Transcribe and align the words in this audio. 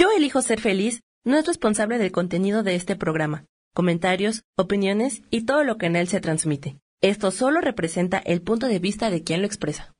Yo 0.00 0.08
elijo 0.16 0.40
ser 0.40 0.62
feliz 0.62 1.02
no 1.26 1.36
es 1.36 1.46
responsable 1.46 1.98
del 1.98 2.10
contenido 2.10 2.62
de 2.62 2.74
este 2.74 2.96
programa, 2.96 3.44
comentarios, 3.74 4.44
opiniones 4.56 5.20
y 5.28 5.44
todo 5.44 5.62
lo 5.62 5.76
que 5.76 5.84
en 5.84 5.94
él 5.94 6.08
se 6.08 6.22
transmite. 6.22 6.78
Esto 7.02 7.30
solo 7.30 7.60
representa 7.60 8.16
el 8.16 8.40
punto 8.40 8.66
de 8.66 8.78
vista 8.78 9.10
de 9.10 9.22
quien 9.22 9.42
lo 9.42 9.46
expresa. 9.46 9.92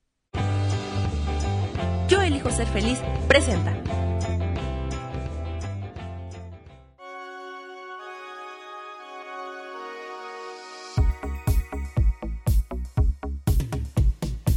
Yo 2.09 2.23
elijo 2.23 2.51
ser 2.51 2.67
feliz 2.69 2.99
presenta. 3.29 3.77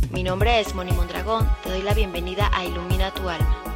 Mi 0.10 0.23
nombre 0.23 0.62
es 0.62 0.73
Moni 0.73 0.94
Mondragón, 0.94 1.46
te 1.64 1.70
doy 1.70 1.82
la 1.82 1.94
bienvenida 1.94 2.50
a 2.54 2.64
Ilumina 2.64 3.14
tu 3.14 3.28
alma. 3.28 3.73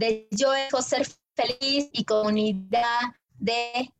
De 0.00 0.26
yo 0.30 0.54
elijo 0.54 0.80
ser 0.80 1.06
feliz 1.36 1.90
y 1.92 2.04
comunidad 2.06 3.00
de 3.38 3.92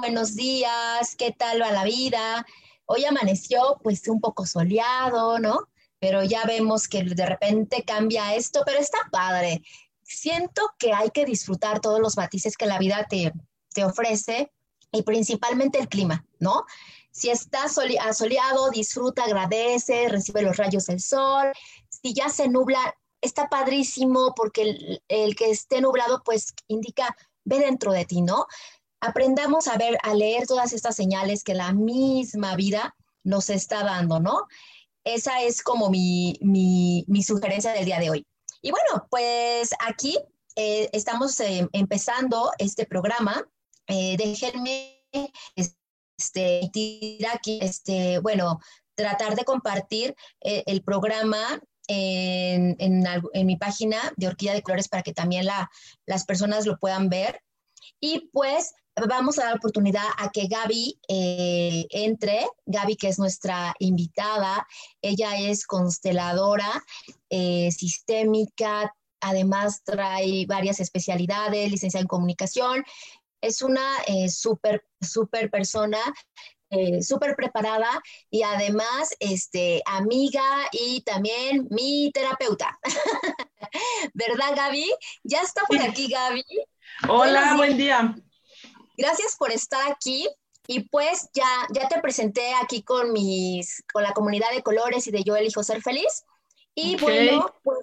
buenos 0.00 0.34
días, 0.34 1.14
¿qué 1.16 1.30
tal 1.32 1.60
va 1.60 1.70
la 1.72 1.84
vida? 1.84 2.46
Hoy 2.86 3.04
amaneció 3.04 3.78
pues 3.82 4.06
un 4.08 4.20
poco 4.20 4.46
soleado, 4.46 5.38
¿no? 5.38 5.68
Pero 5.98 6.24
ya 6.24 6.44
vemos 6.44 6.88
que 6.88 7.02
de 7.04 7.26
repente 7.26 7.84
cambia 7.84 8.34
esto, 8.34 8.62
pero 8.64 8.78
está 8.78 8.98
padre. 9.10 9.62
Siento 10.02 10.62
que 10.78 10.92
hay 10.92 11.10
que 11.10 11.24
disfrutar 11.24 11.80
todos 11.80 12.00
los 12.00 12.16
matices 12.16 12.56
que 12.56 12.66
la 12.66 12.78
vida 12.78 13.06
te, 13.08 13.32
te 13.74 13.84
ofrece 13.84 14.50
y 14.92 15.02
principalmente 15.02 15.78
el 15.78 15.88
clima, 15.88 16.24
¿no? 16.38 16.64
Si 17.10 17.30
está 17.30 17.68
soleado, 17.68 18.70
disfruta, 18.70 19.24
agradece, 19.24 20.08
recibe 20.08 20.42
los 20.42 20.56
rayos 20.56 20.86
del 20.86 21.00
sol. 21.00 21.50
Si 21.88 22.14
ya 22.14 22.28
se 22.28 22.48
nubla, 22.48 22.94
está 23.20 23.48
padrísimo 23.48 24.34
porque 24.34 25.00
el, 25.08 25.36
que 25.36 25.50
esté 25.50 25.80
nublado 25.80 26.22
pues 26.24 26.54
indica 26.68 27.16
ve 27.44 27.58
dentro 27.60 27.92
de 27.92 28.04
ti, 28.04 28.22
¿no? 28.22 28.46
aprendamos 29.00 29.68
a 29.68 29.76
ver, 29.76 29.98
a 30.02 30.14
leer 30.14 30.46
todas 30.46 30.72
estas 30.72 30.96
señales 30.96 31.44
que 31.44 31.54
la 31.54 31.72
misma 31.72 32.56
vida 32.56 32.94
nos 33.22 33.50
está 33.50 33.84
dando, 33.84 34.20
¿no? 34.20 34.46
Esa 35.04 35.42
es 35.42 35.62
como 35.62 35.90
mi, 35.90 37.04
sugerencia 37.24 37.72
del 37.72 37.84
día 37.84 38.00
de 38.00 38.10
hoy. 38.10 38.26
Y 38.60 38.70
bueno, 38.70 39.06
pues 39.10 39.70
aquí 39.86 40.18
eh, 40.56 40.88
estamos 40.92 41.38
eh, 41.40 41.68
empezando 41.72 42.50
este 42.58 42.86
programa. 42.86 43.48
Eh, 43.86 44.16
déjenme 44.16 45.04
este, 46.16 46.70
aquí, 47.32 47.58
este, 47.62 48.18
bueno, 48.18 48.58
tratar 48.94 49.36
de 49.36 49.44
compartir 49.44 50.16
el 50.40 50.82
programa 50.82 51.60
en, 51.88 52.76
mi 53.46 53.56
página 53.56 53.98
de 54.16 54.28
Orquídea 54.28 54.54
de 54.54 54.62
Colores 54.62 54.88
para 54.88 55.02
que 55.02 55.12
también 55.12 55.46
la, 55.46 55.70
las 56.06 56.24
personas 56.24 56.66
lo 56.66 56.78
puedan 56.78 57.08
ver. 57.08 57.42
Y 58.00 58.28
pues 58.32 58.74
vamos 59.06 59.38
a 59.38 59.44
dar 59.44 59.56
oportunidad 59.56 60.04
a 60.18 60.30
que 60.30 60.46
Gaby 60.46 61.00
eh, 61.08 61.86
entre. 61.90 62.46
Gaby, 62.66 62.96
que 62.96 63.08
es 63.08 63.18
nuestra 63.18 63.74
invitada, 63.78 64.66
ella 65.02 65.38
es 65.38 65.66
consteladora 65.66 66.84
eh, 67.30 67.70
sistémica, 67.70 68.94
además 69.20 69.82
trae 69.84 70.46
varias 70.46 70.80
especialidades, 70.80 71.70
licenciada 71.70 72.02
en 72.02 72.08
comunicación. 72.08 72.84
Es 73.40 73.62
una 73.62 73.86
eh, 74.06 74.28
súper, 74.28 74.84
súper 75.00 75.50
persona 75.50 75.98
súper 77.02 77.34
preparada 77.36 77.88
y 78.30 78.42
además 78.42 79.10
este, 79.20 79.82
amiga 79.86 80.42
y 80.72 81.00
también 81.02 81.66
mi 81.70 82.10
terapeuta. 82.12 82.78
¿Verdad, 84.14 84.54
Gaby? 84.56 84.90
Ya 85.24 85.40
está 85.40 85.62
por 85.66 85.80
aquí, 85.80 86.08
Gaby. 86.08 86.44
Hola, 87.08 87.54
buen 87.56 87.76
día. 87.76 88.14
Gracias 88.96 89.36
por 89.36 89.50
estar 89.52 89.90
aquí. 89.90 90.28
Y 90.70 90.80
pues 90.80 91.30
ya, 91.32 91.48
ya 91.72 91.88
te 91.88 91.98
presenté 92.00 92.52
aquí 92.62 92.82
con, 92.82 93.12
mis, 93.12 93.82
con 93.90 94.02
la 94.02 94.12
comunidad 94.12 94.50
de 94.52 94.62
colores 94.62 95.06
y 95.06 95.10
de 95.10 95.24
Yo 95.24 95.34
elijo 95.34 95.62
ser 95.62 95.80
feliz. 95.80 96.24
Y 96.74 96.96
bueno, 96.96 97.54
pues 97.62 97.78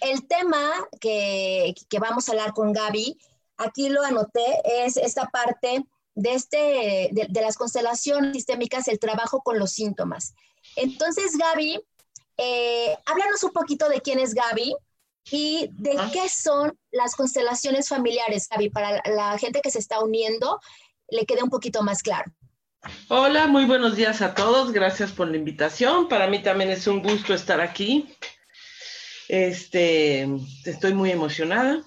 el 0.00 0.26
tema 0.26 0.72
que, 0.98 1.74
que, 1.90 1.98
vamos 1.98 2.28
a 2.28 2.32
hablar 2.32 2.54
con 2.54 2.72
Gaby, 2.72 3.18
aquí 3.58 3.90
lo 3.90 4.02
anoté, 4.02 4.62
es 4.64 4.96
esta 4.96 5.26
parte 5.26 5.84
de, 6.14 6.34
este, 6.34 7.10
de, 7.12 7.40
las 7.40 7.56
constelaciones 7.56 8.32
sistémicas, 8.34 8.88
el 8.88 8.98
trabajo 8.98 9.42
con 9.42 9.58
los 9.58 9.72
síntomas. 9.72 10.34
Entonces, 10.76 11.36
Gaby, 11.36 11.80
eh, 12.38 12.96
háblanos 13.06 13.42
un 13.44 13.52
poquito 13.52 13.88
de 13.88 14.00
quién 14.00 14.18
es 14.18 14.34
Gaby, 14.34 14.74
y 15.30 15.68
de 15.72 15.94
ah. 15.98 16.10
qué 16.12 16.28
son 16.28 16.76
las 16.90 17.14
constelaciones 17.14 17.88
familiares, 17.88 18.48
Gaby, 18.48 18.70
para 18.70 19.02
la 19.04 19.38
gente 19.38 19.60
que 19.60 19.70
se 19.70 19.78
está 19.78 20.00
uniendo, 20.00 20.60
le 21.08 21.26
quede 21.26 21.42
un 21.42 21.50
poquito 21.50 21.82
más 21.82 22.02
claro. 22.02 22.32
Hola, 23.08 23.46
muy 23.46 23.64
buenos 23.64 23.94
días 23.94 24.22
a 24.22 24.34
todos. 24.34 24.72
Gracias 24.72 25.12
por 25.12 25.28
la 25.28 25.36
invitación. 25.36 26.08
Para 26.08 26.26
mí 26.26 26.42
también 26.42 26.70
es 26.70 26.86
un 26.88 27.00
gusto 27.00 27.32
estar 27.32 27.60
aquí. 27.60 28.12
Este, 29.28 30.28
estoy 30.64 30.92
muy 30.92 31.12
emocionada. 31.12 31.82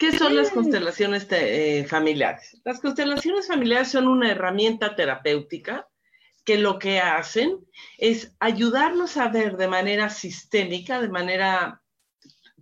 ¿Qué 0.00 0.16
son 0.16 0.34
las 0.34 0.50
constelaciones 0.50 1.26
eh, 1.30 1.86
familiares? 1.86 2.58
Las 2.64 2.80
constelaciones 2.80 3.46
familiares 3.46 3.90
son 3.90 4.08
una 4.08 4.30
herramienta 4.30 4.96
terapéutica 4.96 5.86
que 6.42 6.56
lo 6.56 6.78
que 6.78 7.00
hacen 7.00 7.58
es 7.98 8.34
ayudarnos 8.40 9.18
a 9.18 9.28
ver 9.28 9.58
de 9.58 9.68
manera 9.68 10.08
sistémica, 10.08 11.02
de 11.02 11.10
manera 11.10 11.82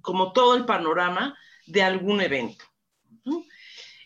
como 0.01 0.33
todo 0.33 0.57
el 0.57 0.65
panorama 0.65 1.39
de 1.65 1.83
algún 1.83 2.21
evento. 2.21 2.65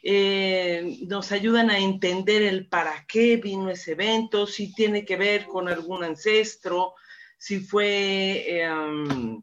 Eh, 0.03 0.99
nos 1.07 1.33
ayudan 1.33 1.71
a 1.71 1.79
entender 1.79 2.43
el 2.43 2.69
para 2.69 3.07
qué 3.07 3.39
vino 3.39 3.71
ese 3.71 3.93
evento, 3.93 4.47
si 4.47 4.75
tiene 4.75 5.07
que 5.07 5.17
ver 5.17 5.47
con 5.47 5.71
algún 5.71 6.05
ancestro, 6.05 6.95
si 7.39 7.61
fue, 7.61 8.63
em, 8.63 9.43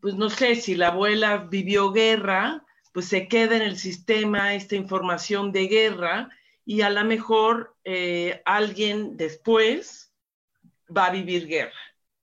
pues 0.00 0.14
no 0.14 0.30
sé, 0.30 0.56
si 0.56 0.74
la 0.74 0.88
abuela 0.88 1.38
vivió 1.38 1.92
guerra, 1.92 2.64
pues 2.92 3.06
se 3.06 3.28
queda 3.28 3.56
en 3.56 3.62
el 3.62 3.76
sistema 3.76 4.54
esta 4.54 4.76
información 4.76 5.52
de 5.52 5.68
guerra 5.68 6.30
y 6.64 6.82
a 6.82 6.90
lo 6.90 7.04
mejor 7.04 7.76
eh, 7.84 8.42
alguien 8.44 9.16
después 9.16 10.12
va 10.94 11.06
a 11.06 11.10
vivir 11.10 11.46
guerra. 11.46 11.72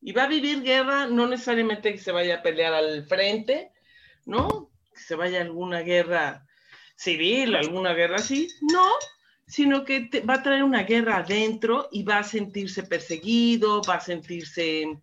Y 0.01 0.11
va 0.11 0.23
a 0.23 0.27
vivir 0.27 0.61
guerra, 0.61 1.07
no 1.07 1.27
necesariamente 1.27 1.91
que 1.91 1.97
se 1.97 2.11
vaya 2.11 2.35
a 2.35 2.41
pelear 2.41 2.73
al 2.73 3.05
frente, 3.07 3.71
¿no? 4.25 4.71
Que 4.93 5.01
se 5.01 5.16
vaya 5.16 5.39
a 5.39 5.43
alguna 5.43 5.81
guerra 5.81 6.45
civil, 6.95 7.55
alguna 7.55 7.93
guerra 7.93 8.17
así, 8.17 8.47
no, 8.61 8.89
sino 9.47 9.85
que 9.85 10.09
va 10.27 10.35
a 10.35 10.43
traer 10.43 10.63
una 10.63 10.83
guerra 10.83 11.17
adentro 11.17 11.87
y 11.91 12.03
va 12.03 12.19
a 12.19 12.23
sentirse 12.23 12.83
perseguido, 12.83 13.81
va 13.87 13.95
a 13.95 14.01
sentirse 14.01 14.99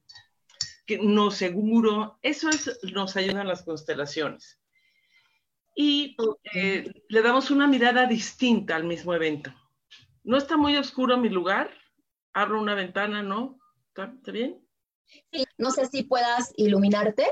no 1.03 1.31
seguro. 1.31 2.19
Eso 2.23 2.49
es, 2.49 2.79
nos 2.93 3.17
ayudan 3.17 3.49
las 3.49 3.63
constelaciones. 3.63 4.61
Y 5.75 6.17
eh, 6.55 6.93
le 7.09 7.23
damos 7.23 7.51
una 7.51 7.67
mirada 7.67 8.07
distinta 8.07 8.77
al 8.77 8.85
mismo 8.85 9.15
evento. 9.15 9.53
No 10.23 10.37
está 10.37 10.57
muy 10.57 10.77
oscuro 10.77 11.19
mi 11.19 11.29
lugar, 11.29 11.71
abro 12.33 12.61
una 12.61 12.75
ventana, 12.75 13.23
¿no? 13.23 13.59
¿Está 13.89 14.33
bien? 14.33 14.61
no 15.59 15.71
sé 15.71 15.87
si 15.87 16.03
puedas 16.03 16.53
iluminarte 16.57 17.31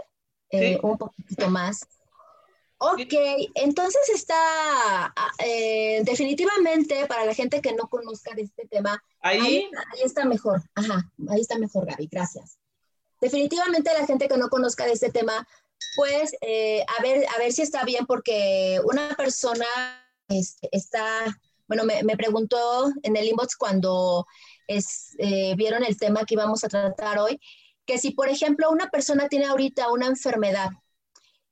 eh, 0.50 0.78
un 0.82 0.98
poquito 0.98 1.48
más. 1.48 1.86
Ok, 2.84 3.14
entonces 3.54 4.08
está 4.12 4.34
ah, 5.06 5.30
eh, 5.38 6.02
definitivamente 6.04 7.06
para 7.06 7.24
la 7.24 7.32
gente 7.32 7.60
que 7.60 7.72
no 7.74 7.88
conozca 7.88 8.34
de 8.34 8.42
este 8.42 8.66
tema. 8.66 9.02
Ahí. 9.20 9.38
Ahí, 9.38 9.70
está 10.04 10.24
mejor. 10.24 10.62
Ajá, 10.74 11.08
ahí 11.28 11.40
está 11.40 11.58
mejor, 11.58 11.86
Gaby, 11.86 12.08
gracias. 12.10 12.58
Definitivamente 13.22 13.90
la 13.98 14.06
gente 14.06 14.28
que 14.28 14.36
no 14.36 14.50
conozca 14.50 14.84
de 14.84 14.92
este 14.92 15.10
tema, 15.10 15.48
pues 15.96 16.34
eh, 16.42 16.84
a, 16.98 17.02
ver, 17.02 17.24
a 17.34 17.38
ver 17.38 17.52
si 17.52 17.62
está 17.62 17.84
bien, 17.84 18.04
porque 18.04 18.78
una 18.84 19.14
persona 19.16 19.64
este, 20.28 20.68
está, 20.72 21.24
bueno, 21.66 21.84
me, 21.84 22.02
me, 22.02 22.18
preguntó 22.18 22.92
en 23.02 23.16
el 23.16 23.28
inbox 23.28 23.56
cuando 23.56 24.26
es, 24.66 25.16
vieron 25.56 25.84
el 25.84 25.96
tema 25.96 26.24
que 26.26 26.34
íbamos 26.34 26.62
a 26.64 26.68
tratar 26.68 27.18
hoy 27.18 27.40
que 27.86 27.98
si, 27.98 28.12
por 28.12 28.28
ejemplo, 28.28 28.70
una 28.70 28.88
persona 28.90 29.28
tiene 29.28 29.46
ahorita 29.46 29.90
una 29.90 30.06
enfermedad 30.06 30.70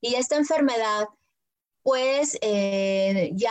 y 0.00 0.14
esta 0.14 0.36
enfermedad 0.36 1.06
pues 1.82 2.36
eh, 2.42 3.30
ya 3.32 3.50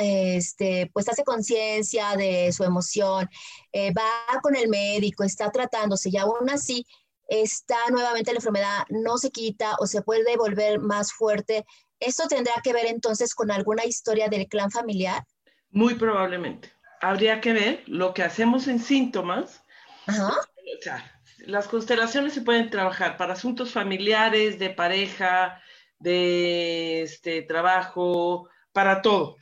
este, 0.00 0.90
pues 0.94 1.08
hace 1.10 1.24
conciencia 1.24 2.16
de 2.16 2.50
su 2.52 2.64
emoción, 2.64 3.28
eh, 3.72 3.92
va 3.92 4.40
con 4.40 4.56
el 4.56 4.68
médico, 4.68 5.24
está 5.24 5.50
tratándose 5.50 6.08
y 6.10 6.16
aún 6.16 6.48
así 6.48 6.86
está 7.28 7.76
nuevamente 7.90 8.32
la 8.32 8.38
enfermedad, 8.38 8.84
no 8.88 9.18
se 9.18 9.30
quita 9.30 9.76
o 9.78 9.86
se 9.86 10.02
puede 10.02 10.36
volver 10.36 10.78
más 10.80 11.12
fuerte, 11.12 11.64
¿esto 12.00 12.28
tendrá 12.28 12.54
que 12.62 12.72
ver 12.72 12.86
entonces 12.86 13.34
con 13.34 13.50
alguna 13.50 13.84
historia 13.84 14.28
del 14.28 14.46
clan 14.48 14.70
familiar? 14.70 15.24
Muy 15.70 15.94
probablemente. 15.94 16.72
Habría 17.00 17.40
que 17.40 17.52
ver 17.52 17.82
lo 17.86 18.14
que 18.14 18.22
hacemos 18.22 18.68
en 18.68 18.78
síntomas. 18.78 19.62
Ajá. 20.06 20.32
O 20.32 20.82
sea, 20.82 21.20
las 21.40 21.68
constelaciones 21.68 22.32
se 22.32 22.40
pueden 22.40 22.70
trabajar 22.70 23.16
para 23.16 23.34
asuntos 23.34 23.72
familiares, 23.72 24.58
de 24.58 24.70
pareja, 24.70 25.60
de 25.98 27.02
este, 27.02 27.42
trabajo, 27.42 28.48
para 28.72 29.02
todo. 29.02 29.36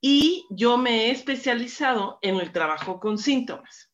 Y 0.00 0.46
yo 0.50 0.76
me 0.76 1.06
he 1.06 1.10
especializado 1.10 2.18
en 2.22 2.36
el 2.36 2.52
trabajo 2.52 3.00
con 3.00 3.18
síntomas. 3.18 3.90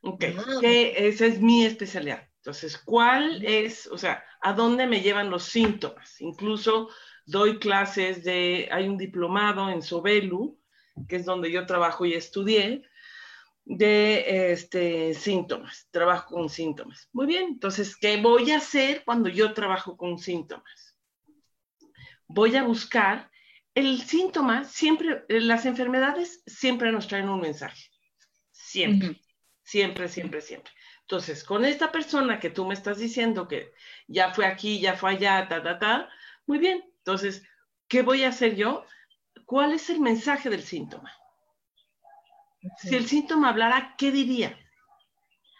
Ok, 0.00 0.24
Ah. 0.36 0.58
que 0.60 1.08
esa 1.08 1.26
es 1.26 1.40
mi 1.40 1.64
especialidad. 1.64 2.27
Entonces, 2.48 2.78
¿cuál 2.78 3.44
es, 3.44 3.86
o 3.88 3.98
sea, 3.98 4.24
a 4.40 4.54
dónde 4.54 4.86
me 4.86 5.02
llevan 5.02 5.28
los 5.28 5.42
síntomas? 5.42 6.18
Incluso 6.22 6.88
doy 7.26 7.58
clases 7.58 8.24
de, 8.24 8.70
hay 8.72 8.88
un 8.88 8.96
diplomado 8.96 9.68
en 9.68 9.82
Sobelu, 9.82 10.58
que 11.06 11.16
es 11.16 11.26
donde 11.26 11.52
yo 11.52 11.66
trabajo 11.66 12.06
y 12.06 12.14
estudié, 12.14 12.88
de 13.66 14.52
este, 14.52 15.12
síntomas, 15.12 15.88
trabajo 15.90 16.36
con 16.36 16.48
síntomas. 16.48 17.10
Muy 17.12 17.26
bien, 17.26 17.48
entonces, 17.48 17.94
¿qué 17.94 18.16
voy 18.16 18.50
a 18.52 18.56
hacer 18.56 19.02
cuando 19.04 19.28
yo 19.28 19.52
trabajo 19.52 19.98
con 19.98 20.18
síntomas? 20.18 20.96
Voy 22.28 22.56
a 22.56 22.62
buscar 22.62 23.30
el 23.74 24.00
síntoma, 24.00 24.64
siempre, 24.64 25.26
las 25.28 25.66
enfermedades 25.66 26.42
siempre 26.46 26.92
nos 26.92 27.08
traen 27.08 27.28
un 27.28 27.42
mensaje, 27.42 27.90
siempre, 28.50 29.20
siempre, 29.62 30.08
siempre, 30.08 30.40
siempre. 30.40 30.72
Entonces, 31.08 31.42
con 31.42 31.64
esta 31.64 31.90
persona 31.90 32.38
que 32.38 32.50
tú 32.50 32.66
me 32.66 32.74
estás 32.74 32.98
diciendo 32.98 33.48
que 33.48 33.72
ya 34.08 34.34
fue 34.34 34.44
aquí, 34.44 34.78
ya 34.78 34.94
fue 34.94 35.12
allá, 35.12 35.48
ta, 35.48 35.62
ta, 35.62 35.78
ta, 35.78 36.10
muy 36.44 36.58
bien. 36.58 36.84
Entonces, 36.98 37.48
¿qué 37.88 38.02
voy 38.02 38.24
a 38.24 38.28
hacer 38.28 38.56
yo? 38.56 38.84
¿Cuál 39.46 39.72
es 39.72 39.88
el 39.88 40.00
mensaje 40.00 40.50
del 40.50 40.62
síntoma? 40.62 41.10
Si 42.76 42.94
el 42.94 43.08
síntoma 43.08 43.48
hablara, 43.48 43.94
¿qué 43.96 44.12
diría? 44.12 44.58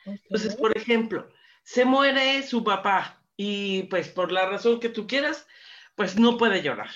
Entonces, 0.04 0.54
por 0.54 0.76
ejemplo, 0.76 1.30
se 1.62 1.86
muere 1.86 2.42
su 2.42 2.62
papá 2.62 3.22
y 3.34 3.84
pues 3.84 4.10
por 4.10 4.30
la 4.30 4.50
razón 4.50 4.80
que 4.80 4.90
tú 4.90 5.06
quieras, 5.06 5.46
pues 5.94 6.18
no 6.18 6.36
puede 6.36 6.60
llorar. 6.60 6.90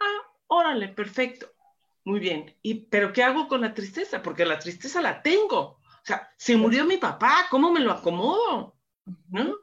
Ah, 0.00 0.28
órale, 0.48 0.88
perfecto. 0.88 1.52
Muy 2.02 2.18
bien. 2.18 2.52
¿Y 2.62 2.86
pero 2.86 3.12
qué 3.12 3.22
hago 3.22 3.46
con 3.46 3.60
la 3.60 3.74
tristeza? 3.74 4.24
Porque 4.24 4.44
la 4.44 4.58
tristeza 4.58 5.00
la 5.00 5.22
tengo. 5.22 5.78
O 6.06 6.08
sea, 6.08 6.32
se 6.36 6.56
murió 6.56 6.84
mi 6.84 6.98
papá, 6.98 7.48
¿cómo 7.50 7.72
me 7.72 7.80
lo 7.80 7.90
acomodo? 7.90 8.76
¿No? 9.28 9.56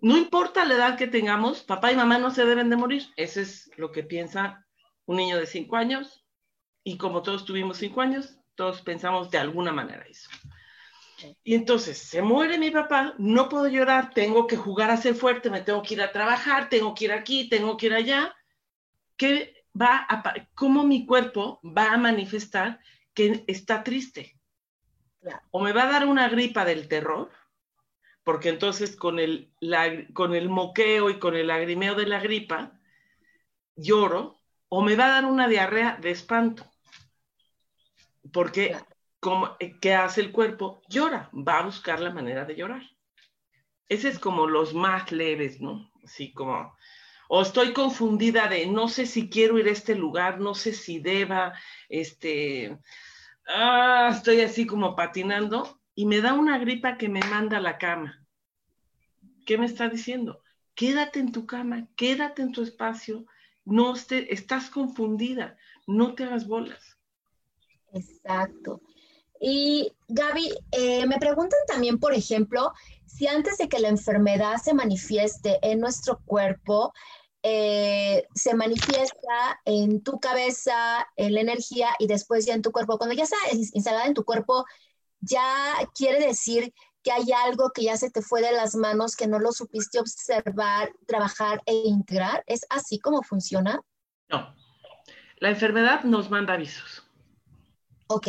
No 0.00 0.16
importa 0.16 0.64
la 0.64 0.74
edad 0.74 0.96
que 0.96 1.08
tengamos, 1.08 1.64
papá 1.64 1.90
y 1.90 1.96
mamá 1.96 2.16
no 2.16 2.30
se 2.30 2.44
deben 2.44 2.70
de 2.70 2.76
morir. 2.76 3.08
Eso 3.16 3.40
es 3.40 3.68
lo 3.76 3.90
que 3.90 4.04
piensa 4.04 4.64
un 5.06 5.16
niño 5.16 5.36
de 5.36 5.46
cinco 5.46 5.74
años. 5.74 6.24
Y 6.84 6.96
como 6.96 7.22
todos 7.22 7.44
tuvimos 7.44 7.78
cinco 7.78 8.02
años, 8.02 8.38
todos 8.54 8.82
pensamos 8.82 9.32
de 9.32 9.38
alguna 9.38 9.72
manera 9.72 10.04
eso. 10.08 10.30
Y 11.42 11.56
entonces, 11.56 11.98
se 11.98 12.22
muere 12.22 12.56
mi 12.56 12.70
papá, 12.70 13.16
no 13.18 13.48
puedo 13.48 13.66
llorar, 13.66 14.14
tengo 14.14 14.46
que 14.46 14.56
jugar 14.56 14.92
a 14.92 14.96
ser 14.96 15.16
fuerte, 15.16 15.50
me 15.50 15.62
tengo 15.62 15.82
que 15.82 15.94
ir 15.94 16.02
a 16.02 16.12
trabajar, 16.12 16.68
tengo 16.68 16.94
que 16.94 17.06
ir 17.06 17.12
aquí, 17.12 17.48
tengo 17.48 17.76
que 17.76 17.86
ir 17.86 17.94
allá. 17.94 18.32
¿Qué 19.16 19.66
va 19.74 20.06
a, 20.08 20.22
¿Cómo 20.54 20.84
mi 20.84 21.04
cuerpo 21.04 21.60
va 21.64 21.94
a 21.94 21.96
manifestar 21.96 22.78
que 23.12 23.42
está 23.48 23.82
triste? 23.82 24.38
Claro. 25.24 25.40
O 25.52 25.60
me 25.62 25.72
va 25.72 25.84
a 25.84 25.92
dar 25.92 26.06
una 26.06 26.28
gripa 26.28 26.66
del 26.66 26.86
terror, 26.86 27.30
porque 28.24 28.50
entonces 28.50 28.94
con 28.94 29.18
el, 29.18 29.50
la- 29.58 30.06
con 30.12 30.34
el 30.34 30.50
moqueo 30.50 31.08
y 31.08 31.18
con 31.18 31.34
el 31.34 31.46
lagrimeo 31.46 31.94
de 31.94 32.06
la 32.06 32.20
gripa, 32.20 32.78
lloro, 33.74 34.38
o 34.68 34.82
me 34.82 34.96
va 34.96 35.06
a 35.06 35.12
dar 35.20 35.24
una 35.24 35.48
diarrea 35.48 35.96
de 35.96 36.10
espanto. 36.10 36.70
Porque, 38.34 38.68
Claro. 38.68 38.86
como, 39.18 39.56
eh, 39.60 39.78
¿qué 39.80 39.94
hace 39.94 40.20
el 40.20 40.30
cuerpo? 40.30 40.82
Llora, 40.88 41.30
va 41.32 41.60
a 41.60 41.64
buscar 41.64 42.00
la 42.00 42.10
manera 42.10 42.44
de 42.44 42.56
llorar. 42.56 42.82
Ese 43.88 44.08
es 44.08 44.18
como 44.18 44.46
los 44.46 44.74
más 44.74 45.10
leves, 45.10 45.58
¿no? 45.60 45.90
Así 46.04 46.34
como, 46.34 46.76
o 47.28 47.40
estoy 47.40 47.72
confundida 47.72 48.48
de 48.48 48.66
no 48.66 48.88
sé 48.88 49.06
si 49.06 49.30
quiero 49.30 49.58
ir 49.58 49.68
a 49.68 49.72
este 49.72 49.94
lugar, 49.94 50.38
no 50.38 50.54
sé 50.54 50.74
si 50.74 50.98
deba, 50.98 51.54
este, 51.88 52.78
ah, 53.46 54.10
estoy 54.12 54.40
así 54.40 54.66
como 54.66 54.96
patinando 54.96 55.80
y 55.94 56.06
me 56.06 56.20
da 56.20 56.34
una 56.34 56.58
gripa 56.58 56.96
que 56.96 57.08
me 57.08 57.20
manda 57.20 57.58
a 57.58 57.60
la 57.60 57.78
cama. 57.78 58.26
¿Qué 59.46 59.58
me 59.58 59.66
está 59.66 59.88
diciendo? 59.88 60.42
Quédate 60.74 61.20
en 61.20 61.32
tu 61.32 61.46
cama, 61.46 61.88
quédate 61.96 62.42
en 62.42 62.52
tu 62.52 62.62
espacio, 62.62 63.26
no 63.64 63.94
esté, 63.94 64.32
estás 64.32 64.70
confundida, 64.70 65.56
no 65.86 66.14
te 66.14 66.24
hagas 66.24 66.46
bolas. 66.46 66.98
Exacto. 67.92 68.80
Y 69.40 69.92
Gaby, 70.08 70.50
eh, 70.72 71.06
me 71.06 71.18
preguntan 71.18 71.60
también, 71.66 71.98
por 71.98 72.14
ejemplo, 72.14 72.72
si 73.04 73.26
antes 73.26 73.58
de 73.58 73.68
que 73.68 73.78
la 73.78 73.88
enfermedad 73.88 74.56
se 74.56 74.74
manifieste 74.74 75.58
en 75.62 75.80
nuestro 75.80 76.20
cuerpo, 76.24 76.92
eh, 77.44 78.26
se 78.34 78.54
manifiesta 78.56 79.60
en 79.66 80.02
tu 80.02 80.20
cabeza, 80.20 81.06
en 81.16 81.34
la 81.34 81.42
energía 81.42 81.90
y 82.00 82.08
después 82.08 82.46
ya 82.46 82.54
en 82.54 82.62
tu 82.62 82.72
cuerpo. 82.72 82.98
Cuando 82.98 83.14
ya 83.16 83.24
está 83.24 83.36
ins- 83.52 83.70
instalada 83.74 84.06
en 84.06 84.14
tu 84.14 84.24
cuerpo, 84.24 84.66
ya 85.20 85.44
quiere 85.94 86.26
decir 86.26 86.74
que 87.02 87.12
hay 87.12 87.32
algo 87.32 87.70
que 87.74 87.84
ya 87.84 87.96
se 87.98 88.10
te 88.10 88.22
fue 88.22 88.42
de 88.42 88.52
las 88.52 88.74
manos, 88.76 89.16
que 89.16 89.28
no 89.28 89.38
lo 89.40 89.52
supiste 89.52 90.00
observar, 90.00 90.92
trabajar 91.06 91.62
e 91.66 91.74
integrar. 91.74 92.44
¿Es 92.48 92.66
así 92.70 92.98
como 93.00 93.22
funciona? 93.22 93.80
No, 94.28 94.54
la 95.38 95.50
enfermedad 95.50 96.04
nos 96.04 96.30
manda 96.30 96.54
avisos. 96.54 97.04
Ok. 98.08 98.28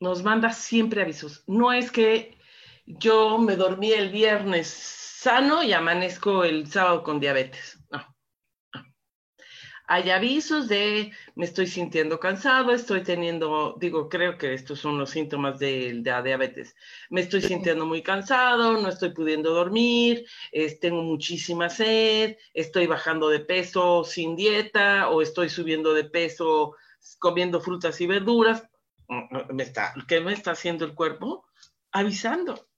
nos 0.00 0.22
manda 0.22 0.52
siempre 0.52 1.02
avisos. 1.02 1.42
No 1.46 1.72
es 1.72 1.90
que 1.90 2.36
yo 2.86 3.38
me 3.38 3.56
dormí 3.56 3.92
el 3.92 4.10
viernes 4.10 4.68
sano 4.68 5.62
y 5.62 5.72
amanezco 5.72 6.44
el 6.44 6.70
sábado 6.70 7.02
con 7.02 7.20
diabetes. 7.20 7.73
Hay 9.86 10.10
avisos 10.10 10.66
de 10.68 11.12
me 11.34 11.44
estoy 11.44 11.66
sintiendo 11.66 12.18
cansado, 12.18 12.72
estoy 12.72 13.02
teniendo, 13.02 13.76
digo, 13.78 14.08
creo 14.08 14.38
que 14.38 14.54
estos 14.54 14.80
son 14.80 14.98
los 14.98 15.10
síntomas 15.10 15.58
de, 15.58 16.00
de 16.02 16.10
la 16.10 16.22
diabetes. 16.22 16.74
Me 17.10 17.20
estoy 17.20 17.42
sintiendo 17.42 17.84
muy 17.84 18.02
cansado, 18.02 18.80
no 18.80 18.88
estoy 18.88 19.10
pudiendo 19.12 19.52
dormir, 19.52 20.26
es- 20.52 20.80
tengo 20.80 21.02
muchísima 21.02 21.68
sed, 21.68 22.36
estoy 22.54 22.86
bajando 22.86 23.28
de 23.28 23.40
peso 23.40 24.04
sin 24.04 24.36
dieta 24.36 25.10
o 25.10 25.20
estoy 25.20 25.50
subiendo 25.50 25.92
de 25.92 26.04
peso 26.04 26.76
comiendo 27.18 27.60
frutas 27.60 28.00
y 28.00 28.06
verduras. 28.06 28.66
Me 29.50 29.62
está, 29.64 29.94
¿Qué 30.08 30.20
me 30.20 30.32
está 30.32 30.52
haciendo 30.52 30.84
el 30.86 30.94
cuerpo? 30.94 31.44
Avisando. 31.92 32.68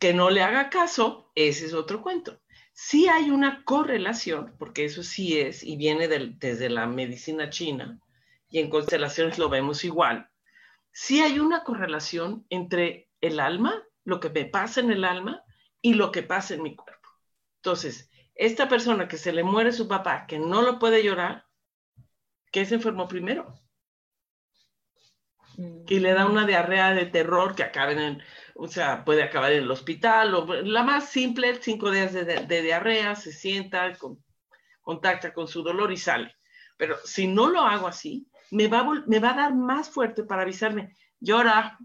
Que 0.00 0.12
no 0.14 0.30
le 0.30 0.42
haga 0.42 0.70
caso, 0.70 1.30
ese 1.34 1.66
es 1.66 1.74
otro 1.74 2.02
cuento. 2.02 2.40
Sí 2.80 3.08
hay 3.08 3.30
una 3.30 3.64
correlación, 3.64 4.54
porque 4.56 4.84
eso 4.84 5.02
sí 5.02 5.40
es, 5.40 5.64
y 5.64 5.76
viene 5.76 6.06
del- 6.06 6.38
desde 6.38 6.70
la 6.70 6.86
medicina 6.86 7.50
china, 7.50 7.98
y 8.48 8.60
en 8.60 8.70
constelaciones 8.70 9.36
lo 9.36 9.48
vemos 9.48 9.84
igual. 9.84 10.30
Sí 10.92 11.20
hay 11.20 11.40
una 11.40 11.64
correlación 11.64 12.46
entre 12.50 13.10
el 13.20 13.40
alma, 13.40 13.82
lo 14.04 14.20
que 14.20 14.30
me 14.30 14.44
pasa 14.44 14.78
en 14.78 14.92
el 14.92 15.04
alma, 15.04 15.42
y 15.82 15.94
lo 15.94 16.12
que 16.12 16.22
pasa 16.22 16.54
en 16.54 16.62
mi 16.62 16.76
cuerpo. 16.76 17.08
Entonces, 17.56 18.10
esta 18.36 18.68
persona 18.68 19.08
que 19.08 19.18
se 19.18 19.32
le 19.32 19.42
muere 19.42 19.72
su 19.72 19.88
papá, 19.88 20.26
que 20.28 20.38
no 20.38 20.62
lo 20.62 20.78
puede 20.78 21.02
llorar, 21.02 21.46
¿qué 22.52 22.64
se 22.64 22.76
enfermó 22.76 23.08
primero? 23.08 23.58
y 25.88 25.98
le 25.98 26.12
da 26.12 26.26
una 26.26 26.46
diarrea 26.46 26.94
de 26.94 27.06
terror 27.06 27.56
que 27.56 27.64
acaba 27.64 27.90
en, 27.90 27.98
el- 27.98 28.22
o 28.60 28.66
sea, 28.66 29.04
puede 29.04 29.22
acabar 29.22 29.52
en 29.52 29.62
el 29.62 29.70
hospital, 29.70 30.34
o 30.34 30.44
la 30.62 30.82
más 30.82 31.08
simple, 31.10 31.54
cinco 31.62 31.92
días 31.92 32.12
de, 32.12 32.24
de- 32.24 32.44
de 32.44 32.62
diarrea, 32.62 33.14
se 33.14 33.32
sienta, 33.32 33.96
con- 33.96 34.22
contacta 34.82 35.32
con 35.32 35.46
su 35.46 35.62
dolor 35.62 35.92
y 35.92 35.96
sale. 35.96 36.34
Pero 36.76 36.96
si 37.04 37.28
no 37.28 37.48
lo 37.48 37.60
hago 37.60 37.86
así, 37.86 38.26
me 38.50 38.66
va, 38.66 38.80
a 38.80 39.04
me 39.06 39.20
va 39.20 39.30
a 39.30 39.36
dar 39.36 39.54
más 39.54 39.88
fuerte 39.90 40.24
para 40.24 40.42
avisarme, 40.42 40.96
llora, 41.20 41.78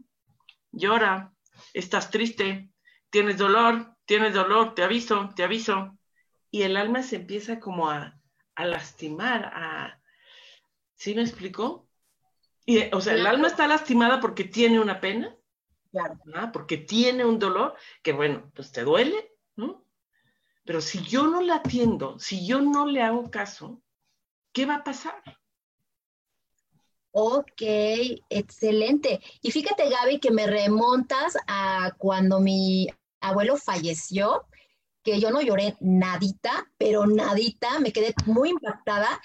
llora, 0.71 1.31
estás 1.73 2.09
triste, 2.09 2.69
tienes 3.11 3.37
dolor, 3.37 3.95
tienes 4.05 4.33
dolor, 4.33 4.73
te 4.73 4.83
aviso, 4.83 5.29
te 5.35 5.43
aviso. 5.43 5.95
Y 6.49 6.63
el 6.63 6.75
alma 6.75 7.03
se 7.03 7.17
empieza 7.17 7.59
como 7.59 7.89
a, 7.91 8.19
a 8.55 8.65
lastimar, 8.65 9.45
a... 9.45 9.99
¿Sí 10.95 11.13
me 11.13 11.21
explicó? 11.21 11.87
Y, 12.65 12.83
o 12.95 12.99
sea, 13.01 13.13
el 13.13 13.27
alma 13.27 13.47
está 13.47 13.67
lastimada 13.67 14.19
porque 14.19 14.43
tiene 14.45 14.79
una 14.79 14.99
pena, 14.99 15.35
Claro. 15.93 16.17
¿ah? 16.33 16.51
porque 16.51 16.77
tiene 16.77 17.23
un 17.23 17.37
dolor 17.37 17.75
que, 18.01 18.13
bueno, 18.13 18.51
pues 18.55 18.71
te 18.71 18.83
duele, 18.83 19.37
¿no? 19.55 19.85
Pero 20.65 20.81
si 20.81 21.03
yo 21.03 21.27
no 21.27 21.39
la 21.39 21.57
atiendo, 21.57 22.17
si 22.17 22.47
yo 22.47 22.61
no 22.61 22.87
le 22.87 23.03
hago 23.03 23.29
caso, 23.29 23.79
¿qué 24.51 24.65
va 24.65 24.77
a 24.77 24.83
pasar? 24.83 25.21
Ok, 27.11 27.61
excelente. 28.27 29.21
Y 29.43 29.51
fíjate, 29.51 29.87
Gaby, 29.87 30.19
que 30.19 30.31
me 30.31 30.47
remontas 30.47 31.37
a 31.45 31.93
cuando 31.99 32.39
mi 32.39 32.87
abuelo 33.21 33.55
falleció, 33.55 34.47
que 35.03 35.19
yo 35.19 35.29
no 35.29 35.41
lloré 35.41 35.77
nadita, 35.79 36.71
pero 36.79 37.05
nadita, 37.05 37.77
me 37.79 37.93
quedé 37.93 38.15
muy 38.25 38.49
impactada. 38.49 39.21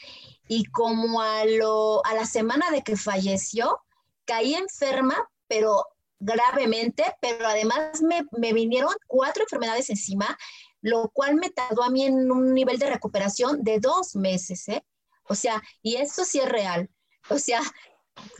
Y 0.48 0.66
como 0.66 1.22
a, 1.22 1.46
lo, 1.46 2.04
a 2.04 2.12
la 2.14 2.26
semana 2.26 2.70
de 2.70 2.82
que 2.82 2.98
falleció, 2.98 3.80
caí 4.26 4.54
enferma, 4.54 5.30
pero 5.46 5.86
gravemente, 6.20 7.04
pero 7.20 7.46
además 7.46 8.02
me, 8.02 8.22
me 8.32 8.52
vinieron 8.52 8.94
cuatro 9.06 9.44
enfermedades 9.44 9.90
encima, 9.90 10.36
lo 10.80 11.10
cual 11.10 11.36
me 11.36 11.50
tardó 11.50 11.82
a 11.82 11.90
mí 11.90 12.04
en 12.04 12.30
un 12.30 12.54
nivel 12.54 12.78
de 12.78 12.90
recuperación 12.90 13.62
de 13.62 13.80
dos 13.80 14.16
meses, 14.16 14.68
¿eh? 14.68 14.84
O 15.28 15.34
sea, 15.34 15.62
y 15.82 15.96
eso 15.96 16.24
sí 16.24 16.38
es 16.38 16.48
real. 16.48 16.88
O 17.28 17.38
sea, 17.38 17.60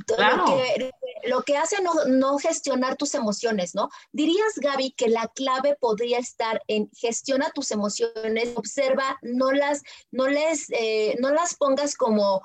lo, 0.09 0.45
que, 0.45 0.91
lo, 1.25 1.43
que, 1.43 1.57
hace 1.57 1.83
no, 1.83 1.93
no, 2.07 2.39
gestionar 2.39 2.97
tus 2.97 3.15
emociones, 3.15 3.75
¿no? 3.75 3.91
Dirías, 4.13 4.55
Gaby, 4.57 4.93
que 4.93 5.09
la 5.09 5.29
clave 5.29 5.77
podría 5.79 6.19
estar 6.19 6.63
en 6.67 6.91
gestiona 6.93 7.51
tus 7.55 7.71
emociones, 7.71 8.57
observa, 8.57 9.19
no 9.23 9.53
las, 9.53 9.83
no 10.11 10.27
les, 10.29 10.67
eh, 10.71 11.17
no 11.21 11.31
las 11.31 11.55
pongas 11.55 11.95
como, 11.95 12.43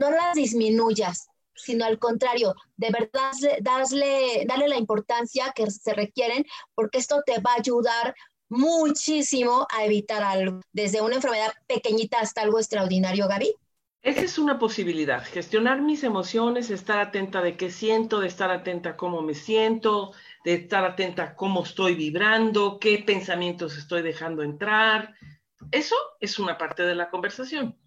no 0.00 0.10
las 0.10 0.34
disminuyas, 0.34 1.28
sino 1.54 1.84
al 1.84 1.98
contrario, 1.98 2.54
de 2.76 2.90
verdad 2.90 3.32
darle, 3.60 4.44
darle 4.46 4.68
la 4.68 4.76
importancia 4.76 5.52
que 5.54 5.70
se 5.70 5.94
requieren, 5.94 6.44
porque 6.74 6.98
esto 6.98 7.22
te 7.24 7.40
va 7.40 7.52
a 7.52 7.58
ayudar 7.60 8.14
muchísimo 8.48 9.66
a 9.70 9.84
evitar 9.84 10.22
algo, 10.22 10.60
desde 10.72 11.00
una 11.00 11.16
enfermedad 11.16 11.52
pequeñita 11.66 12.20
hasta 12.20 12.42
algo 12.42 12.58
extraordinario, 12.58 13.26
Gaby. 13.26 13.54
Esa 14.02 14.22
es 14.22 14.36
una 14.36 14.58
posibilidad, 14.58 15.24
gestionar 15.24 15.80
mis 15.80 16.02
emociones, 16.02 16.70
estar 16.70 16.98
atenta 16.98 17.40
de 17.40 17.56
qué 17.56 17.70
siento, 17.70 18.18
de 18.18 18.26
estar 18.26 18.50
atenta 18.50 18.90
a 18.90 18.96
cómo 18.96 19.22
me 19.22 19.34
siento, 19.34 20.12
de 20.44 20.54
estar 20.54 20.84
atenta 20.84 21.22
a 21.22 21.36
cómo 21.36 21.62
estoy 21.62 21.94
vibrando, 21.94 22.80
qué 22.80 22.98
pensamientos 22.98 23.78
estoy 23.78 24.02
dejando 24.02 24.42
entrar. 24.42 25.14
Eso 25.70 25.94
es 26.18 26.40
una 26.40 26.58
parte 26.58 26.82
de 26.82 26.96
la 26.96 27.10
conversación. 27.10 27.78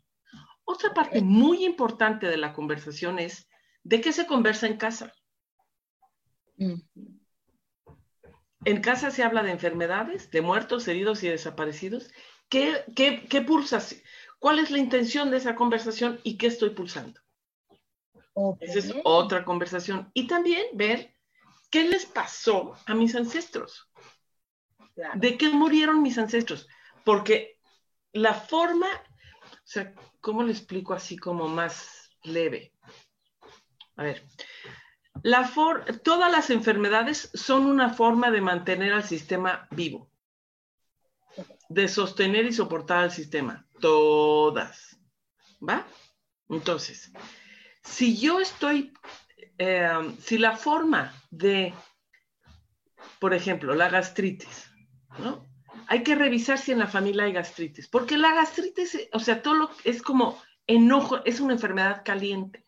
Otra 0.63 0.93
parte 0.93 1.21
muy 1.21 1.65
importante 1.65 2.27
de 2.27 2.37
la 2.37 2.53
conversación 2.53 3.19
es 3.19 3.49
de 3.85 4.01
qué 4.01 4.11
se 4.11 4.25
conversa 4.25 4.67
en 4.67 4.77
casa. 4.77 5.13
En 8.65 8.81
casa 8.81 9.11
se 9.11 9.23
habla 9.23 9.43
de 9.43 9.51
enfermedades, 9.51 10.31
de 10.31 10.41
muertos, 10.41 10.87
heridos 10.87 11.23
y 11.23 11.29
desaparecidos. 11.29 12.11
¿Qué, 12.49 12.83
qué, 12.95 13.27
qué 13.29 13.41
pulsas? 13.41 13.95
¿Cuál 14.39 14.57
es 14.57 14.71
la 14.71 14.79
intención 14.79 15.29
de 15.29 15.37
esa 15.37 15.55
conversación 15.55 16.19
y 16.23 16.37
qué 16.37 16.47
estoy 16.47 16.71
pulsando? 16.71 17.21
Esa 18.59 18.79
es 18.79 18.93
otra 19.03 19.45
conversación. 19.45 20.09
Y 20.15 20.25
también 20.25 20.65
ver 20.73 21.13
qué 21.69 21.87
les 21.87 22.07
pasó 22.07 22.75
a 22.87 22.95
mis 22.95 23.15
ancestros. 23.15 23.87
¿De 25.13 25.37
qué 25.37 25.49
murieron 25.49 26.01
mis 26.01 26.17
ancestros? 26.17 26.67
Porque 27.03 27.59
la 28.13 28.33
forma, 28.33 28.87
o 28.87 29.67
sea, 29.67 29.93
¿cómo 30.21 30.41
le 30.41 30.53
explico 30.53 30.93
así 30.93 31.17
como 31.17 31.47
más 31.47 32.09
leve? 32.23 32.73
A 33.97 34.03
ver, 34.03 34.25
la 35.23 35.49
todas 36.03 36.31
las 36.31 36.49
enfermedades 36.49 37.29
son 37.33 37.65
una 37.65 37.89
forma 37.89 38.31
de 38.31 38.41
mantener 38.41 38.93
al 38.93 39.03
sistema 39.03 39.67
vivo 39.71 40.09
de 41.69 41.87
sostener 41.87 42.45
y 42.45 42.53
soportar 42.53 43.03
al 43.03 43.11
sistema. 43.11 43.65
Todas. 43.79 44.97
¿Va? 45.67 45.85
Entonces, 46.49 47.11
si 47.83 48.17
yo 48.17 48.39
estoy, 48.39 48.93
eh, 49.57 49.89
si 50.19 50.37
la 50.37 50.55
forma 50.55 51.13
de, 51.31 51.73
por 53.19 53.33
ejemplo, 53.33 53.73
la 53.73 53.89
gastritis, 53.89 54.69
¿no? 55.19 55.45
Hay 55.87 56.03
que 56.03 56.15
revisar 56.15 56.57
si 56.57 56.71
en 56.71 56.79
la 56.79 56.87
familia 56.87 57.25
hay 57.25 57.33
gastritis, 57.33 57.87
porque 57.87 58.17
la 58.17 58.33
gastritis, 58.33 58.97
o 59.13 59.19
sea, 59.19 59.41
todo 59.41 59.53
lo 59.53 59.69
es 59.83 60.01
como 60.01 60.41
enojo, 60.65 61.23
es 61.25 61.39
una 61.39 61.53
enfermedad 61.53 62.01
caliente. 62.03 62.64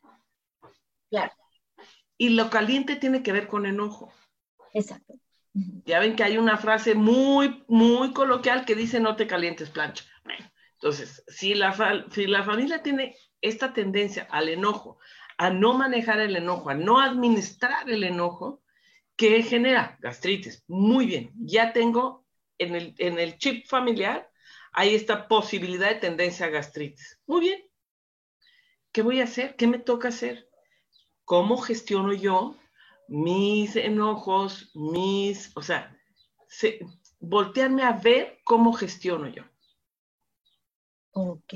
Claro. 1.09 1.33
Y 2.17 2.29
lo 2.29 2.49
caliente 2.49 2.95
tiene 2.95 3.23
que 3.23 3.31
ver 3.31 3.47
con 3.47 3.65
enojo. 3.65 4.11
Exacto. 4.73 5.13
Ya 5.85 5.99
ven 5.99 6.15
que 6.15 6.23
hay 6.23 6.37
una 6.37 6.57
frase 6.57 6.93
muy, 6.93 7.63
muy 7.67 8.13
coloquial 8.13 8.65
que 8.65 8.75
dice 8.75 8.99
no 8.99 9.15
te 9.15 9.27
calientes 9.27 9.69
plancha. 9.69 10.05
entonces, 10.73 11.23
si 11.27 11.55
la, 11.55 12.05
si 12.11 12.27
la 12.27 12.43
familia 12.43 12.83
tiene 12.83 13.15
esta 13.41 13.73
tendencia 13.73 14.27
al 14.29 14.49
enojo, 14.49 14.99
a 15.37 15.49
no 15.49 15.73
manejar 15.73 16.19
el 16.19 16.35
enojo, 16.35 16.69
a 16.69 16.75
no 16.75 16.99
administrar 16.99 17.89
el 17.89 18.03
enojo, 18.03 18.61
¿qué 19.15 19.41
genera? 19.43 19.97
Gastritis. 19.99 20.63
Muy 20.67 21.05
bien, 21.05 21.31
ya 21.35 21.73
tengo 21.73 22.25
en 22.57 22.75
el, 22.75 22.95
en 22.97 23.19
el 23.19 23.37
chip 23.37 23.67
familiar, 23.67 24.29
hay 24.73 24.95
esta 24.95 25.27
posibilidad 25.27 25.89
de 25.89 25.95
tendencia 25.95 26.47
a 26.47 26.49
gastritis. 26.49 27.19
Muy 27.25 27.41
bien. 27.41 27.63
¿Qué 28.91 29.01
voy 29.01 29.21
a 29.21 29.25
hacer? 29.25 29.55
¿Qué 29.55 29.67
me 29.67 29.79
toca 29.79 30.09
hacer? 30.09 30.46
¿Cómo 31.27 31.57
gestiono 31.57 32.13
yo 32.13 32.55
mis 33.09 33.75
enojos, 33.75 34.71
mis, 34.73 35.51
o 35.55 35.61
sea, 35.61 35.93
voltearme 37.19 37.83
a 37.83 37.91
ver 37.91 38.39
cómo 38.45 38.71
gestiono 38.71 39.27
yo. 39.27 39.43
Ok, 41.11 41.53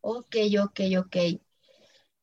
ok, 0.00 0.36
ok, 0.60 0.80
ok. 0.98 1.16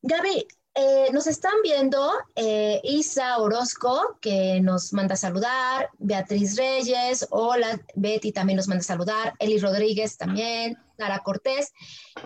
Gaby, 0.02 0.46
eh, 0.74 1.08
nos 1.12 1.26
están 1.26 1.54
viendo 1.62 2.12
eh, 2.36 2.80
Isa 2.84 3.38
Orozco, 3.38 4.18
que 4.20 4.60
nos 4.60 4.92
manda 4.92 5.14
a 5.14 5.16
saludar, 5.16 5.88
Beatriz 5.98 6.56
Reyes, 6.56 7.26
hola, 7.30 7.80
Betty 7.94 8.32
también 8.32 8.58
nos 8.58 8.68
manda 8.68 8.82
a 8.82 8.84
saludar, 8.84 9.34
Eli 9.38 9.58
Rodríguez 9.58 10.18
también, 10.18 10.76
Sara 10.98 11.20
Cortés. 11.20 11.72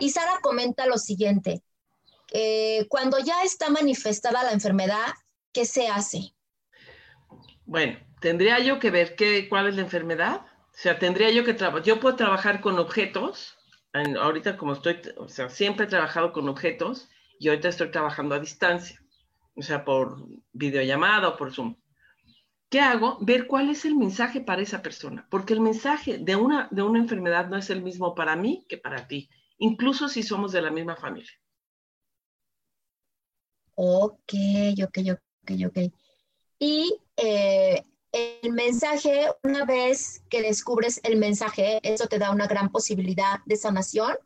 Y 0.01 0.11
Sara 0.11 0.41
comenta 0.43 0.87
lo 0.87 0.99
siguiente, 0.99 1.63
eh, 2.35 2.87
cuando 2.89 3.19
ya 3.19 3.43
está 3.45 3.69
manifestada 3.69 4.43
la 4.43 4.53
enfermedad, 4.53 5.13
¿qué 5.53 5.67
se 5.67 5.89
hace? 5.89 6.35
Bueno, 7.67 7.99
tendría 8.21 8.59
yo 8.59 8.79
que 8.79 8.91
ver 8.91 9.15
qué, 9.17 9.49
cuál 9.49 9.69
es 9.69 9.77
la 9.77 9.83
enfermedad. 9.83 10.41
O 10.41 10.79
sea, 10.79 10.99
tendría 10.99 11.31
yo 11.31 11.45
que 11.45 11.53
trabajar. 11.53 11.83
Yo 11.83 12.01
puedo 12.01 12.17
trabajar 12.17 12.61
con 12.63 12.79
objetos. 12.79 13.59
ahorita, 13.93 14.57
como 14.57 14.73
estoy, 14.73 15.01
o 15.19 15.29
sea, 15.29 15.51
siempre 15.51 15.85
he 15.85 15.89
trabajado 15.89 16.33
con 16.33 16.49
objetos 16.49 17.11
y 17.39 17.49
ahorita 17.49 17.69
estoy 17.69 17.91
trabajando 17.91 18.35
a 18.35 18.41
distancia. 18.41 18.99
O 19.55 19.61
sea, 19.61 19.85
por 19.85 20.27
videollamada 20.53 21.29
o 21.29 21.37
por 21.37 21.53
Zoom. 21.53 21.77
¿Qué 22.71 22.81
hago? 22.81 23.19
Ver 23.21 23.47
cuál 23.47 23.69
es 23.69 23.85
el 23.85 23.95
mensaje 23.97 24.41
para 24.41 24.63
esa 24.63 24.81
persona. 24.81 25.27
Porque 25.31 25.53
el 25.53 25.61
mensaje 25.61 26.17
de 26.17 26.37
una, 26.37 26.69
de 26.71 26.83
una 26.83 26.99
enfermedad 26.99 27.49
no 27.49 27.59
es 27.59 27.69
el 27.69 27.83
mismo 27.83 28.15
para 28.15 28.35
mí 28.35 28.65
que 28.67 28.79
para 28.79 29.07
ti, 29.07 29.29
incluso 29.59 30.09
si 30.09 30.23
somos 30.23 30.53
de 30.53 30.63
la 30.63 30.71
misma 30.71 30.97
familia. 30.97 31.31
Ok, 33.75 34.35
ok, 34.85 34.99
ok 35.13 35.51
ok. 35.67 35.79
Y 36.59 36.97
eh, 37.17 37.83
el 38.13 38.53
mensaje, 38.53 39.27
una 39.43 39.65
vez 39.65 40.23
que 40.29 40.43
descubres 40.43 41.01
el 41.03 41.17
mensaje, 41.17 41.81
¿eso 41.83 42.07
te 42.07 42.19
da 42.19 42.31
una 42.31 42.47
gran 42.47 42.71
posibilidad 42.71 43.41
de 43.47 43.57
sanación? 43.57 44.17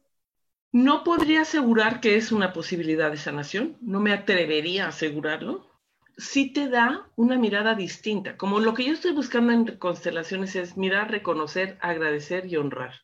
No 0.72 1.04
podría 1.04 1.42
asegurar 1.42 2.00
que 2.00 2.16
es 2.16 2.32
una 2.32 2.52
posibilidad 2.52 3.10
de 3.10 3.16
sanación, 3.16 3.78
no 3.80 4.00
me 4.00 4.12
atrevería 4.12 4.86
a 4.86 4.88
asegurarlo. 4.88 5.70
Sí 6.18 6.52
te 6.52 6.68
da 6.68 7.08
una 7.16 7.38
mirada 7.38 7.74
distinta, 7.74 8.36
como 8.36 8.58
lo 8.58 8.74
que 8.74 8.84
yo 8.84 8.92
estoy 8.92 9.12
buscando 9.12 9.52
en 9.52 9.76
constelaciones 9.76 10.56
es 10.56 10.76
mirar, 10.76 11.10
reconocer, 11.10 11.78
agradecer 11.80 12.46
y 12.46 12.56
honrar. 12.56 12.94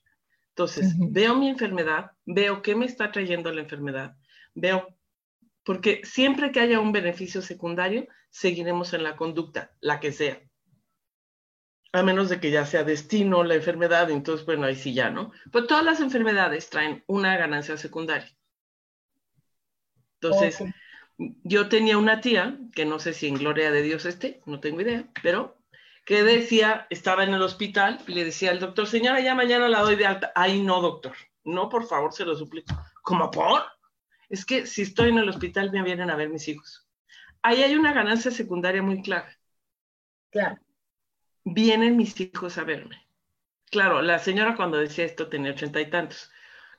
Entonces, 0.49 0.95
veo 0.99 1.35
mi 1.35 1.49
enfermedad, 1.49 2.13
veo 2.27 2.61
qué 2.61 2.75
me 2.75 2.87
está 2.87 3.11
trayendo 3.11 3.53
la 3.53 3.63
enfermedad, 3.63 4.17
veo 4.55 4.89
porque 5.65 6.03
siempre 6.05 6.53
que 6.53 6.61
haya 6.61 6.81
un 6.81 6.93
beneficio 6.93 7.43
secundario, 7.43 8.07
seguiremos 8.31 8.93
en 8.95 9.05
la 9.05 9.17
conducta, 9.17 9.73
la 9.81 10.01
que 10.01 10.13
sea. 10.13 10.41
A 11.93 12.03
menos 12.03 12.31
de 12.31 12.41
que 12.41 12.51
ya 12.51 12.65
sea 12.65 12.85
destino 12.85 13.45
la 13.45 13.55
enfermedad, 13.55 14.11
entonces, 14.11 14.47
bueno, 14.47 14.67
ahí 14.67 14.77
sí 14.77 14.95
ya, 14.95 15.11
¿no? 15.11 15.31
Pero 15.53 15.67
todas 15.67 15.85
las 15.85 16.01
enfermedades 16.01 16.71
traen 16.71 17.05
una 17.07 17.37
ganancia 17.37 17.77
secundaria. 17.77 18.31
Entonces, 20.21 20.65
yo 21.19 21.69
tenía 21.69 21.99
una 21.99 22.21
tía, 22.21 22.59
que 22.75 22.85
no 22.85 22.99
sé 22.99 23.13
si 23.13 23.27
en 23.29 23.35
gloria 23.35 23.71
de 23.71 23.83
Dios 23.83 24.07
esté, 24.07 24.41
no 24.47 24.61
tengo 24.61 24.81
idea, 24.81 25.07
pero 25.23 25.59
que 26.05 26.23
decía, 26.23 26.87
estaba 26.91 27.25
en 27.25 27.35
el 27.35 27.43
hospital 27.43 28.01
y 28.07 28.15
le 28.15 28.25
decía 28.25 28.51
al 28.51 28.59
doctor, 28.59 28.87
señora, 28.87 29.21
ya 29.21 29.35
mañana 29.35 29.69
la 29.69 29.81
doy 29.81 29.97
de 29.97 30.07
alta. 30.07 30.33
Ay, 30.35 30.63
no, 30.63 30.81
doctor, 30.81 31.15
no, 31.45 31.69
por 31.69 31.87
favor, 31.87 32.13
se 32.13 32.25
lo 32.25 32.35
suplico. 32.35 32.75
¿Cómo 33.03 33.31
por? 33.31 33.63
Es 34.33 34.47
que 34.47 34.67
si 34.67 34.81
estoy 34.81 35.11
en 35.11 35.19
el 35.19 35.29
hospital 35.29 35.71
me 35.71 35.83
vienen 35.83 36.09
a 36.09 36.17
ver 36.17 36.31
mis 36.31 36.49
hijos. 36.49 36.89
Ahí 37.43 37.63
hay 37.63 37.75
una 37.75 37.93
ganancia 37.93 38.31
secundaria 38.31 38.83
muy 38.83 39.03
clara. 39.03 39.39
Claro. 40.31 40.59
Vienen 41.45 41.99
mis 41.99 42.19
hijos 42.19 42.57
a 42.57 42.65
verme. 42.65 43.07
Claro, 43.71 44.01
la 44.01 44.19
señora 44.19 44.57
cuando 44.57 44.79
decía 44.79 45.05
esto 45.05 45.29
tenía 45.29 45.51
ochenta 45.51 45.83
y 45.83 45.91
tantos, 45.91 46.31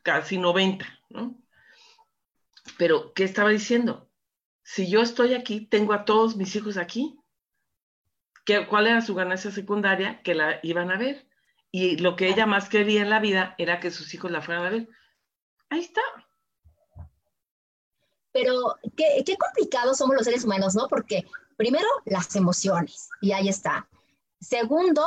casi 0.02 0.40
noventa, 0.40 1.00
¿no? 1.10 1.40
Pero, 2.80 3.14
¿qué 3.14 3.24
estaba 3.24 3.52
diciendo? 3.52 4.10
Si 4.64 4.90
yo 4.90 5.02
estoy 5.02 5.36
aquí, 5.36 5.68
tengo 5.68 5.94
a 5.94 6.06
todos 6.06 6.36
mis 6.36 6.56
hijos 6.56 6.78
aquí. 6.78 7.20
¿Qué, 8.46 8.66
¿Cuál 8.66 8.88
era 8.88 9.02
su 9.02 9.14
ganancia 9.14 9.52
secundaria? 9.52 10.24
Que 10.24 10.34
la 10.34 10.60
iban 10.64 10.90
a 10.90 10.98
ver. 10.98 11.28
Y 11.70 11.98
lo 11.98 12.16
que 12.16 12.30
ella 12.30 12.48
más 12.48 12.68
quería 12.68 13.04
en 13.04 13.12
la 13.12 13.20
vida 13.20 13.54
era 13.60 13.80
que 13.80 13.92
sus 13.92 14.12
hijos 14.16 14.32
la 14.32 14.42
fueran 14.42 14.66
a 14.66 14.70
ver. 14.70 14.90
Ahí 15.70 15.82
está. 15.82 16.02
Pero 18.34 18.76
qué, 18.98 19.24
complicados 19.40 19.98
somos 19.98 20.16
los 20.16 20.26
seres 20.26 20.44
humanos, 20.44 20.76
¿no? 20.76 20.88
Porque 20.88 21.24
primero, 21.56 21.88
las 22.06 22.36
emociones, 22.36 23.10
y 23.22 23.32
ahí 23.32 23.48
está. 23.48 23.88
Segundo, 24.42 25.06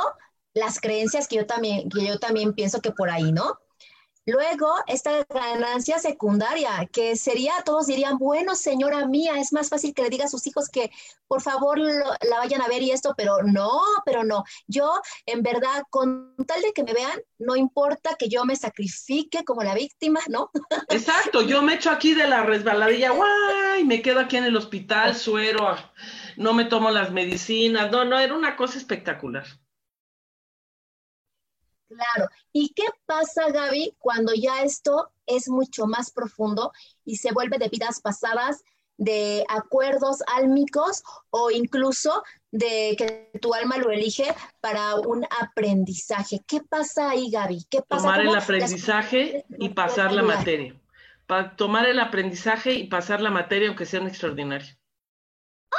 las 0.53 0.79
creencias 0.79 1.27
que 1.27 1.35
yo 1.35 1.45
también, 1.45 1.89
que 1.89 2.07
yo 2.07 2.17
también 2.17 2.53
pienso 2.53 2.81
que 2.81 2.91
por 2.91 3.09
ahí, 3.09 3.31
¿no? 3.31 3.59
Luego, 4.27 4.67
esta 4.87 5.25
ganancia 5.29 5.99
secundaria, 5.99 6.85
que 6.91 7.15
sería, 7.15 7.53
todos 7.63 7.87
dirían, 7.87 8.17
bueno, 8.17 8.55
señora 8.55 9.05
mía, 9.05 9.39
es 9.39 9.53
más 9.53 9.69
fácil 9.69 9.93
que 9.93 10.01
le 10.01 10.09
diga 10.09 10.25
a 10.25 10.27
sus 10.27 10.45
hijos 10.47 10.67
que 10.67 10.91
por 11.29 11.41
favor 11.41 11.79
la 11.79 12.39
vayan 12.39 12.61
a 12.61 12.67
ver 12.67 12.81
y 12.81 12.91
esto, 12.91 13.13
pero 13.15 13.41
no, 13.43 13.79
pero 14.05 14.25
no. 14.25 14.43
Yo, 14.67 14.99
en 15.25 15.43
verdad, 15.43 15.83
con 15.89 16.35
tal 16.45 16.61
de 16.61 16.73
que 16.73 16.83
me 16.83 16.91
vean, 16.91 17.17
no 17.39 17.55
importa 17.55 18.17
que 18.19 18.27
yo 18.27 18.43
me 18.43 18.57
sacrifique 18.57 19.45
como 19.45 19.63
la 19.63 19.73
víctima, 19.75 20.19
¿no? 20.27 20.51
Exacto, 20.89 21.41
yo 21.41 21.61
me 21.61 21.75
echo 21.75 21.89
aquí 21.89 22.13
de 22.13 22.27
la 22.27 22.43
resbaladilla, 22.43 23.11
guay, 23.11 23.85
me 23.85 24.01
quedo 24.01 24.19
aquí 24.19 24.35
en 24.35 24.43
el 24.43 24.57
hospital, 24.57 25.15
suero, 25.15 25.77
no 26.35 26.53
me 26.53 26.65
tomo 26.65 26.91
las 26.91 27.11
medicinas, 27.13 27.89
no, 27.91 28.03
no, 28.03 28.19
era 28.19 28.35
una 28.35 28.57
cosa 28.57 28.77
espectacular. 28.77 29.45
Claro. 31.87 32.29
¿Y 32.51 32.73
qué 32.73 32.83
pasa, 33.05 33.49
Gaby, 33.49 33.95
cuando 33.99 34.33
ya 34.33 34.61
esto 34.63 35.11
es 35.25 35.47
mucho 35.49 35.85
más 35.87 36.11
profundo 36.11 36.71
y 37.05 37.17
se 37.17 37.31
vuelve 37.31 37.57
de 37.57 37.69
vidas 37.69 38.01
pasadas, 38.01 38.63
de 38.97 39.45
acuerdos 39.47 40.23
álmicos 40.35 41.03
o 41.29 41.51
incluso 41.51 42.23
de 42.51 42.95
que 42.97 43.39
tu 43.39 43.53
alma 43.53 43.77
lo 43.77 43.91
elige 43.91 44.25
para 44.59 44.95
un 44.95 45.25
aprendizaje? 45.39 46.43
¿Qué 46.45 46.61
pasa 46.61 47.11
ahí, 47.11 47.29
Gaby? 47.29 47.65
¿Qué 47.69 47.81
pasa? 47.81 48.03
Tomar 48.03 48.21
el 48.21 48.35
aprendizaje 48.35 49.45
y 49.57 49.69
pasar 49.69 50.11
la 50.11 50.23
materia. 50.23 50.79
Para 51.25 51.55
tomar 51.55 51.87
el 51.87 51.99
aprendizaje 51.99 52.73
y 52.73 52.87
pasar 52.87 53.21
la 53.21 53.31
materia, 53.31 53.67
aunque 53.67 53.85
sea 53.85 54.01
un 54.01 54.07
extraordinario. 54.07 54.75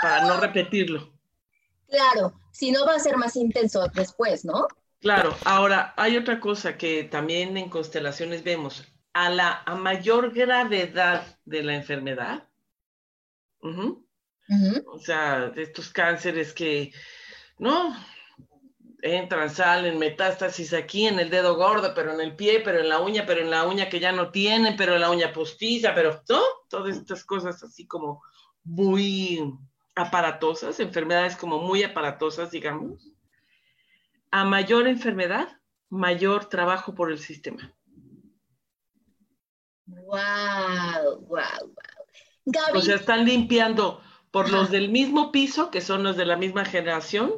Para 0.00 0.27
no 0.27 0.41
repetirlo. 0.41 1.12
Claro, 1.88 2.38
si 2.53 2.71
no 2.71 2.85
va 2.87 2.95
a 2.95 3.00
ser 3.00 3.17
más 3.17 3.35
intenso 3.35 3.87
después, 3.95 4.45
¿no? 4.45 4.69
Claro, 5.00 5.37
ahora 5.45 5.95
hay 5.97 6.17
otra 6.17 6.40
cosa 6.40 6.76
que 6.76 7.05
también 7.05 7.57
en 7.57 7.71
constelaciones 7.71 8.43
vemos. 8.43 8.85
A 9.12 9.31
la 9.31 9.62
a 9.64 9.75
mayor 9.75 10.33
gravedad 10.33 11.38
de 11.45 11.62
la 11.62 11.75
enfermedad, 11.75 12.49
o 13.61 14.99
sea, 14.99 15.50
de 15.50 15.62
estos 15.62 15.90
cánceres 15.90 16.52
que, 16.52 16.93
¿no? 17.59 17.97
Entran, 19.00 19.50
salen, 19.50 19.99
metástasis 19.99 20.73
aquí 20.73 21.07
en 21.07 21.21
el 21.21 21.31
dedo 21.31 21.55
gordo, 21.57 21.93
pero 21.95 22.12
en 22.12 22.21
el 22.21 22.35
pie, 22.35 22.61
pero 22.61 22.81
en 22.81 22.88
la 22.88 22.99
uña, 22.99 23.25
pero 23.26 23.40
en 23.40 23.50
la 23.50 23.67
uña 23.67 23.88
que 23.88 24.00
ya 24.00 24.11
no 24.11 24.31
tienen, 24.31 24.76
pero 24.76 24.95
en 24.95 25.00
la 25.00 25.11
uña 25.11 25.33
postiza, 25.33 25.95
pero, 25.95 26.23
¿no? 26.28 26.43
Todas 26.69 26.97
estas 26.97 27.25
cosas 27.25 27.62
así 27.62 27.87
como 27.87 28.23
muy 28.64 29.40
aparatosas, 29.95 30.81
enfermedades 30.81 31.37
como 31.37 31.59
muy 31.61 31.85
aparatosas, 31.85 32.50
digamos 32.50 33.12
a 34.30 34.44
mayor 34.44 34.87
enfermedad, 34.87 35.61
mayor 35.88 36.47
trabajo 36.47 36.94
por 36.94 37.11
el 37.11 37.18
sistema. 37.18 37.75
Wow, 39.87 41.20
wow, 41.26 41.28
wow. 41.28 41.75
O 42.75 42.80
sea, 42.80 42.97
están 42.97 43.25
limpiando 43.25 44.02
por 44.30 44.50
los 44.50 44.70
del 44.70 44.90
mismo 44.90 45.32
piso, 45.32 45.70
que 45.70 45.80
son 45.80 46.02
los 46.02 46.16
de 46.16 46.26
la 46.26 46.37
misma 46.37 46.64
generación, 46.64 47.32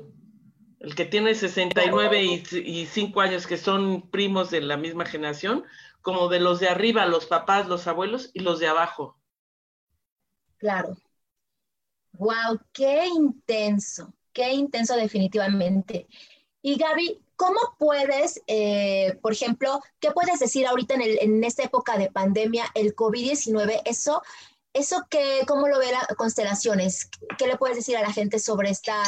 el 0.80 0.94
que 0.94 1.04
tiene 1.04 1.34
69 1.34 2.24
y, 2.24 2.42
y 2.58 2.86
5 2.86 3.20
años, 3.20 3.46
que 3.46 3.56
son 3.56 4.10
primos 4.10 4.50
de 4.50 4.60
la 4.60 4.76
misma 4.76 5.04
generación, 5.04 5.64
como 6.02 6.28
de 6.28 6.40
los 6.40 6.60
de 6.60 6.68
arriba, 6.68 7.06
los 7.06 7.26
papás, 7.26 7.68
los 7.68 7.86
abuelos, 7.86 8.30
y 8.32 8.40
los 8.40 8.58
de 8.58 8.68
abajo. 8.68 9.18
Claro. 10.58 10.96
Wow, 12.12 12.60
qué 12.72 13.06
intenso, 13.06 14.14
qué 14.32 14.52
intenso 14.52 14.96
definitivamente. 14.96 16.06
Y 16.62 16.76
Gaby, 16.76 17.20
¿cómo 17.36 17.58
puedes, 17.78 18.42
eh, 18.46 19.18
por 19.22 19.32
ejemplo, 19.32 19.80
qué 19.98 20.10
puedes 20.10 20.40
decir 20.40 20.66
ahorita 20.66 20.94
en, 20.94 21.02
en 21.02 21.44
esta 21.44 21.62
época 21.62 21.96
de 21.96 22.10
pandemia, 22.10 22.66
el 22.74 22.94
COVID-19, 22.94 23.82
eso, 23.84 24.22
eso 24.72 25.06
que, 25.08 25.40
cómo 25.46 25.68
lo 25.68 25.78
ve 25.78 25.90
la 25.92 26.06
constelaciones? 26.16 27.10
¿Qué 27.38 27.46
le 27.46 27.56
puedes 27.56 27.76
decir 27.76 27.96
a 27.96 28.02
la 28.02 28.12
gente 28.12 28.38
sobre 28.38 28.70
esta 28.70 29.02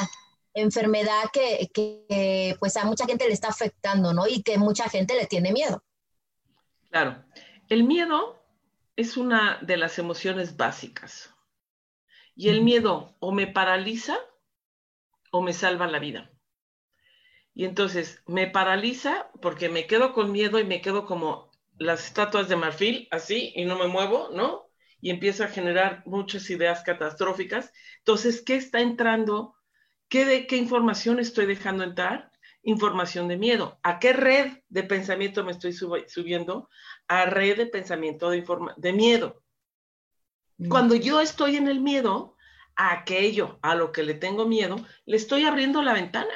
enfermedad 0.54 1.24
que, 1.32 1.70
que, 1.72 2.56
pues 2.58 2.76
a 2.76 2.84
mucha 2.84 3.06
gente 3.06 3.26
le 3.26 3.32
está 3.32 3.48
afectando, 3.48 4.12
¿no? 4.12 4.26
Y 4.26 4.42
que 4.42 4.58
mucha 4.58 4.88
gente 4.88 5.14
le 5.14 5.26
tiene 5.26 5.52
miedo. 5.52 5.82
Claro, 6.90 7.24
el 7.68 7.84
miedo 7.84 8.38
es 8.96 9.16
una 9.16 9.58
de 9.62 9.76
las 9.76 9.98
emociones 9.98 10.56
básicas. 10.56 11.34
Y 12.34 12.48
el 12.48 12.62
miedo 12.62 13.14
o 13.20 13.32
me 13.32 13.46
paraliza 13.46 14.16
o 15.30 15.42
me 15.42 15.52
salva 15.52 15.86
la 15.86 15.98
vida. 15.98 16.31
Y 17.54 17.64
entonces 17.64 18.22
me 18.26 18.46
paraliza 18.46 19.30
porque 19.40 19.68
me 19.68 19.86
quedo 19.86 20.12
con 20.12 20.32
miedo 20.32 20.58
y 20.58 20.64
me 20.64 20.80
quedo 20.80 21.04
como 21.04 21.50
las 21.78 22.06
estatuas 22.06 22.48
de 22.48 22.56
marfil, 22.56 23.08
así, 23.10 23.52
y 23.54 23.64
no 23.64 23.78
me 23.78 23.88
muevo, 23.88 24.30
¿no? 24.32 24.70
Y 25.00 25.10
empiezo 25.10 25.44
a 25.44 25.48
generar 25.48 26.02
muchas 26.06 26.48
ideas 26.50 26.82
catastróficas. 26.82 27.72
Entonces, 27.98 28.42
¿qué 28.42 28.56
está 28.56 28.80
entrando? 28.80 29.56
¿Qué, 30.08 30.24
de, 30.24 30.46
qué 30.46 30.56
información 30.56 31.18
estoy 31.18 31.46
dejando 31.46 31.84
entrar? 31.84 32.30
Información 32.62 33.28
de 33.28 33.36
miedo. 33.36 33.80
¿A 33.82 33.98
qué 33.98 34.12
red 34.12 34.58
de 34.68 34.84
pensamiento 34.84 35.44
me 35.44 35.52
estoy 35.52 35.72
subiendo? 35.72 36.68
A 37.08 37.26
red 37.26 37.56
de 37.56 37.66
pensamiento 37.66 38.30
de, 38.30 38.44
de 38.76 38.92
miedo. 38.92 39.42
Mm. 40.58 40.68
Cuando 40.68 40.94
yo 40.94 41.20
estoy 41.20 41.56
en 41.56 41.66
el 41.66 41.80
miedo, 41.80 42.36
a 42.76 42.92
aquello 42.92 43.58
a 43.62 43.74
lo 43.74 43.92
que 43.92 44.02
le 44.02 44.14
tengo 44.14 44.46
miedo, 44.46 44.76
le 45.04 45.16
estoy 45.16 45.44
abriendo 45.44 45.82
la 45.82 45.92
ventana. 45.92 46.32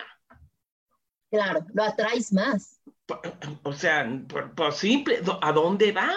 Claro, 1.30 1.66
lo 1.72 1.82
atraes 1.82 2.32
más. 2.32 2.80
O 3.62 3.72
sea, 3.72 4.24
por, 4.54 4.72
simple, 4.72 5.20
¿a 5.40 5.52
dónde 5.52 5.92
va? 5.92 6.10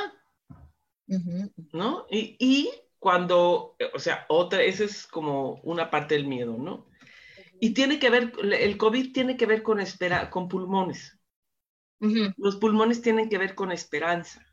¿No? 1.74 2.06
Y, 2.10 2.70
cuando, 3.00 3.78
o 3.94 4.00
sea, 4.00 4.26
otra, 4.30 4.62
esa 4.62 4.84
es 4.84 5.08
como 5.08 5.62
una 5.64 5.90
parte 5.90 6.16
del 6.16 6.28
miedo, 6.28 6.58
¿no? 6.58 6.88
Y 7.62 7.74
tiene 7.74 8.00
que 8.00 8.10
ver, 8.10 8.34
el 8.42 8.78
COVID 8.78 9.14
tiene 9.14 9.38
que 9.38 9.46
ver 9.46 9.64
con, 9.64 9.80
espera, 9.80 10.30
con 10.30 10.48
pulmones. 10.48 11.18
Los 12.38 12.56
pulmones 12.58 13.02
tienen 13.02 13.30
que 13.30 13.38
ver 13.38 13.56
con 13.56 13.72
esperanza. 13.72 14.46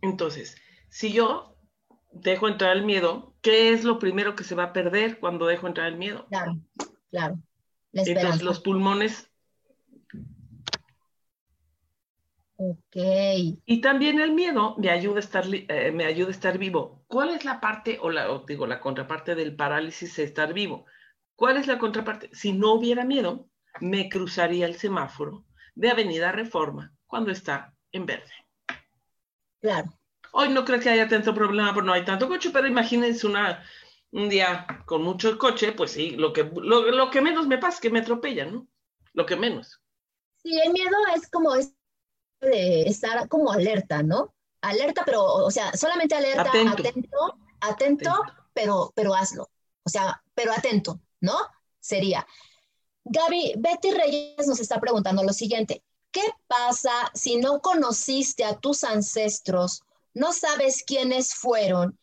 Entonces, 0.00 0.56
si 0.88 1.12
yo 1.12 1.56
dejo 2.12 2.48
entrar 2.48 2.76
el 2.76 2.84
miedo, 2.84 3.34
¿qué 3.40 3.72
es 3.72 3.84
lo 3.84 3.98
primero 3.98 4.34
que 4.34 4.44
se 4.44 4.54
va 4.54 4.64
a 4.64 4.72
perder 4.72 5.18
cuando 5.18 5.46
dejo 5.46 5.66
entrar 5.66 5.88
el 5.88 5.96
miedo? 5.96 6.26
Claro, 6.28 6.58
claro. 7.10 7.38
Entonces 7.92 8.42
los 8.42 8.60
pulmones. 8.60 9.30
Ok. 12.56 12.96
Y 13.64 13.80
también 13.80 14.20
el 14.20 14.32
miedo 14.32 14.76
me 14.78 14.90
ayuda 14.90 15.16
a 15.16 15.20
estar, 15.20 15.44
eh, 15.50 15.92
me 15.92 16.04
ayuda 16.04 16.28
a 16.28 16.32
estar 16.32 16.58
vivo. 16.58 17.04
¿Cuál 17.06 17.30
es 17.30 17.44
la 17.44 17.58
parte, 17.60 17.98
o, 18.02 18.10
la, 18.10 18.42
digo, 18.46 18.66
la 18.66 18.80
contraparte 18.80 19.34
del 19.34 19.56
parálisis 19.56 20.14
de 20.16 20.24
estar 20.24 20.52
vivo? 20.52 20.84
¿Cuál 21.34 21.56
es 21.56 21.66
la 21.66 21.78
contraparte? 21.78 22.28
Si 22.34 22.52
no 22.52 22.74
hubiera 22.74 23.04
miedo, 23.04 23.48
me 23.80 24.10
cruzaría 24.10 24.66
el 24.66 24.76
semáforo 24.76 25.46
de 25.74 25.90
Avenida 25.90 26.32
Reforma 26.32 26.92
cuando 27.06 27.30
está 27.30 27.74
en 27.92 28.04
verde. 28.04 28.32
Claro. 29.60 29.98
Hoy 30.32 30.50
no 30.50 30.64
creo 30.64 30.80
que 30.80 30.90
haya 30.90 31.08
tanto 31.08 31.34
problema 31.34 31.72
porque 31.72 31.86
no 31.86 31.92
hay 31.94 32.04
tanto 32.04 32.28
coche, 32.28 32.50
pero 32.52 32.68
imagínense 32.68 33.26
una, 33.26 33.64
un 34.12 34.28
día 34.28 34.66
con 34.86 35.02
mucho 35.02 35.38
coche, 35.38 35.72
pues 35.72 35.92
sí, 35.92 36.10
lo 36.12 36.32
que, 36.32 36.44
lo, 36.44 37.10
que 37.10 37.20
menos 37.20 37.46
me 37.46 37.58
pasa 37.58 37.76
es 37.76 37.80
que 37.80 37.90
me 37.90 38.00
atropellan, 38.00 38.52
¿no? 38.52 38.68
Lo 39.12 39.26
que 39.26 39.36
menos. 39.36 39.80
Sí, 40.42 40.58
el 40.58 40.72
miedo 40.72 40.96
es 41.14 41.28
como 41.30 41.54
es 41.54 41.72
de 42.40 42.82
estar 42.82 43.28
como 43.28 43.52
alerta, 43.52 44.02
¿no? 44.02 44.34
Alerta, 44.62 45.02
pero, 45.04 45.22
o 45.24 45.50
sea, 45.50 45.72
solamente 45.76 46.14
alerta, 46.14 46.50
atento, 46.70 47.38
atento, 47.60 48.22
Pero, 48.52 48.92
pero 48.94 49.14
hazlo. 49.14 49.50
O 49.84 49.88
sea, 49.88 50.22
pero 50.34 50.52
atento, 50.52 51.00
¿no? 51.20 51.36
Sería. 51.78 52.26
Gaby, 53.04 53.54
Betty 53.58 53.90
Reyes 53.92 54.46
nos 54.46 54.60
está 54.60 54.80
preguntando 54.80 55.22
lo 55.22 55.32
siguiente. 55.32 55.82
¿Qué 56.10 56.24
pasa 56.46 57.10
si 57.14 57.36
no 57.36 57.60
conociste 57.60 58.44
a 58.44 58.58
tus 58.58 58.84
ancestros, 58.84 59.82
no 60.12 60.32
sabes 60.32 60.82
quiénes 60.84 61.34
fueron 61.34 61.98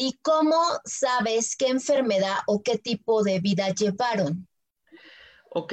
¿Y 0.00 0.16
cómo 0.22 0.62
sabes 0.84 1.56
qué 1.56 1.66
enfermedad 1.66 2.36
o 2.46 2.62
qué 2.62 2.78
tipo 2.78 3.24
de 3.24 3.40
vida 3.40 3.74
llevaron? 3.74 4.46
Ok. 5.50 5.72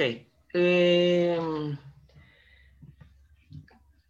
Eh, 0.52 1.38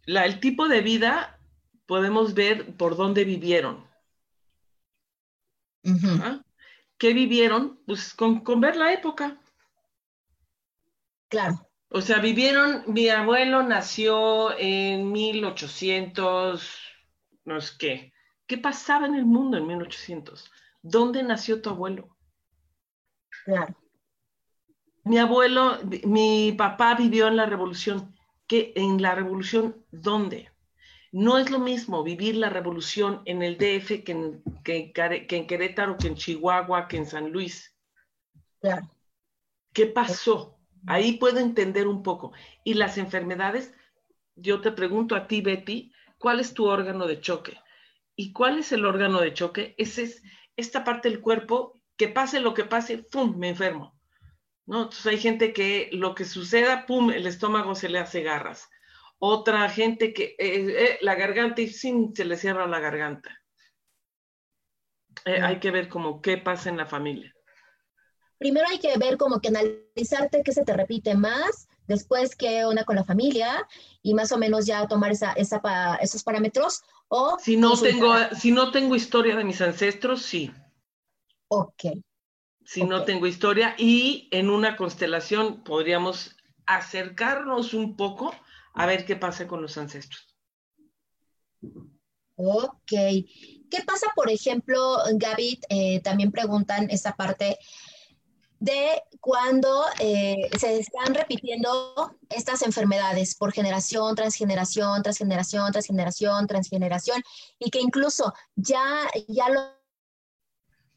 el 0.07 0.39
tipo 0.39 0.67
de 0.67 0.81
vida 0.81 1.39
podemos 1.85 2.33
ver 2.33 2.75
por 2.77 2.97
dónde 2.97 3.25
vivieron. 3.25 3.87
¿ah? 6.23 6.41
¿Qué 6.97 7.13
vivieron? 7.13 7.79
Pues 7.85 8.15
con, 8.15 8.39
con 8.39 8.59
ver 8.59 8.75
la 8.75 8.93
época. 8.93 9.39
Claro, 11.29 11.69
O 11.89 12.01
sea, 12.01 12.17
vivieron, 12.17 12.85
mi 12.87 13.09
abuelo 13.09 13.61
nació 13.61 14.57
en 14.57 15.11
1800, 15.11 16.75
no 17.45 17.61
sé 17.61 17.73
qué. 17.77 18.16
¿Qué 18.47 18.57
pasaba 18.57 19.05
en 19.05 19.15
el 19.15 19.25
mundo 19.25 19.57
en 19.57 19.67
1800? 19.67 20.51
¿Dónde 20.81 21.21
nació 21.23 21.61
tu 21.61 21.69
abuelo? 21.69 22.17
claro. 23.43 23.75
Mi 25.03 25.17
abuelo, 25.17 25.79
mi 26.03 26.51
papá 26.51 26.93
vivió 26.93 27.27
en 27.27 27.35
la 27.37 27.47
revolución. 27.47 28.15
¿Qué? 28.47 28.73
¿En 28.75 29.01
la 29.01 29.15
revolución 29.15 29.83
dónde? 29.91 30.51
No 31.11 31.37
es 31.37 31.49
lo 31.51 31.59
mismo 31.59 32.03
vivir 32.03 32.35
la 32.35 32.49
revolución 32.49 33.21
en 33.25 33.43
el 33.43 33.57
DF 33.57 34.03
que 34.03 34.11
en, 34.13 34.43
que 34.63 34.77
en 34.77 34.93
Care- 34.93 35.27
que 35.27 35.37
en 35.37 35.47
Querétaro, 35.47 35.97
que 35.97 36.07
en 36.07 36.15
Chihuahua, 36.15 36.87
que 36.87 36.97
en 36.97 37.05
San 37.07 37.31
Luis. 37.31 37.75
Claro. 38.61 38.87
¿Qué 39.73 39.85
pasó? 39.85 40.59
Ahí 40.85 41.13
puedo 41.17 41.39
entender 41.39 41.87
un 41.87 42.03
poco. 42.03 42.33
Y 42.65 42.73
las 42.73 42.97
enfermedades, 42.97 43.73
yo 44.35 44.61
te 44.61 44.71
pregunto 44.71 45.15
a 45.15 45.27
ti, 45.27 45.41
Betty, 45.41 45.93
¿cuál 46.17 46.39
es 46.39 46.53
tu 46.53 46.65
órgano 46.67 47.07
de 47.07 47.21
choque? 47.21 47.57
¿Y 48.19 48.33
cuál 48.33 48.57
es 48.57 48.71
el 48.71 48.83
órgano 48.83 49.21
de 49.21 49.33
choque? 49.33 49.75
Ese 49.77 50.03
es 50.03 50.23
esta 50.57 50.83
parte 50.83 51.07
del 51.07 51.21
cuerpo 51.21 51.79
que 51.95 52.07
pase 52.07 52.39
lo 52.39 52.55
que 52.55 52.65
pase, 52.65 52.97
¡pum!, 52.97 53.37
me 53.37 53.49
enfermo. 53.49 53.95
¿No? 54.65 54.83
Entonces 54.83 55.05
hay 55.05 55.19
gente 55.19 55.53
que 55.53 55.89
lo 55.93 56.15
que 56.15 56.25
suceda, 56.25 56.87
¡pum!, 56.87 57.11
el 57.11 57.27
estómago 57.27 57.75
se 57.75 57.89
le 57.89 57.99
hace 57.99 58.23
garras. 58.23 58.67
Otra 59.19 59.69
gente 59.69 60.13
que 60.13 60.35
eh, 60.37 60.37
eh, 60.39 60.97
la 61.01 61.13
garganta 61.13 61.61
y 61.61 61.67
¡sin! 61.67 62.15
se 62.15 62.25
le 62.25 62.37
cierra 62.37 62.65
la 62.65 62.79
garganta. 62.79 63.39
Eh, 65.25 65.39
hay 65.41 65.59
que 65.59 65.71
ver 65.71 65.87
como 65.87 66.19
qué 66.19 66.37
pasa 66.37 66.69
en 66.69 66.77
la 66.77 66.87
familia. 66.87 67.33
Primero 68.39 68.67
hay 68.67 68.79
que 68.79 68.97
ver 68.97 69.17
como 69.17 69.39
que 69.39 69.49
analizarte 69.49 70.41
qué 70.43 70.51
se 70.51 70.63
te 70.63 70.73
repite 70.73 71.15
más, 71.15 71.67
después 71.87 72.35
qué 72.35 72.65
onda 72.65 72.83
con 72.83 72.95
la 72.95 73.03
familia 73.03 73.67
y 74.01 74.13
más 74.13 74.31
o 74.31 74.37
menos 74.37 74.65
ya 74.65 74.87
tomar 74.87 75.11
esa, 75.11 75.33
esa 75.33 75.59
esos 76.01 76.23
parámetros 76.23 76.83
o 77.09 77.37
Si 77.39 77.57
no, 77.57 77.79
tengo, 77.79 78.13
si 78.35 78.51
no 78.51 78.71
tengo 78.71 78.95
historia 78.95 79.35
de 79.35 79.43
mis 79.43 79.61
ancestros, 79.61 80.21
sí. 80.21 80.51
Ok, 81.49 81.83
Si 82.65 82.83
no 82.83 83.03
tengo 83.05 83.27
historia 83.27 83.75
y 83.77 84.27
en 84.31 84.49
una 84.49 84.75
constelación 84.75 85.63
podríamos 85.63 86.35
acercarnos 86.65 87.73
un 87.73 87.95
poco 87.95 88.35
a 88.73 88.85
ver 88.85 89.05
qué 89.05 89.15
pasa 89.15 89.47
con 89.47 89.61
los 89.61 89.77
ancestros. 89.77 90.37
ok. 92.35 92.91
¿Qué 93.69 93.83
pasa, 93.85 94.07
por 94.15 94.29
ejemplo, 94.29 94.97
Gaby, 95.15 95.59
eh, 95.69 96.01
también 96.01 96.31
preguntan 96.31 96.89
esa 96.89 97.13
parte 97.15 97.57
de 98.59 99.03
cuando 99.21 99.85
eh, 99.99 100.49
se 100.59 100.79
están 100.79 101.13
repitiendo 101.13 102.15
estas 102.29 102.61
enfermedades 102.63 103.35
por 103.35 103.53
generación 103.53 104.15
tras 104.15 104.35
generación, 104.35 105.03
tras 105.03 105.17
generación, 105.17 105.71
tras 105.71 105.85
generación, 105.87 106.47
tras 106.47 106.69
generación, 106.69 107.23
y 107.59 107.69
que 107.69 107.79
incluso 107.81 108.33
ya, 108.55 109.07
ya 109.27 109.49
lo... 109.49 109.61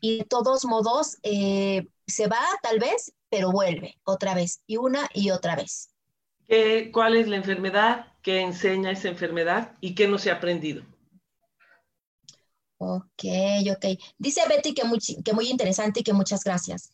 Y 0.00 0.18
de 0.18 0.24
todos 0.24 0.64
modos, 0.66 1.16
eh, 1.22 1.88
se 2.06 2.26
va 2.26 2.40
tal 2.62 2.78
vez, 2.78 3.14
pero 3.30 3.50
vuelve 3.52 3.98
otra 4.04 4.34
vez, 4.34 4.62
y 4.66 4.76
una 4.76 5.08
y 5.14 5.30
otra 5.30 5.56
vez. 5.56 5.90
¿Qué- 6.46 6.90
¿Cuál 6.92 7.16
es 7.16 7.28
la 7.28 7.36
enfermedad? 7.36 8.08
¿Qué 8.20 8.42
enseña 8.42 8.90
esa 8.90 9.08
enfermedad? 9.08 9.78
¿Y 9.80 9.94
qué 9.94 10.06
no 10.06 10.18
se 10.18 10.30
ha 10.30 10.34
aprendido? 10.34 10.82
Ok, 12.78 13.24
ok. 13.72 13.84
Dice 14.18 14.40
Betty 14.48 14.72
que 14.74 14.84
muy, 14.84 14.98
que 15.24 15.32
muy 15.34 15.48
interesante 15.50 16.00
y 16.00 16.02
que 16.02 16.12
muchas 16.14 16.42
gracias. 16.44 16.90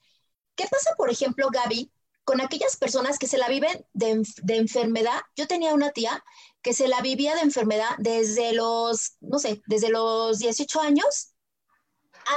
¿Qué 0.57 0.65
pasa, 0.71 0.95
por 0.97 1.11
ejemplo, 1.11 1.49
Gaby, 1.51 1.93
con 2.25 2.41
aquellas 2.41 2.77
personas 2.77 3.19
que 3.19 3.27
se 3.27 3.39
la 3.39 3.49
viven 3.49 3.87
de, 3.93 4.23
de 4.43 4.57
enfermedad? 4.57 5.21
Yo 5.37 5.47
tenía 5.47 5.75
una 5.75 5.93
tía 5.93 6.25
que 6.63 6.73
se 6.73 6.89
la 6.89 7.01
vivía 7.01 7.35
de 7.35 7.43
enfermedad 7.43 7.91
desde 7.99 8.53
los, 8.53 9.17
no 9.21 9.39
sé, 9.39 9.63
desde 9.67 9.91
los 9.91 10.39
18 10.39 10.81
años 10.81 11.36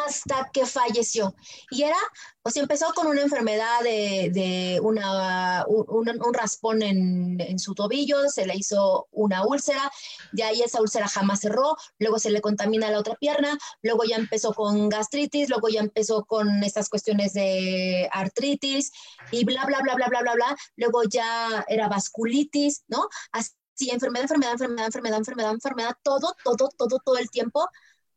hasta 0.06 0.50
que 0.54 0.66
falleció. 0.66 1.36
Y 1.72 1.84
era, 1.84 1.96
o 2.44 2.50
sea, 2.52 2.62
empezó 2.64 2.94
con 2.94 3.08
una 3.08 3.22
enfermedad 3.22 3.82
de, 3.84 4.30
de 4.34 4.80
una, 4.82 5.66
un, 5.68 6.10
un- 6.10 6.34
raspón 6.34 6.82
en, 6.84 7.40
en 7.42 7.60
su 7.60 7.74
tobillo, 7.76 8.30
se 8.30 8.46
le 8.46 8.56
hizo 8.56 9.08
una 9.12 9.46
úlcera, 9.46 9.92
de 10.32 10.44
ahí 10.44 10.62
esa 10.62 10.82
úlcera 10.82 11.08
jamás 11.08 11.40
cerró, 11.42 11.76
luego 11.98 12.20
se 12.20 12.30
le 12.30 12.42
contamina 12.42 12.90
la 12.92 13.00
otra 13.00 13.16
pierna, 13.16 13.58
luego 13.82 14.04
ya 14.04 14.16
empezó 14.18 14.54
con 14.54 14.90
gastritis, 14.90 15.50
luego 15.50 15.70
ya 15.70 15.82
empezó 15.82 16.26
con 16.26 16.64
estas 16.64 16.90
cuestiones 16.90 17.34
de 17.34 18.10
artritis 18.12 18.92
y 19.32 19.46
bla, 19.46 19.66
bla, 19.66 19.80
bla, 19.82 19.96
bla, 19.96 20.08
bla, 20.08 20.22
bla, 20.22 20.34
bla, 20.34 20.58
luego 20.76 21.04
ya 21.04 21.66
era 21.68 21.88
vasculitis, 21.88 22.84
¿no? 22.88 23.08
Así, 23.32 23.54
enfermedad, 23.92 24.24
enfermedad, 24.24 24.54
enfermedad, 24.54 24.86
enfermedad, 24.88 25.18
enfermedad, 25.20 25.52
enfermedad, 25.54 25.94
todo, 26.04 26.36
todo, 26.44 26.70
todo, 26.78 27.00
todo 27.04 27.18
el 27.18 27.30
tiempo 27.30 27.68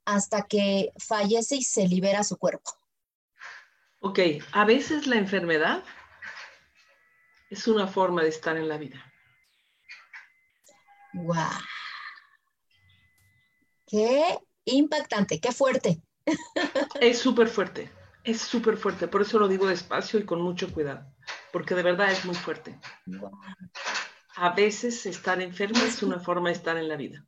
hasta 0.04 0.42
que 0.42 0.92
fallece 0.98 1.56
y 1.56 1.62
se 1.62 1.86
libera 1.86 2.24
su 2.24 2.36
cuerpo. 2.36 2.72
Ok, 4.00 4.18
a 4.52 4.64
veces 4.64 5.06
la 5.06 5.16
enfermedad 5.16 5.84
es 7.50 7.68
una 7.68 7.86
forma 7.86 8.22
de 8.22 8.30
estar 8.30 8.56
en 8.56 8.68
la 8.68 8.78
vida. 8.78 9.12
¡Guau! 11.12 11.50
¡Qué 13.86 14.38
impactante! 14.64 15.38
¡Qué 15.38 15.52
fuerte! 15.52 16.02
Es 17.00 17.18
súper 17.18 17.48
fuerte, 17.48 17.90
es 18.24 18.40
súper 18.40 18.76
fuerte. 18.76 19.08
Por 19.08 19.22
eso 19.22 19.38
lo 19.38 19.48
digo 19.48 19.66
despacio 19.66 20.18
y 20.18 20.24
con 20.24 20.40
mucho 20.40 20.72
cuidado, 20.72 21.12
porque 21.52 21.74
de 21.74 21.82
verdad 21.82 22.10
es 22.10 22.24
muy 22.24 22.34
fuerte. 22.34 22.78
A 24.36 24.50
veces 24.50 25.04
estar 25.06 25.40
enfermo 25.40 25.80
es 25.84 26.02
una 26.02 26.18
forma 26.20 26.48
de 26.48 26.54
estar 26.54 26.76
en 26.76 26.88
la 26.88 26.96
vida. 26.96 27.26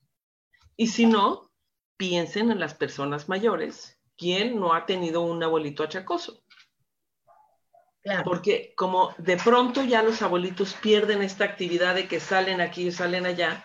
Y 0.77 0.87
si 0.87 1.07
no, 1.07 1.53
piensen 1.97 2.51
en 2.51 2.61
las 2.61 2.75
personas 2.75 3.29
mayores, 3.29 3.99
quien 4.17 4.59
no 4.59 4.75
ha 4.75 4.87
tenido 4.87 5.23
un 5.23 5.43
abuelito 5.43 5.83
achacoso. 5.83 6.43
Claro, 8.03 8.25
Porque 8.25 8.75
como 8.77 9.15
de 9.19 9.37
pronto 9.39 9.83
ya 9.83 10.03
los 10.03 10.21
abuelitos 10.21 10.75
pierden 10.75 11.23
esta 11.23 11.45
actividad 11.45 11.95
de 11.95 12.07
que 12.07 12.21
salen 12.21 12.61
aquí 12.61 12.89
y 12.89 12.93
salen 12.93 13.25
allá, 13.25 13.65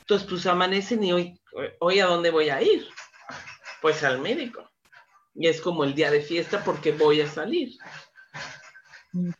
entonces 0.00 0.28
pues 0.28 0.46
amanecen 0.46 1.02
y 1.02 1.12
hoy, 1.12 1.40
hoy 1.80 2.00
a 2.00 2.06
dónde 2.06 2.30
voy 2.30 2.50
a 2.50 2.60
ir? 2.60 2.86
Pues 3.80 4.04
al 4.04 4.18
médico. 4.20 4.70
Y 5.34 5.48
es 5.48 5.60
como 5.60 5.84
el 5.84 5.94
día 5.94 6.10
de 6.10 6.20
fiesta 6.20 6.62
porque 6.64 6.92
voy 6.92 7.20
a 7.20 7.28
salir. 7.28 7.78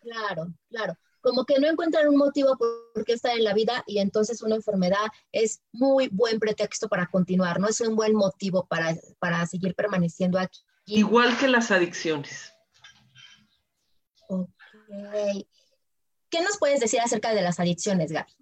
claro, 0.01 0.47
claro. 0.71 0.95
Como 1.21 1.45
que 1.45 1.59
no 1.59 1.69
encuentran 1.69 2.09
un 2.09 2.17
motivo 2.17 2.57
por 2.57 3.05
qué 3.05 3.13
estar 3.13 3.37
en 3.37 3.45
la 3.45 3.55
vida 3.55 3.83
y 3.87 3.99
entonces 3.99 4.43
una 4.43 4.55
enfermedad 4.55 5.07
es 5.33 5.61
muy 5.73 6.09
buen 6.09 6.39
pretexto 6.39 6.89
para 6.89 7.07
continuar, 7.07 7.61
¿no? 7.61 7.69
Es 7.69 7.81
un 7.81 7.97
buen 7.97 8.15
motivo 8.15 8.67
para, 8.67 8.95
para 9.19 9.47
seguir 9.47 9.75
permaneciendo 9.75 10.39
aquí. 10.39 10.61
Igual 10.87 11.37
que 11.39 11.49
las 11.49 11.71
adicciones. 11.71 12.53
Ok. 14.29 14.49
¿Qué 16.31 16.43
nos 16.43 16.59
puedes 16.59 16.81
decir 16.81 17.01
acerca 17.01 17.35
de 17.35 17.43
las 17.43 17.59
adicciones, 17.59 18.13
Gaby? 18.13 18.33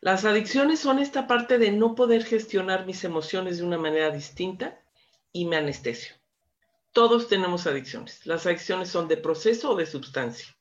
Las 0.00 0.24
adicciones 0.24 0.80
son 0.80 0.98
esta 0.98 1.26
parte 1.26 1.58
de 1.58 1.72
no 1.72 1.94
poder 1.94 2.24
gestionar 2.24 2.86
mis 2.86 3.02
emociones 3.04 3.58
de 3.58 3.64
una 3.64 3.78
manera 3.78 4.10
distinta 4.10 4.80
y 5.32 5.46
me 5.46 5.56
anestesio. 5.56 6.14
Todos 6.92 7.28
tenemos 7.28 7.66
adicciones. 7.66 8.24
Las 8.26 8.46
adicciones 8.46 8.88
son 8.88 9.08
de 9.08 9.16
proceso 9.16 9.72
o 9.72 9.76
de 9.76 9.86
sustancia. 9.86 10.55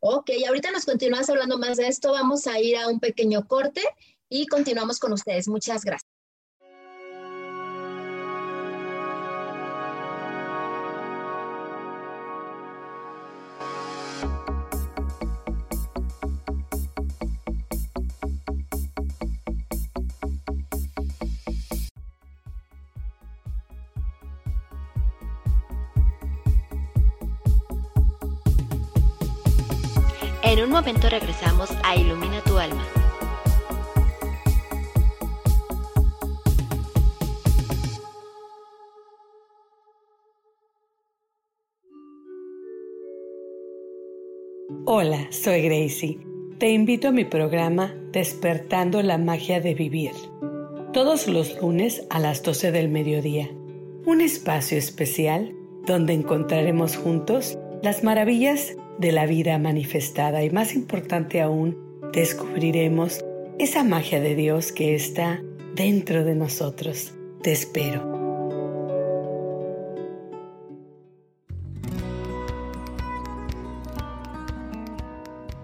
Ok, 0.00 0.30
ahorita 0.46 0.70
nos 0.70 0.84
continúas 0.84 1.28
hablando 1.30 1.58
más 1.58 1.76
de 1.76 1.88
esto. 1.88 2.12
Vamos 2.12 2.46
a 2.46 2.60
ir 2.60 2.76
a 2.76 2.88
un 2.88 3.00
pequeño 3.00 3.46
corte 3.46 3.82
y 4.28 4.46
continuamos 4.46 4.98
con 4.98 5.12
ustedes. 5.12 5.48
Muchas 5.48 5.84
gracias. 5.84 6.15
Hola, 44.88 45.26
soy 45.30 45.62
Gracie. 45.62 46.18
Te 46.58 46.70
invito 46.70 47.08
a 47.08 47.10
mi 47.10 47.24
programa 47.24 47.92
Despertando 48.12 49.02
la 49.02 49.18
Magia 49.18 49.60
de 49.60 49.74
Vivir, 49.74 50.12
todos 50.92 51.26
los 51.26 51.60
lunes 51.60 52.06
a 52.08 52.20
las 52.20 52.42
12 52.42 52.72
del 52.72 52.88
mediodía. 52.88 53.50
Un 54.06 54.20
espacio 54.20 54.78
especial 54.78 55.52
donde 55.86 56.12
encontraremos 56.12 56.96
juntos 56.96 57.58
las 57.82 58.04
maravillas 58.04 58.76
de 58.98 59.12
la 59.12 59.26
vida 59.26 59.58
manifestada 59.58 60.44
y 60.44 60.50
más 60.50 60.74
importante 60.74 61.40
aún, 61.40 61.76
descubriremos 62.16 63.22
esa 63.58 63.84
magia 63.84 64.20
de 64.20 64.34
Dios 64.34 64.72
que 64.72 64.94
está 64.94 65.42
dentro 65.74 66.24
de 66.24 66.34
nosotros. 66.34 67.12
Te 67.42 67.52
espero. 67.52 68.16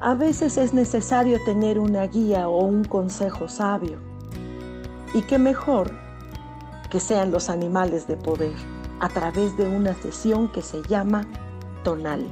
A 0.01 0.15
veces 0.15 0.59
es 0.59 0.75
necesario 0.75 1.43
tener 1.47 1.79
una 1.79 2.07
guía 2.07 2.47
o 2.51 2.67
un 2.67 2.85
consejo 2.85 3.49
sabio. 3.49 3.99
Y 5.15 5.23
qué 5.23 5.39
mejor 5.39 5.91
que 6.91 7.01
sean 7.01 7.31
los 7.31 7.49
animales 7.49 8.07
de 8.07 8.19
poder 8.19 8.53
a 9.01 9.09
través 9.09 9.57
de 9.57 9.67
una 9.67 9.95
sesión 9.95 10.53
que 10.53 10.61
se 10.61 10.83
llama 10.83 11.27
Tonal. 11.83 12.27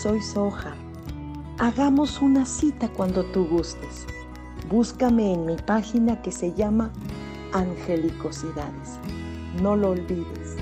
Soy 0.00 0.22
Soja. 0.22 0.85
Hagamos 1.58 2.20
una 2.20 2.44
cita 2.44 2.86
cuando 2.90 3.24
tú 3.24 3.46
gustes. 3.46 4.04
Búscame 4.68 5.32
en 5.32 5.46
mi 5.46 5.56
página 5.56 6.20
que 6.20 6.30
se 6.30 6.52
llama 6.52 6.92
Angelicosidades. 7.54 8.98
No 9.62 9.74
lo 9.74 9.92
olvides. 9.92 10.56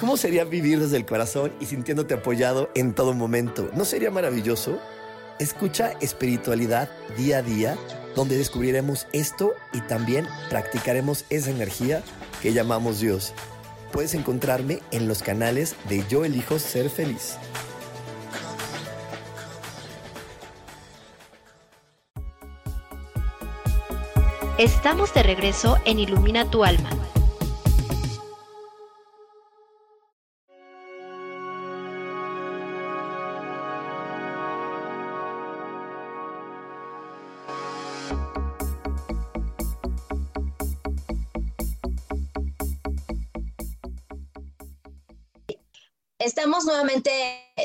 ¿Cómo 0.00 0.16
sería 0.16 0.42
vivir 0.42 0.80
desde 0.80 0.96
el 0.96 1.06
corazón 1.06 1.52
y 1.60 1.66
sintiéndote 1.66 2.14
apoyado 2.14 2.70
en 2.74 2.92
todo 2.92 3.14
momento? 3.14 3.70
¿No 3.72 3.84
sería 3.84 4.10
maravilloso? 4.10 4.80
Escucha 5.38 5.92
espiritualidad 6.00 6.90
día 7.16 7.38
a 7.38 7.42
día, 7.42 7.78
donde 8.16 8.36
descubriremos 8.36 9.06
esto 9.12 9.52
y 9.72 9.80
también 9.82 10.26
practicaremos 10.50 11.24
esa 11.30 11.52
energía 11.52 12.02
que 12.40 12.52
llamamos 12.52 13.00
Dios. 13.00 13.32
Puedes 13.92 14.14
encontrarme 14.14 14.80
en 14.90 15.08
los 15.08 15.22
canales 15.22 15.76
de 15.88 16.04
Yo 16.08 16.24
elijo 16.24 16.58
ser 16.58 16.90
feliz. 16.90 17.36
Estamos 24.58 25.14
de 25.14 25.22
regreso 25.22 25.78
en 25.84 26.00
Ilumina 26.00 26.50
tu 26.50 26.64
alma. 26.64 26.90
Estamos 46.28 46.66
nuevamente 46.66 47.10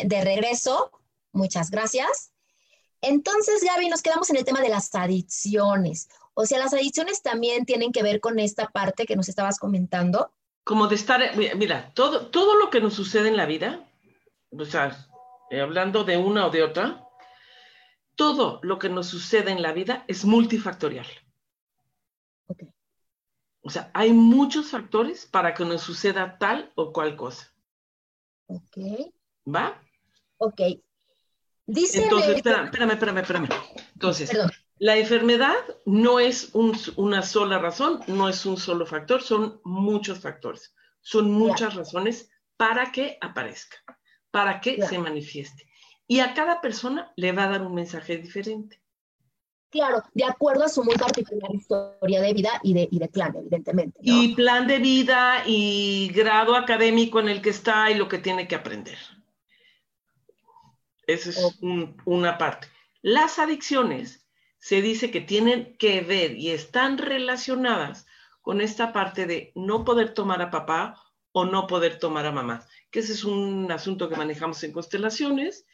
de 0.05 0.23
regreso. 0.23 0.89
Muchas 1.33 1.69
gracias. 1.69 2.31
Entonces, 3.01 3.61
Gaby, 3.61 3.89
nos 3.89 4.01
quedamos 4.01 4.29
en 4.29 4.37
el 4.37 4.45
tema 4.45 4.61
de 4.61 4.69
las 4.69 4.95
adicciones. 4.95 6.07
O 6.33 6.45
sea, 6.45 6.59
las 6.59 6.73
adicciones 6.73 7.21
también 7.21 7.65
tienen 7.65 7.91
que 7.91 8.03
ver 8.03 8.21
con 8.21 8.39
esta 8.39 8.69
parte 8.69 9.05
que 9.05 9.17
nos 9.17 9.27
estabas 9.27 9.59
comentando. 9.59 10.31
Como 10.63 10.87
de 10.87 10.95
estar, 10.95 11.19
mira, 11.57 11.91
todo, 11.93 12.27
todo 12.27 12.57
lo 12.57 12.69
que 12.69 12.79
nos 12.79 12.93
sucede 12.93 13.27
en 13.27 13.35
la 13.35 13.45
vida, 13.45 13.85
o 14.57 14.63
sea, 14.63 15.09
eh, 15.51 15.59
hablando 15.59 16.05
de 16.05 16.15
una 16.15 16.47
o 16.47 16.49
de 16.49 16.63
otra, 16.63 17.05
todo 18.15 18.61
lo 18.63 18.79
que 18.79 18.87
nos 18.87 19.07
sucede 19.07 19.51
en 19.51 19.61
la 19.61 19.73
vida 19.73 20.05
es 20.07 20.23
multifactorial. 20.23 21.07
Okay. 22.47 22.69
O 23.59 23.69
sea, 23.69 23.91
hay 23.93 24.13
muchos 24.13 24.71
factores 24.71 25.25
para 25.25 25.53
que 25.53 25.65
nos 25.65 25.81
suceda 25.81 26.37
tal 26.37 26.71
o 26.75 26.93
cual 26.93 27.17
cosa. 27.17 27.52
Ok. 28.47 28.77
¿Va? 29.45 29.81
Ok. 30.37 30.61
Dice. 31.65 32.03
Entonces, 32.03 32.37
espérame, 32.37 32.65
espérame, 32.65 32.91
espérame, 32.91 33.17
espérame. 33.19 33.49
Entonces, 33.93 34.29
Perdón. 34.29 34.51
la 34.79 34.97
enfermedad 34.97 35.55
no 35.85 36.19
es 36.19 36.49
un, 36.53 36.77
una 36.97 37.21
sola 37.21 37.59
razón, 37.59 38.01
no 38.07 38.27
es 38.27 38.45
un 38.45 38.57
solo 38.57 38.85
factor, 38.85 39.21
son 39.21 39.61
muchos 39.63 40.19
factores. 40.19 40.75
Son 41.01 41.31
muchas 41.31 41.73
yeah. 41.73 41.79
razones 41.79 42.29
para 42.57 42.91
que 42.91 43.17
aparezca, 43.21 43.77
para 44.31 44.61
que 44.61 44.75
yeah. 44.75 44.87
se 44.87 44.99
manifieste. 44.99 45.69
Y 46.07 46.19
a 46.19 46.33
cada 46.33 46.61
persona 46.61 47.11
le 47.15 47.31
va 47.31 47.45
a 47.45 47.49
dar 47.49 47.61
un 47.61 47.73
mensaje 47.73 48.17
diferente. 48.17 48.82
Claro, 49.73 50.03
de 50.13 50.23
acuerdo 50.23 50.65
a 50.65 50.69
su 50.69 50.83
muy 50.83 50.93
particular 50.93 51.49
historia 51.51 52.21
de 52.21 52.31
vida 52.31 52.59
y 52.61 52.75
de, 52.75 52.87
y 52.91 52.99
de 52.99 53.07
plan, 53.07 53.35
evidentemente. 53.35 53.99
¿no? 54.03 54.21
Y 54.21 54.35
plan 54.35 54.67
de 54.67 54.77
vida 54.77 55.41
y 55.47 56.11
grado 56.13 56.55
académico 56.55 57.19
en 57.19 57.27
el 57.27 57.41
que 57.41 57.49
está 57.49 57.89
y 57.89 57.95
lo 57.95 58.07
que 58.07 58.19
tiene 58.19 58.47
que 58.47 58.53
aprender. 58.53 58.99
Esa 61.07 61.31
es 61.31 61.43
okay. 61.43 61.57
un, 61.67 61.97
una 62.05 62.37
parte. 62.37 62.67
Las 63.01 63.39
adicciones 63.39 64.27
se 64.59 64.83
dice 64.83 65.09
que 65.09 65.21
tienen 65.21 65.75
que 65.77 66.01
ver 66.01 66.37
y 66.37 66.51
están 66.51 66.99
relacionadas 66.99 68.05
con 68.43 68.61
esta 68.61 68.93
parte 68.93 69.25
de 69.25 69.53
no 69.55 69.85
poder 69.85 70.13
tomar 70.13 70.43
a 70.43 70.51
papá 70.51 71.01
o 71.31 71.45
no 71.45 71.65
poder 71.65 71.97
tomar 71.97 72.27
a 72.27 72.31
mamá, 72.31 72.63
que 72.91 72.99
ese 72.99 73.13
es 73.13 73.23
un 73.23 73.71
asunto 73.71 74.07
que 74.07 74.17
manejamos 74.17 74.63
en 74.63 74.71
constelaciones 74.71 75.65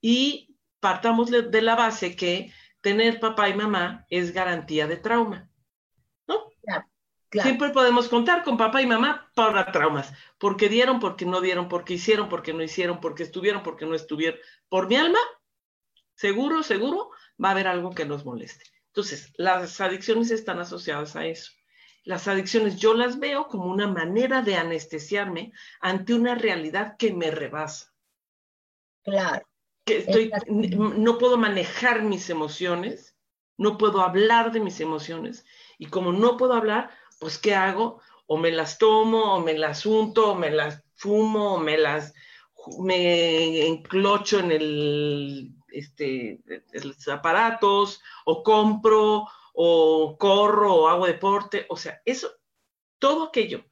y 0.00 0.54
partamos 0.78 1.28
de 1.28 1.62
la 1.62 1.74
base 1.74 2.14
que 2.14 2.52
tener 2.80 3.20
papá 3.20 3.48
y 3.48 3.54
mamá 3.54 4.06
es 4.10 4.32
garantía 4.32 4.86
de 4.86 4.96
trauma, 4.96 5.50
¿no? 6.26 6.50
Claro, 6.62 6.86
claro. 7.28 7.48
Siempre 7.48 7.70
podemos 7.70 8.08
contar 8.08 8.44
con 8.44 8.56
papá 8.56 8.82
y 8.82 8.86
mamá 8.86 9.30
para 9.34 9.70
traumas, 9.72 10.12
porque 10.38 10.68
dieron, 10.68 11.00
porque 11.00 11.24
no 11.24 11.40
dieron, 11.40 11.68
porque 11.68 11.94
hicieron, 11.94 12.28
porque 12.28 12.52
no 12.52 12.62
hicieron, 12.62 13.00
porque 13.00 13.24
estuvieron, 13.24 13.62
porque 13.62 13.86
no 13.86 13.94
estuvieron. 13.94 14.38
Por 14.68 14.88
mi 14.88 14.96
alma, 14.96 15.18
seguro, 16.14 16.62
seguro, 16.62 17.10
va 17.42 17.48
a 17.48 17.52
haber 17.52 17.68
algo 17.68 17.90
que 17.90 18.04
nos 18.04 18.24
moleste. 18.24 18.64
Entonces, 18.88 19.32
las 19.36 19.80
adicciones 19.80 20.30
están 20.30 20.58
asociadas 20.58 21.16
a 21.16 21.26
eso. 21.26 21.52
Las 22.04 22.26
adicciones 22.26 22.76
yo 22.76 22.94
las 22.94 23.18
veo 23.18 23.48
como 23.48 23.66
una 23.66 23.86
manera 23.86 24.40
de 24.42 24.56
anestesiarme 24.56 25.52
ante 25.80 26.14
una 26.14 26.34
realidad 26.34 26.96
que 26.96 27.12
me 27.12 27.30
rebasa. 27.30 27.92
Claro 29.02 29.46
que 29.88 29.98
estoy, 29.98 30.30
no 30.48 31.18
puedo 31.18 31.38
manejar 31.38 32.02
mis 32.02 32.28
emociones, 32.28 33.16
no 33.56 33.78
puedo 33.78 34.02
hablar 34.02 34.52
de 34.52 34.60
mis 34.60 34.80
emociones. 34.80 35.46
Y 35.78 35.86
como 35.86 36.12
no 36.12 36.36
puedo 36.36 36.52
hablar, 36.52 36.90
pues 37.18 37.38
¿qué 37.38 37.54
hago? 37.54 38.00
O 38.26 38.36
me 38.36 38.52
las 38.52 38.78
tomo, 38.78 39.36
o 39.36 39.40
me 39.40 39.56
las 39.56 39.86
unto, 39.86 40.32
o 40.32 40.34
me 40.34 40.50
las 40.50 40.84
fumo, 40.94 41.54
o 41.54 41.58
me 41.58 41.78
las 41.78 42.12
me 42.80 43.66
enclocho 43.66 44.40
en 44.40 44.52
el, 44.52 45.54
este, 45.68 46.42
los 46.72 47.08
aparatos, 47.08 48.02
o 48.26 48.42
compro, 48.42 49.26
o 49.54 50.16
corro, 50.18 50.74
o 50.74 50.88
hago 50.88 51.06
deporte. 51.06 51.64
O 51.70 51.76
sea, 51.76 52.02
eso, 52.04 52.30
todo 52.98 53.24
aquello. 53.24 53.64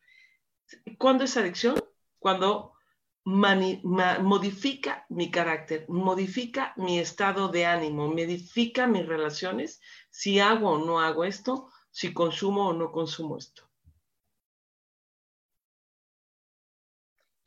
¿Cuándo 0.98 1.24
es 1.24 1.36
adicción? 1.36 1.76
Cuando 2.18 2.75
Mani, 3.26 3.80
ma, 3.82 4.20
modifica 4.20 5.04
mi 5.08 5.32
carácter, 5.32 5.84
modifica 5.88 6.72
mi 6.76 7.00
estado 7.00 7.48
de 7.48 7.66
ánimo, 7.66 8.06
modifica 8.06 8.86
mis 8.86 9.04
relaciones, 9.04 9.80
si 10.10 10.38
hago 10.38 10.70
o 10.70 10.78
no 10.78 11.00
hago 11.00 11.24
esto, 11.24 11.68
si 11.90 12.14
consumo 12.14 12.68
o 12.68 12.72
no 12.72 12.92
consumo 12.92 13.36
esto. 13.36 13.64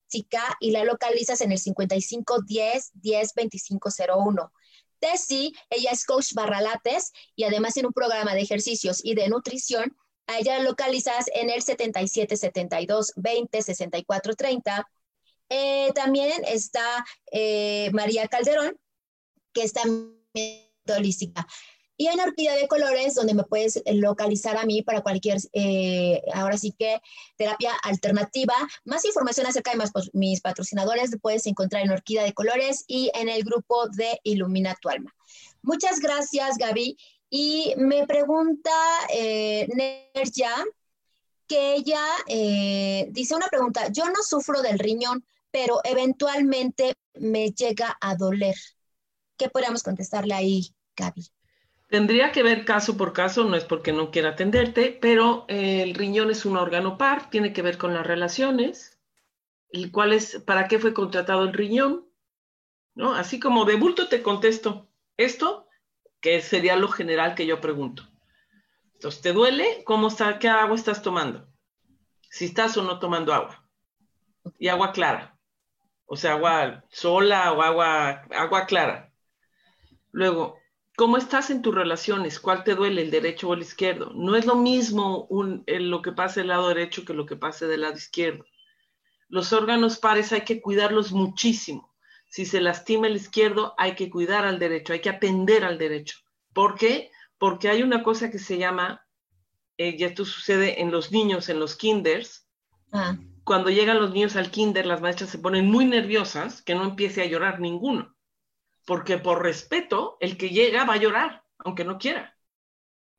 y 0.60 0.70
la 0.70 0.84
localizas 0.84 1.40
en 1.40 1.52
el 1.52 1.58
55 1.58 2.42
10 2.42 2.90
10 2.94 3.34
25 3.34 3.90
01. 4.08 4.52
Tessy, 4.98 5.54
ella 5.70 5.90
es 5.90 6.04
coach 6.04 6.32
barralates 6.34 7.12
y 7.34 7.44
además 7.44 7.74
tiene 7.74 7.88
un 7.88 7.92
programa 7.92 8.34
de 8.34 8.40
ejercicios 8.40 9.04
y 9.04 9.14
de 9.14 9.28
nutrición. 9.28 9.96
A 10.26 10.38
ella 10.38 10.58
la 10.58 10.64
localizas 10.64 11.26
en 11.34 11.50
el 11.50 11.62
77 11.62 12.36
72 12.36 13.12
20 13.16 13.62
64 13.62 14.34
30. 14.34 14.88
Eh, 15.48 15.92
también 15.94 16.44
está 16.46 17.04
eh, 17.30 17.90
María 17.92 18.26
Calderón, 18.26 18.78
que 19.52 19.62
está 19.62 19.82
en 19.82 20.16
holística. 20.88 21.46
Y 21.96 22.08
en 22.08 22.20
Orquídea 22.20 22.54
de 22.54 22.68
Colores, 22.68 23.14
donde 23.14 23.34
me 23.34 23.44
puedes 23.44 23.82
localizar 23.86 24.56
a 24.56 24.66
mí 24.66 24.82
para 24.82 25.00
cualquier, 25.00 25.38
eh, 25.52 26.22
ahora 26.34 26.58
sí 26.58 26.74
que, 26.78 27.00
terapia 27.36 27.72
alternativa. 27.82 28.54
Más 28.84 29.04
información 29.04 29.46
acerca 29.46 29.72
de 29.72 29.82
mis 30.12 30.40
patrocinadores 30.40 31.16
puedes 31.22 31.46
encontrar 31.46 31.82
en 31.82 31.90
Orquídea 31.90 32.24
de 32.24 32.34
Colores 32.34 32.84
y 32.86 33.10
en 33.14 33.28
el 33.28 33.42
grupo 33.44 33.88
de 33.88 34.20
Ilumina 34.24 34.76
tu 34.80 34.90
Alma. 34.90 35.14
Muchas 35.62 36.00
gracias, 36.00 36.58
Gaby. 36.58 36.96
Y 37.30 37.74
me 37.76 38.06
pregunta 38.06 38.70
eh, 39.12 39.66
Nerja, 39.74 40.64
que 41.46 41.74
ella 41.74 42.02
eh, 42.28 43.08
dice 43.10 43.34
una 43.34 43.48
pregunta, 43.48 43.88
yo 43.90 44.06
no 44.06 44.22
sufro 44.22 44.62
del 44.62 44.78
riñón, 44.78 45.24
pero 45.50 45.80
eventualmente 45.84 46.94
me 47.14 47.50
llega 47.50 47.96
a 48.00 48.14
doler. 48.16 48.56
¿Qué 49.36 49.48
podríamos 49.48 49.82
contestarle 49.82 50.34
ahí, 50.34 50.74
Gaby? 50.96 51.26
Tendría 51.88 52.32
que 52.32 52.42
ver 52.42 52.64
caso 52.64 52.96
por 52.96 53.12
caso, 53.12 53.44
no 53.44 53.56
es 53.56 53.64
porque 53.64 53.92
no 53.92 54.10
quiera 54.10 54.30
atenderte, 54.30 54.98
pero 55.00 55.44
eh, 55.48 55.82
el 55.82 55.94
riñón 55.94 56.30
es 56.30 56.44
un 56.44 56.56
órgano 56.56 56.98
par, 56.98 57.30
tiene 57.30 57.52
que 57.52 57.62
ver 57.62 57.78
con 57.78 57.94
las 57.94 58.06
relaciones, 58.06 58.98
el 59.70 59.92
cual 59.92 60.12
es, 60.12 60.42
¿para 60.44 60.66
qué 60.66 60.80
fue 60.80 60.92
contratado 60.92 61.44
el 61.44 61.52
riñón? 61.52 62.08
¿No? 62.94 63.14
Así 63.14 63.38
como 63.38 63.64
de 63.64 63.76
bulto 63.76 64.08
te 64.08 64.22
contesto 64.22 64.88
esto, 65.16 65.68
que 66.20 66.40
sería 66.40 66.76
lo 66.76 66.88
general 66.88 67.34
que 67.34 67.46
yo 67.46 67.60
pregunto. 67.60 68.02
Entonces, 68.94 69.20
¿te 69.20 69.32
duele? 69.32 69.84
¿Cómo 69.84 70.08
está? 70.08 70.38
¿Qué 70.38 70.48
agua 70.48 70.74
estás 70.74 71.02
tomando? 71.02 71.46
Si 72.30 72.46
estás 72.46 72.76
o 72.76 72.82
no 72.82 72.98
tomando 72.98 73.32
agua. 73.32 73.68
Y 74.58 74.68
agua 74.68 74.92
clara. 74.92 75.38
O 76.06 76.16
sea, 76.16 76.32
agua 76.32 76.84
sola 76.88 77.52
o 77.52 77.62
agua, 77.62 78.26
agua 78.34 78.66
clara. 78.66 79.12
Luego, 80.12 80.58
¿Cómo 80.96 81.18
estás 81.18 81.50
en 81.50 81.60
tus 81.60 81.74
relaciones? 81.74 82.40
¿Cuál 82.40 82.64
te 82.64 82.74
duele, 82.74 83.02
el 83.02 83.10
derecho 83.10 83.50
o 83.50 83.54
el 83.54 83.60
izquierdo? 83.60 84.12
No 84.14 84.34
es 84.34 84.46
lo 84.46 84.56
mismo 84.56 85.28
lo 85.66 86.00
que 86.00 86.12
pasa 86.12 86.40
del 86.40 86.48
lado 86.48 86.68
derecho 86.68 87.04
que 87.04 87.12
lo 87.12 87.26
que 87.26 87.36
pase 87.36 87.66
del 87.66 87.82
lado 87.82 87.96
izquierdo. 87.96 88.46
Los 89.28 89.52
órganos 89.52 89.98
pares 89.98 90.32
hay 90.32 90.40
que 90.40 90.62
cuidarlos 90.62 91.12
muchísimo. 91.12 91.94
Si 92.30 92.46
se 92.46 92.62
lastima 92.62 93.08
el 93.08 93.16
izquierdo, 93.16 93.74
hay 93.76 93.94
que 93.94 94.08
cuidar 94.08 94.46
al 94.46 94.58
derecho, 94.58 94.94
hay 94.94 95.00
que 95.00 95.10
atender 95.10 95.64
al 95.64 95.76
derecho. 95.76 96.16
¿Por 96.54 96.76
qué? 96.76 97.10
Porque 97.36 97.68
hay 97.68 97.82
una 97.82 98.02
cosa 98.02 98.30
que 98.30 98.38
se 98.38 98.56
llama, 98.56 99.06
eh, 99.76 99.96
y 99.98 100.02
esto 100.02 100.24
sucede 100.24 100.80
en 100.80 100.90
los 100.90 101.12
niños, 101.12 101.50
en 101.50 101.60
los 101.60 101.76
kinders. 101.76 102.48
Ah. 102.90 103.18
Cuando 103.44 103.68
llegan 103.68 104.00
los 104.00 104.12
niños 104.12 104.34
al 104.34 104.50
kinder, 104.50 104.86
las 104.86 105.02
maestras 105.02 105.28
se 105.28 105.38
ponen 105.38 105.66
muy 105.66 105.84
nerviosas 105.84 106.62
que 106.62 106.74
no 106.74 106.84
empiece 106.84 107.20
a 107.20 107.26
llorar 107.26 107.60
ninguno 107.60 108.15
porque 108.86 109.18
por 109.18 109.42
respeto, 109.42 110.16
el 110.20 110.38
que 110.38 110.50
llega 110.50 110.84
va 110.84 110.94
a 110.94 110.98
llorar, 110.98 111.44
aunque 111.58 111.84
no 111.84 111.98
quiera. 111.98 112.34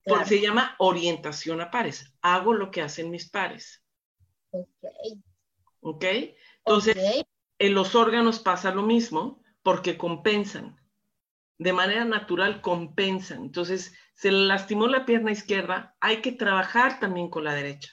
Porque 0.06 0.26
se 0.26 0.42
llama 0.42 0.76
orientación 0.80 1.60
a 1.60 1.70
pares. 1.70 2.16
Hago 2.22 2.54
lo 2.54 2.72
que 2.72 2.82
hacen 2.82 3.12
mis 3.12 3.30
pares. 3.30 3.84
Ok. 4.52 4.66
Ok. 5.82 6.06
Entonces, 6.66 7.26
en 7.60 7.74
los 7.74 7.94
órganos 7.94 8.40
pasa 8.40 8.74
lo 8.74 8.84
mismo 8.84 9.44
porque 9.62 9.98
compensan. 9.98 10.80
De 11.58 11.74
manera 11.74 12.06
natural 12.06 12.62
compensan. 12.62 13.44
Entonces, 13.44 13.94
se 14.14 14.32
le 14.32 14.46
lastimó 14.46 14.88
la 14.88 15.06
pierna 15.06 15.32
izquierda, 15.32 15.98
hay 16.00 16.22
que 16.22 16.32
trabajar 16.32 17.00
también 17.00 17.30
con 17.30 17.44
la 17.44 17.54
derecha, 17.54 17.92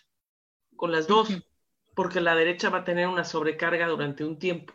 con 0.76 0.92
las 0.92 1.08
dos, 1.08 1.28
porque 1.94 2.20
la 2.20 2.36
derecha 2.36 2.70
va 2.70 2.78
a 2.78 2.84
tener 2.84 3.08
una 3.08 3.24
sobrecarga 3.24 3.88
durante 3.88 4.24
un 4.24 4.38
tiempo. 4.38 4.72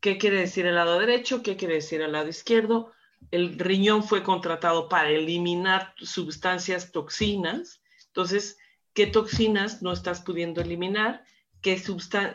¿Qué 0.00 0.18
quiere 0.18 0.40
decir 0.40 0.66
el 0.66 0.76
lado 0.76 0.98
derecho? 0.98 1.42
¿Qué 1.42 1.56
quiere 1.56 1.74
decir 1.74 2.00
el 2.00 2.12
lado 2.12 2.28
izquierdo? 2.28 2.92
El 3.30 3.58
riñón 3.58 4.04
fue 4.04 4.22
contratado 4.22 4.88
para 4.88 5.10
eliminar 5.10 5.94
sustancias 5.98 6.92
toxinas. 6.92 7.82
Entonces, 8.06 8.58
¿qué 8.94 9.06
toxinas 9.06 9.82
no 9.82 9.92
estás 9.92 10.20
pudiendo 10.20 10.60
eliminar? 10.60 11.24
¿Qué, 11.60 11.82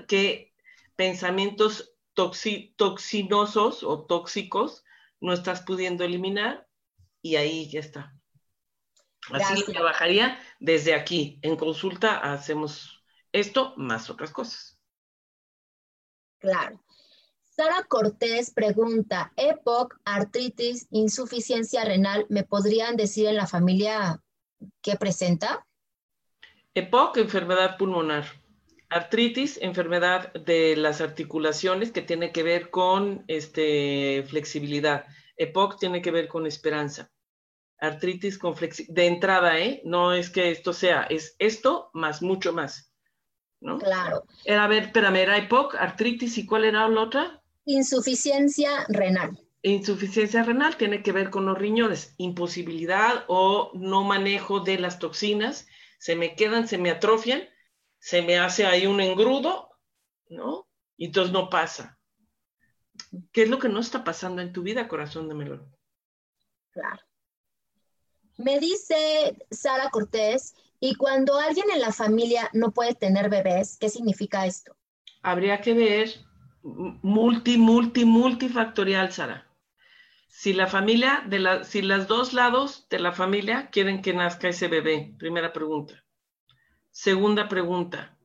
qué 0.07 0.53
pensamientos 0.95 1.95
toxinosos 2.13 3.83
o 3.83 4.05
tóxicos 4.05 4.83
no 5.21 5.31
estás 5.33 5.61
pudiendo 5.61 6.03
eliminar? 6.03 6.67
Y 7.21 7.37
ahí 7.37 7.69
ya 7.69 7.79
está. 7.79 8.13
Así 9.31 9.61
lo 9.61 9.65
trabajaría 9.71 10.37
desde 10.59 10.93
aquí. 10.93 11.39
En 11.41 11.55
consulta 11.55 12.17
hacemos 12.17 13.05
esto 13.31 13.73
más 13.77 14.09
otras 14.09 14.31
cosas. 14.31 14.77
Claro. 16.39 16.82
Sara 17.55 17.83
Cortés 17.87 18.51
pregunta, 18.51 19.31
EPOC, 19.35 19.99
artritis, 20.05 20.87
insuficiencia 20.89 21.85
renal, 21.85 22.25
¿me 22.29 22.43
podrían 22.43 22.95
decir 22.95 23.27
en 23.27 23.35
la 23.35 23.45
familia 23.45 24.19
qué 24.81 24.95
presenta? 24.95 25.63
EPOC, 26.73 27.17
enfermedad 27.17 27.77
pulmonar. 27.77 28.25
Artritis, 28.89 29.59
enfermedad 29.61 30.33
de 30.33 30.75
las 30.75 30.99
articulaciones 30.99 31.91
que 31.91 32.01
tiene 32.01 32.31
que 32.31 32.41
ver 32.41 32.71
con 32.71 33.23
este, 33.27 34.23
flexibilidad. 34.27 35.05
EPOC 35.37 35.77
tiene 35.79 36.01
que 36.01 36.09
ver 36.09 36.27
con 36.27 36.47
esperanza. 36.47 37.11
Artritis 37.77 38.39
con 38.39 38.55
flexibilidad. 38.55 38.95
De 38.95 39.05
entrada, 39.05 39.59
¿eh? 39.59 39.83
No 39.85 40.13
es 40.13 40.31
que 40.31 40.49
esto 40.49 40.73
sea, 40.73 41.03
es 41.03 41.35
esto 41.37 41.91
más 41.93 42.23
mucho 42.23 42.51
más. 42.51 42.91
¿no? 43.61 43.77
Claro. 43.77 44.23
Era, 44.43 44.63
a 44.63 44.67
ver, 44.67 44.85
espérame, 44.85 45.17
era 45.17 45.37
EPOC, 45.37 45.75
artritis 45.75 46.39
y 46.39 46.47
¿cuál 46.47 46.65
era 46.65 46.87
la 46.87 47.01
otra? 47.01 47.42
Insuficiencia 47.65 48.85
renal. 48.89 49.39
Insuficiencia 49.61 50.43
renal 50.43 50.75
tiene 50.75 51.01
que 51.01 51.13
ver 51.13 51.29
con 51.29 51.45
los 51.45 51.57
riñones, 51.57 52.13
imposibilidad 52.17 53.23
o 53.27 53.71
no 53.75 54.03
manejo 54.03 54.59
de 54.59 54.77
las 54.77 54.99
toxinas, 54.99 55.67
se 55.97 56.17
me 56.17 56.35
quedan, 56.35 56.67
se 56.67 56.77
me 56.77 56.91
atrofian, 56.91 57.43
se 57.97 58.21
me 58.21 58.37
hace 58.37 58.65
ahí 58.65 58.85
un 58.85 58.99
engrudo, 58.99 59.69
¿no? 60.27 60.67
Y 60.97 61.05
entonces 61.05 61.31
no 61.31 61.49
pasa. 61.49 61.97
¿Qué 63.31 63.43
es 63.43 63.49
lo 63.49 63.59
que 63.59 63.69
no 63.69 63.79
está 63.79 64.03
pasando 64.03 64.41
en 64.41 64.51
tu 64.51 64.63
vida, 64.63 64.89
corazón 64.89 65.29
de 65.29 65.35
melón? 65.35 65.73
Claro. 66.71 67.01
Me 68.37 68.59
dice 68.59 69.37
Sara 69.49 69.89
Cortés, 69.89 70.55
y 70.85 70.95
cuando 70.95 71.39
alguien 71.39 71.67
en 71.71 71.79
la 71.79 71.93
familia 71.93 72.49
no 72.51 72.71
puede 72.71 72.93
tener 72.93 73.29
bebés, 73.29 73.77
¿qué 73.77 73.87
significa 73.87 74.45
esto? 74.45 74.75
Habría 75.21 75.61
que 75.61 75.73
ver 75.73 76.09
multi, 76.63 77.57
multi, 77.57 78.05
multifactorial, 78.05 79.11
Sara. 79.11 79.47
Si 80.27 80.53
la 80.53 80.67
familia, 80.67 81.23
de 81.27 81.39
la, 81.39 81.63
si 81.63 81.81
las 81.81 82.07
dos 82.07 82.33
lados 82.33 82.87
de 82.89 82.99
la 82.99 83.11
familia 83.11 83.69
quieren 83.69 84.01
que 84.01 84.13
nazca 84.13 84.49
ese 84.49 84.67
bebé, 84.67 85.13
primera 85.19 85.53
pregunta. 85.53 86.03
Segunda 86.89 87.47
pregunta, 87.47 88.17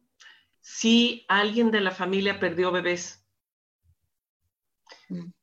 si 0.61 1.25
alguien 1.29 1.71
de 1.71 1.81
la 1.81 1.91
familia 1.91 2.39
perdió 2.41 2.71
bebés. 2.71 3.25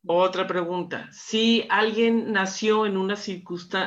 Otra 0.06 0.46
pregunta, 0.46 1.10
si 1.12 1.66
alguien 1.70 2.32
nació 2.32 2.86
en 2.86 2.98
una, 2.98 3.16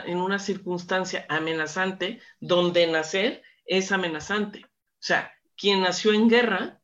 en 0.06 0.18
una 0.18 0.38
circunstancia 0.38 1.24
amenazante, 1.28 2.20
donde 2.40 2.86
nacer 2.88 3.42
es 3.64 3.92
amenazante. 3.92 4.64
O 4.64 5.00
sea, 5.00 5.32
quien 5.56 5.80
nació 5.82 6.12
en 6.12 6.28
guerra 6.28 6.77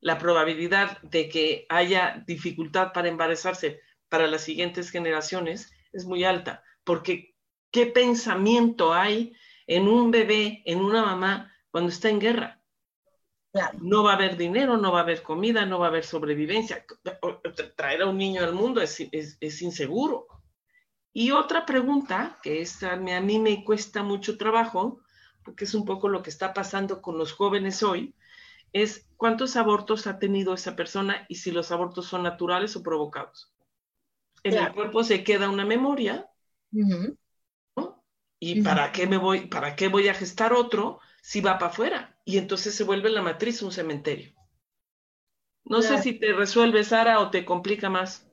la 0.00 0.18
probabilidad 0.18 1.00
de 1.02 1.28
que 1.28 1.66
haya 1.68 2.24
dificultad 2.26 2.92
para 2.92 3.08
embarazarse 3.08 3.80
para 4.08 4.26
las 4.26 4.42
siguientes 4.42 4.90
generaciones 4.90 5.72
es 5.92 6.04
muy 6.04 6.24
alta, 6.24 6.62
porque 6.84 7.34
¿qué 7.70 7.86
pensamiento 7.86 8.92
hay 8.92 9.34
en 9.66 9.88
un 9.88 10.10
bebé, 10.10 10.62
en 10.64 10.80
una 10.80 11.02
mamá, 11.02 11.54
cuando 11.70 11.90
está 11.90 12.08
en 12.08 12.18
guerra? 12.18 12.62
No 13.80 14.04
va 14.04 14.12
a 14.12 14.14
haber 14.14 14.36
dinero, 14.36 14.76
no 14.76 14.92
va 14.92 15.00
a 15.00 15.02
haber 15.02 15.22
comida, 15.22 15.66
no 15.66 15.80
va 15.80 15.86
a 15.86 15.88
haber 15.88 16.04
sobrevivencia. 16.04 16.84
Traer 17.76 18.02
a 18.02 18.06
un 18.06 18.16
niño 18.16 18.44
al 18.44 18.54
mundo 18.54 18.80
es, 18.80 19.00
inseguro. 19.62 20.26
Y 21.12 21.32
otra 21.32 21.66
pregunta, 21.66 22.38
que 22.42 22.64
a 22.82 23.20
mí 23.20 23.38
me 23.40 23.64
cuesta 23.64 24.04
mucho 24.04 24.38
trabajo, 24.38 25.00
porque 25.44 25.64
es 25.64 25.74
un 25.74 25.84
poco 25.84 26.08
lo 26.08 26.22
que 26.22 26.30
está 26.30 26.54
pasando 26.54 27.02
con 27.02 27.18
los 27.18 27.32
jóvenes 27.32 27.82
hoy, 27.82 28.14
es 28.72 29.08
cuántos 29.16 29.56
abortos 29.56 30.06
ha 30.06 30.18
tenido 30.18 30.54
esa 30.54 30.76
persona 30.76 31.26
y 31.28 31.36
si 31.36 31.50
los 31.50 31.72
abortos 31.72 32.06
son 32.06 32.22
naturales 32.22 32.76
o 32.76 32.82
provocados. 32.82 33.52
En 34.42 34.54
el 34.54 34.72
cuerpo 34.72 35.04
se 35.04 35.22
queda 35.22 35.50
una 35.50 35.64
memoria, 35.64 36.30
¿Y 38.42 38.62
para 38.62 38.90
qué 38.90 39.06
me 39.06 39.18
voy, 39.18 39.46
para 39.46 39.76
qué 39.76 39.88
voy 39.88 40.08
a 40.08 40.14
gestar 40.14 40.54
otro 40.54 40.98
si 41.20 41.42
va 41.42 41.58
para 41.58 41.70
afuera? 41.70 42.18
Y 42.24 42.38
entonces 42.38 42.74
se 42.74 42.84
vuelve 42.84 43.10
la 43.10 43.20
matriz 43.20 43.60
un 43.60 43.70
cementerio. 43.70 44.34
No 45.64 45.82
sé 45.82 46.02
si 46.02 46.14
te 46.14 46.32
resuelve, 46.32 46.82
Sara, 46.82 47.20
o 47.20 47.30
te 47.30 47.44
complica 47.44 47.90
más. 47.90 48.26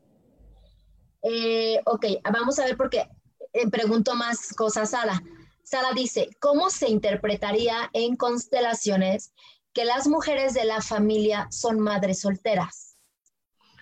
Eh, 1.23 1.81
ok, 1.85 2.05
vamos 2.31 2.57
a 2.57 2.65
ver 2.65 2.77
porque 2.77 3.09
eh, 3.51 3.69
pregunto 3.69 4.15
más 4.15 4.53
cosas, 4.53 4.91
Sara. 4.91 5.21
Sara 5.61 5.91
dice, 5.93 6.29
¿cómo 6.39 6.69
se 6.69 6.89
interpretaría 6.89 7.89
en 7.91 8.15
constelaciones 8.15 9.33
que 9.77 9.85
las 9.85 10.07
mujeres 10.07 10.55
de 10.55 10.65
la 10.65 10.81
familia 10.81 11.47
son 11.51 11.79
madres 11.79 12.21
solteras? 12.21 12.97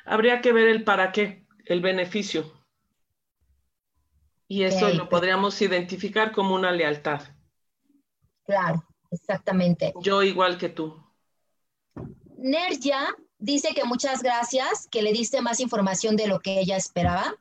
Habría 0.04 0.41
que 0.41 0.52
ver 0.52 0.68
el 0.68 0.84
para 0.84 1.14
qué, 1.14 1.48
el 1.64 1.80
beneficio. 1.80 2.52
Y 4.46 4.64
eso 4.64 4.89
lo 4.89 5.08
podríamos 5.08 5.62
identificar 5.62 6.34
como 6.34 6.54
una 6.54 6.74
lealtad. 6.74 7.22
Claro, 8.43 8.84
exactamente. 9.10 9.93
Yo 10.02 10.22
igual 10.22 10.58
que 10.58 10.68
tú. 10.68 11.02
Nerja 12.39 13.16
dice 13.38 13.74
que 13.74 13.86
muchas 13.86 14.22
gracias, 14.22 14.89
que 14.91 15.02
le 15.02 15.14
diste 15.14 15.41
más 15.41 15.62
información 15.62 16.18
de 16.18 16.28
lo 16.28 16.41
que 16.41 16.60
ella 16.60 16.76
esperaba 16.76 17.38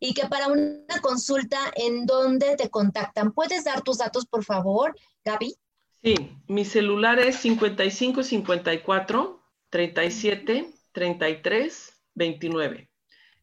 y 0.00 0.12
que 0.12 0.26
para 0.26 0.48
una 0.48 1.00
consulta 1.00 1.58
en 1.76 2.04
dónde 2.04 2.56
te 2.56 2.68
contactan. 2.68 3.30
¿Puedes 3.30 3.62
dar 3.62 3.82
tus 3.82 3.98
datos, 3.98 4.26
por 4.26 4.42
favor, 4.42 4.92
Gaby? 5.24 5.56
Sí, 6.02 6.14
mi 6.48 6.64
celular 6.64 7.20
es 7.20 7.36
55 7.36 8.24
54 8.24 9.40
37 9.70 10.74
33 10.92 12.02
29. 12.14 12.90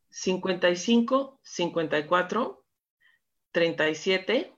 55 0.10 1.40
54 1.42 2.66
37 3.52 4.56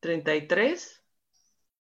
33 0.00 1.02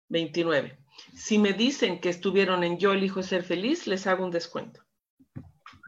29. 0.09 0.79
Si 1.15 1.39
me 1.39 1.53
dicen 1.53 2.01
que 2.01 2.09
estuvieron 2.09 2.65
en 2.65 2.79
Yo 2.79 2.93
elijo 2.93 3.23
ser 3.23 3.43
feliz, 3.43 3.87
les 3.87 4.07
hago 4.07 4.25
un 4.25 4.31
descuento. 4.31 4.81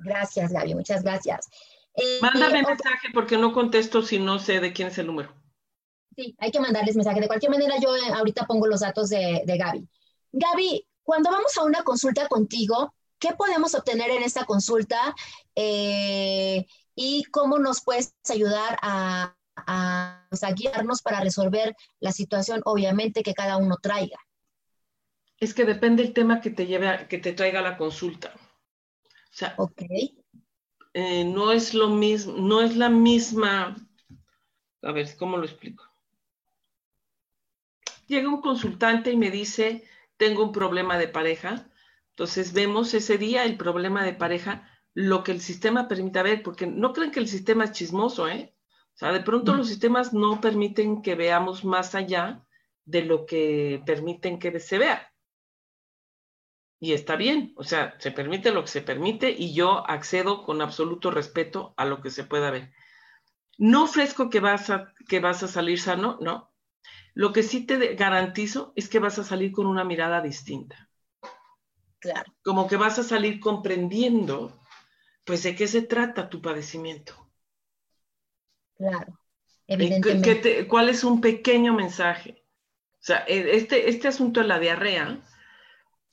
Gracias, 0.05 0.53
Gaby, 0.53 0.75
muchas 0.75 1.03
gracias. 1.03 1.49
Eh, 1.95 2.19
Mándame 2.21 2.63
mensaje 2.63 3.09
porque 3.15 3.39
no 3.39 3.53
contesto 3.53 4.03
si 4.03 4.19
no 4.19 4.39
sé 4.39 4.61
de 4.61 4.73
quién 4.73 4.89
es 4.89 4.99
el 4.99 5.07
número. 5.07 5.35
Sí, 6.19 6.35
hay 6.41 6.51
que 6.51 6.59
mandarles 6.59 6.97
mensaje. 6.97 7.21
De 7.21 7.29
cualquier 7.29 7.53
manera, 7.53 7.77
yo 7.81 7.95
eh, 7.95 8.13
ahorita 8.13 8.45
pongo 8.45 8.67
los 8.67 8.81
datos 8.81 9.09
de, 9.09 9.43
de 9.47 9.57
Gaby. 9.57 9.89
Gaby, 10.33 10.85
cuando 11.05 11.31
vamos 11.31 11.57
a 11.57 11.63
una 11.63 11.85
consulta 11.85 12.27
contigo, 12.27 12.93
¿qué 13.21 13.35
podemos 13.35 13.73
obtener 13.77 14.11
en 14.11 14.25
esta 14.25 14.45
consulta? 14.45 15.15
Eh, 15.55 16.67
¿Y 16.97 17.23
cómo 17.31 17.61
nos 17.61 17.85
puedes 17.85 18.17
ayudar 18.29 18.79
a, 18.83 19.37
a, 19.55 20.27
guiarnos 20.57 21.03
para 21.03 21.21
resolver 21.21 21.77
la 22.01 22.11
situación, 22.11 22.63
obviamente, 22.65 23.23
que 23.23 23.35
cada 23.35 23.57
uno 23.57 23.77
traiga? 23.81 24.19
Es 25.39 25.55
que 25.55 25.65
depende 25.65 26.03
el 26.03 26.15
tema 26.15 26.41
que 26.41 26.51
te 26.51 26.67
lleve 26.67 26.89
a, 26.89 27.07
que 27.07 27.19
te 27.19 27.33
traiga 27.33 27.63
la 27.63 27.77
consulta. 27.77 28.35
O 28.35 29.37
sea, 29.39 29.55
okay. 29.57 30.19
Eh, 30.95 31.23
no 31.23 31.53
es 31.53 31.75
lo 31.75 31.91
mismo, 31.91 32.33
no 32.33 32.61
es 32.61 32.75
la 32.77 32.89
misma. 32.89 33.77
A 34.83 34.91
ver, 34.91 35.17
¿cómo 35.17 35.37
lo 35.37 35.45
explico? 35.45 35.88
Llega 38.09 38.29
un 38.29 38.41
consultante 38.41 39.13
y 39.13 39.17
me 39.17 39.31
dice, 39.31 39.85
tengo 40.17 40.43
un 40.43 40.53
problema 40.53 40.99
de 40.99 41.07
pareja. 41.07 41.71
Entonces 42.11 42.53
vemos 42.53 42.93
ese 42.95 43.19
día 43.19 43.45
el 43.45 43.57
problema 43.57 44.05
de 44.05 44.15
pareja, 44.15 44.69
lo 44.95 45.23
que 45.23 45.31
el 45.31 45.41
sistema 45.41 45.87
permite 45.87 46.23
ver, 46.25 46.43
porque 46.43 46.67
no 46.67 46.93
creen 46.93 47.13
que 47.13 47.21
el 47.21 47.29
sistema 47.29 47.65
es 47.65 47.73
chismoso, 47.73 48.29
¿eh? 48.29 48.57
O 48.95 48.99
sea, 48.99 49.13
de 49.13 49.21
pronto 49.21 49.55
los 49.55 49.69
sistemas 49.69 50.13
no 50.13 50.41
permiten 50.41 51.03
que 51.03 51.15
veamos 51.15 51.65
más 51.65 51.95
allá 51.95 52.45
de 52.85 53.05
lo 53.05 53.27
que 53.27 53.81
permiten 53.87 54.41
que 54.41 54.59
se 54.59 54.79
vea 54.79 55.13
y 56.81 56.93
está 56.93 57.17
bien, 57.17 57.53
o 57.57 57.65
sea, 57.65 57.97
se 57.99 58.13
permite 58.13 58.53
lo 58.53 58.63
que 58.63 58.69
se 58.69 58.83
permite 58.83 59.31
y 59.31 59.53
yo 59.53 59.89
accedo 59.89 60.45
con 60.45 60.63
absoluto 60.63 61.11
respeto 61.11 61.75
a 61.77 61.85
lo 61.85 62.01
que 62.01 62.11
se 62.11 62.25
pueda 62.25 62.51
ver. 62.51 62.73
No 63.59 63.85
ofrezco 63.85 64.31
que 64.31 64.41
vas 64.41 64.71
a, 64.71 64.95
que 65.09 65.19
vas 65.19 65.43
a 65.43 65.49
salir 65.49 65.81
sano, 65.81 66.19
no. 66.21 66.53
Lo 67.19 67.33
que 67.33 67.43
sí 67.43 67.67
te 67.67 67.97
garantizo 67.97 68.73
es 68.77 68.89
que 68.89 69.01
vas 69.01 69.19
a 69.19 69.25
salir 69.25 69.51
con 69.51 69.67
una 69.67 69.83
mirada 69.83 70.21
distinta. 70.21 70.89
Claro. 71.99 72.33
Como 72.45 72.69
que 72.69 72.77
vas 72.77 73.01
a 73.01 73.03
salir 73.03 73.41
comprendiendo, 73.41 74.57
pues, 75.25 75.43
de 75.43 75.57
qué 75.57 75.67
se 75.67 75.83
trata 75.83 76.29
tu 76.29 76.41
padecimiento. 76.41 77.15
Claro, 78.77 79.19
evidentemente. 79.67 80.69
¿Cuál 80.69 80.91
es 80.91 81.03
un 81.03 81.21
pequeño 81.21 81.75
mensaje? 81.75 82.45
O 83.01 83.05
sea, 83.05 83.25
e, 83.27 83.57
este, 83.57 83.91
este 83.91 84.07
asunto 84.07 84.39
de 84.39 84.47
la 84.47 84.61
diarrea, 84.61 85.21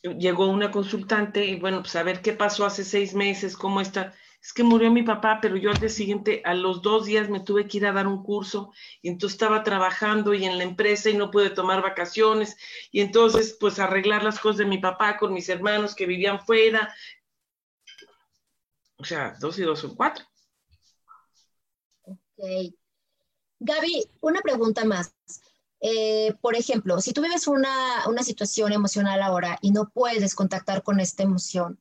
llegó 0.01 0.47
una 0.47 0.71
consultante 0.71 1.45
y 1.45 1.59
bueno, 1.59 1.83
pues 1.83 1.95
a 1.97 2.01
ver 2.01 2.23
qué 2.23 2.33
pasó 2.33 2.65
hace 2.65 2.83
seis 2.83 3.13
meses, 3.13 3.55
cómo 3.55 3.79
está. 3.79 4.15
Es 4.45 4.53
que 4.53 4.63
murió 4.63 4.91
mi 4.91 5.01
papá, 5.01 5.39
pero 5.41 5.57
yo 5.57 5.71
al 5.71 5.79
día 5.79 5.89
siguiente, 5.89 6.43
a 6.45 6.53
los 6.53 6.83
dos 6.83 7.07
días 7.07 7.29
me 7.29 7.39
tuve 7.39 7.67
que 7.67 7.77
ir 7.77 7.87
a 7.87 7.91
dar 7.91 8.05
un 8.05 8.21
curso 8.21 8.71
y 9.01 9.09
entonces 9.09 9.33
estaba 9.33 9.63
trabajando 9.63 10.35
y 10.35 10.45
en 10.45 10.59
la 10.59 10.63
empresa 10.63 11.09
y 11.09 11.17
no 11.17 11.31
pude 11.31 11.49
tomar 11.49 11.81
vacaciones 11.81 12.55
y 12.91 13.01
entonces 13.01 13.57
pues 13.59 13.79
arreglar 13.79 14.23
las 14.23 14.39
cosas 14.39 14.57
de 14.59 14.65
mi 14.65 14.77
papá 14.77 15.17
con 15.17 15.33
mis 15.33 15.49
hermanos 15.49 15.95
que 15.95 16.05
vivían 16.05 16.45
fuera. 16.45 16.93
O 18.97 19.03
sea, 19.03 19.35
dos 19.39 19.57
y 19.57 19.63
dos 19.63 19.79
son 19.79 19.95
cuatro. 19.95 20.23
Ok. 22.03 22.75
Gaby, 23.57 24.11
una 24.21 24.41
pregunta 24.41 24.85
más. 24.85 25.15
Eh, 25.81 26.35
por 26.39 26.55
ejemplo, 26.55 27.01
si 27.01 27.13
tú 27.13 27.23
vives 27.23 27.47
una, 27.47 28.03
situación 28.21 28.73
emocional 28.73 29.23
ahora 29.23 29.57
y 29.63 29.71
no 29.71 29.89
puedes 29.89 30.35
contactar 30.35 30.83
con 30.83 30.99
esta 30.99 31.23
emoción, 31.23 31.79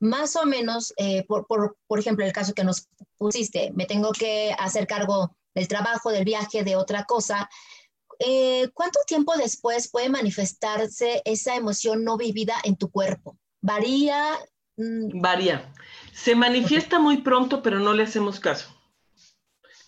más 0.00 0.36
o 0.36 0.44
menos, 0.46 0.92
eh, 0.96 1.24
por, 1.26 1.46
por, 1.46 1.98
ejemplo, 1.98 2.24
el 2.24 2.32
caso 2.32 2.54
que 2.54 2.64
nos 2.64 2.88
pusiste, 3.16 3.72
me 3.74 3.86
tengo 3.86 4.12
que 4.12 4.54
hacer 4.58 4.86
cargo 4.86 5.36
del 5.54 5.68
trabajo, 5.68 6.10
del 6.10 6.24
viaje, 6.24 6.62
de 6.62 6.76
otra 6.76 7.04
cosa, 7.04 7.48
eh, 8.20 8.68
¿cuánto 8.74 9.00
tiempo 9.06 9.36
después 9.36 9.88
puede 9.90 10.08
manifestarse 10.08 11.22
esa 11.24 11.56
emoción 11.56 12.04
no 12.04 12.16
vivida 12.16 12.54
en 12.64 12.76
tu 12.76 12.90
cuerpo? 12.90 13.38
¿Varía? 13.60 14.34
Mm. 14.76 15.20
Varía. 15.20 15.72
Se 16.12 16.34
manifiesta 16.34 16.98
muy 16.98 17.18
pronto, 17.18 17.62
pero 17.62 17.78
no 17.78 17.92
le 17.92 18.04
hacemos 18.04 18.40
caso. 18.40 18.74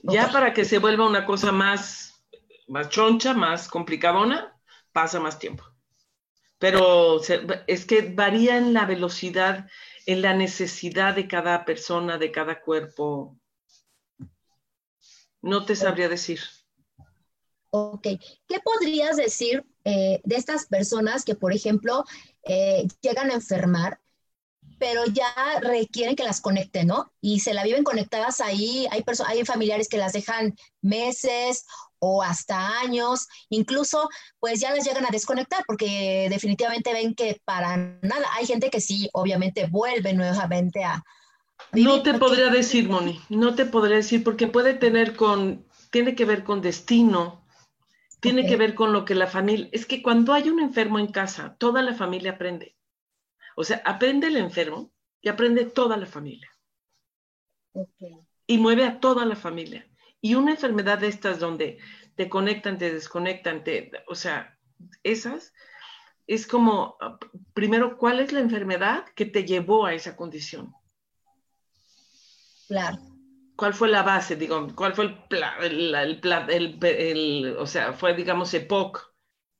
Ya 0.02 0.32
para 0.32 0.54
que 0.54 0.64
se 0.64 0.78
vuelva 0.78 1.06
una 1.06 1.26
cosa 1.26 1.52
más 1.52 2.11
más 2.70 2.88
choncha, 2.88 3.34
más 3.34 3.68
complicadona, 3.68 4.56
pasa 4.92 5.20
más 5.20 5.38
tiempo. 5.38 5.64
Pero 6.58 7.20
es 7.66 7.84
que 7.84 8.12
varía 8.14 8.56
en 8.56 8.72
la 8.72 8.86
velocidad, 8.86 9.68
en 10.12 10.22
la 10.22 10.34
necesidad 10.34 11.14
de 11.14 11.28
cada 11.28 11.64
persona, 11.64 12.18
de 12.18 12.32
cada 12.32 12.61
cuerpo. 12.61 13.38
No 15.40 15.64
te 15.64 15.76
sabría 15.76 16.08
decir. 16.08 16.40
Ok. 17.70 18.02
¿Qué 18.02 18.58
podrías 18.64 19.16
decir 19.16 19.64
eh, 19.84 20.20
de 20.24 20.36
estas 20.36 20.66
personas 20.66 21.24
que, 21.24 21.36
por 21.36 21.52
ejemplo, 21.52 22.04
eh, 22.42 22.88
llegan 23.00 23.30
a 23.30 23.34
enfermar, 23.34 24.00
pero 24.80 25.04
ya 25.06 25.32
requieren 25.61 26.16
que 26.16 26.24
las 26.24 26.40
conecten, 26.40 26.88
¿no? 26.88 27.12
Y 27.20 27.40
se 27.40 27.54
la 27.54 27.62
viven 27.62 27.84
conectadas 27.84 28.40
ahí. 28.40 28.88
Hay, 28.90 29.04
hay 29.26 29.44
familiares 29.44 29.88
que 29.88 29.98
las 29.98 30.12
dejan 30.12 30.56
meses 30.80 31.66
o 32.01 32.22
hasta 32.22 32.80
años, 32.80 33.28
incluso 33.48 34.09
pues 34.38 34.61
ya 34.61 34.72
les 34.72 34.84
llegan 34.84 35.07
a 35.07 35.11
desconectar 35.11 35.62
porque 35.66 36.26
definitivamente 36.28 36.92
ven 36.92 37.14
que 37.14 37.40
para 37.44 37.76
nada, 37.76 38.26
hay 38.36 38.46
gente 38.46 38.70
que 38.70 38.80
sí, 38.80 39.09
obviamente 39.12 39.68
vuelve 39.70 40.12
nuevamente 40.12 40.82
a... 40.82 41.03
no 41.72 42.03
te 42.03 42.14
podría 42.14 42.51
decir, 42.51 42.88
Moni, 42.88 43.20
no 43.28 43.55
te 43.55 43.66
podría 43.66 43.96
decir 43.96 44.24
porque 44.24 44.48
puede 44.48 44.74
tener 44.74 45.14
con, 45.14 45.64
tiene 45.90 46.14
que 46.14 46.24
ver 46.24 46.42
con 46.42 46.62
destino, 46.62 47.44
tiene 48.20 48.46
que 48.46 48.57
ver 48.57 48.74
con 48.74 48.92
lo 48.92 49.05
que 49.05 49.14
la 49.14 49.26
familia, 49.26 49.68
es 49.72 49.86
que 49.86 50.03
cuando 50.03 50.32
hay 50.32 50.51
un 50.51 50.61
enfermo 50.61 50.98
en 50.98 51.07
casa, 51.07 51.57
toda 51.59 51.82
la 51.82 51.94
familia 51.94 52.32
aprende. 52.32 52.76
O 53.57 53.64
sea, 53.64 53.82
aprende 53.84 54.28
el 54.28 54.36
enfermo 54.36 54.90
y 55.20 55.28
aprende 55.28 55.64
toda 55.64 55.96
la 55.96 56.07
familia. 56.07 56.51
Y 58.46 58.59
mueve 58.59 58.84
a 58.84 59.01
toda 59.01 59.24
la 59.24 59.36
familia. 59.36 59.89
Y 60.20 60.34
una 60.34 60.52
enfermedad 60.52 60.98
de 60.98 61.08
estas 61.08 61.38
donde 61.38 61.78
te 62.14 62.28
conectan, 62.28 62.78
te 62.78 62.92
desconectan, 62.92 63.64
te, 63.64 63.90
o 64.06 64.14
sea, 64.14 64.58
esas, 65.02 65.52
es 66.26 66.46
como, 66.46 66.96
primero, 67.54 67.96
¿cuál 67.96 68.20
es 68.20 68.32
la 68.32 68.40
enfermedad 68.40 69.06
que 69.16 69.26
te 69.26 69.44
llevó 69.44 69.86
a 69.86 69.94
esa 69.94 70.16
condición? 70.16 70.72
Claro. 72.68 72.98
¿Cuál 73.56 73.74
fue 73.74 73.88
la 73.88 74.02
base, 74.02 74.36
digo, 74.36 74.68
cuál 74.74 74.94
fue 74.94 75.06
el, 75.06 75.16
el, 75.60 76.80
el, 76.82 77.56
o 77.58 77.66
sea, 77.66 77.92
fue, 77.92 78.14
digamos, 78.14 78.54
EPOC, 78.54 79.12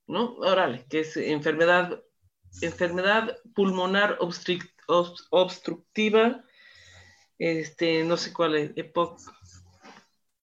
¿no? 0.06 0.34
Órale, 0.36 0.86
que 0.88 1.00
es 1.00 1.16
enfermedad, 1.16 2.02
enfermedad 2.62 3.36
pulmonar 3.54 4.18
obstructiva, 5.30 6.44
este, 7.38 8.04
no 8.04 8.16
sé 8.16 8.32
cuál 8.32 8.54
es, 8.54 8.72
EPOC, 8.76 9.18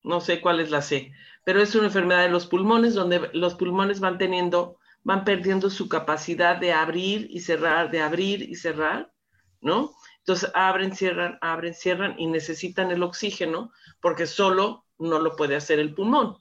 no 0.07 0.21
sé 0.21 0.41
cuál 0.41 0.59
es 0.59 0.71
la 0.71 0.81
C, 0.81 1.11
pero 1.43 1.61
es 1.61 1.75
una 1.75 1.85
enfermedad 1.85 2.23
de 2.23 2.29
los 2.29 2.47
pulmones 2.47 2.93
donde 2.93 3.29
los 3.33 3.55
pulmones 3.55 3.99
van 3.99 4.17
teniendo, 4.17 4.79
van 5.03 5.23
perdiendo 5.23 5.69
su 5.69 5.87
capacidad 5.87 6.57
de 6.57 6.73
abrir 6.73 7.27
y 7.29 7.41
cerrar, 7.41 7.91
de 7.91 8.01
abrir 8.01 8.41
y 8.41 8.55
cerrar, 8.55 9.13
¿no? 9.61 9.93
Entonces 10.19 10.51
abren, 10.53 10.95
cierran, 10.95 11.37
abren, 11.41 11.73
cierran 11.73 12.19
y 12.19 12.27
necesitan 12.27 12.91
el 12.91 13.03
oxígeno 13.03 13.71
porque 14.01 14.27
solo 14.27 14.85
no 14.97 15.19
lo 15.19 15.35
puede 15.35 15.55
hacer 15.55 15.79
el 15.79 15.93
pulmón, 15.93 16.37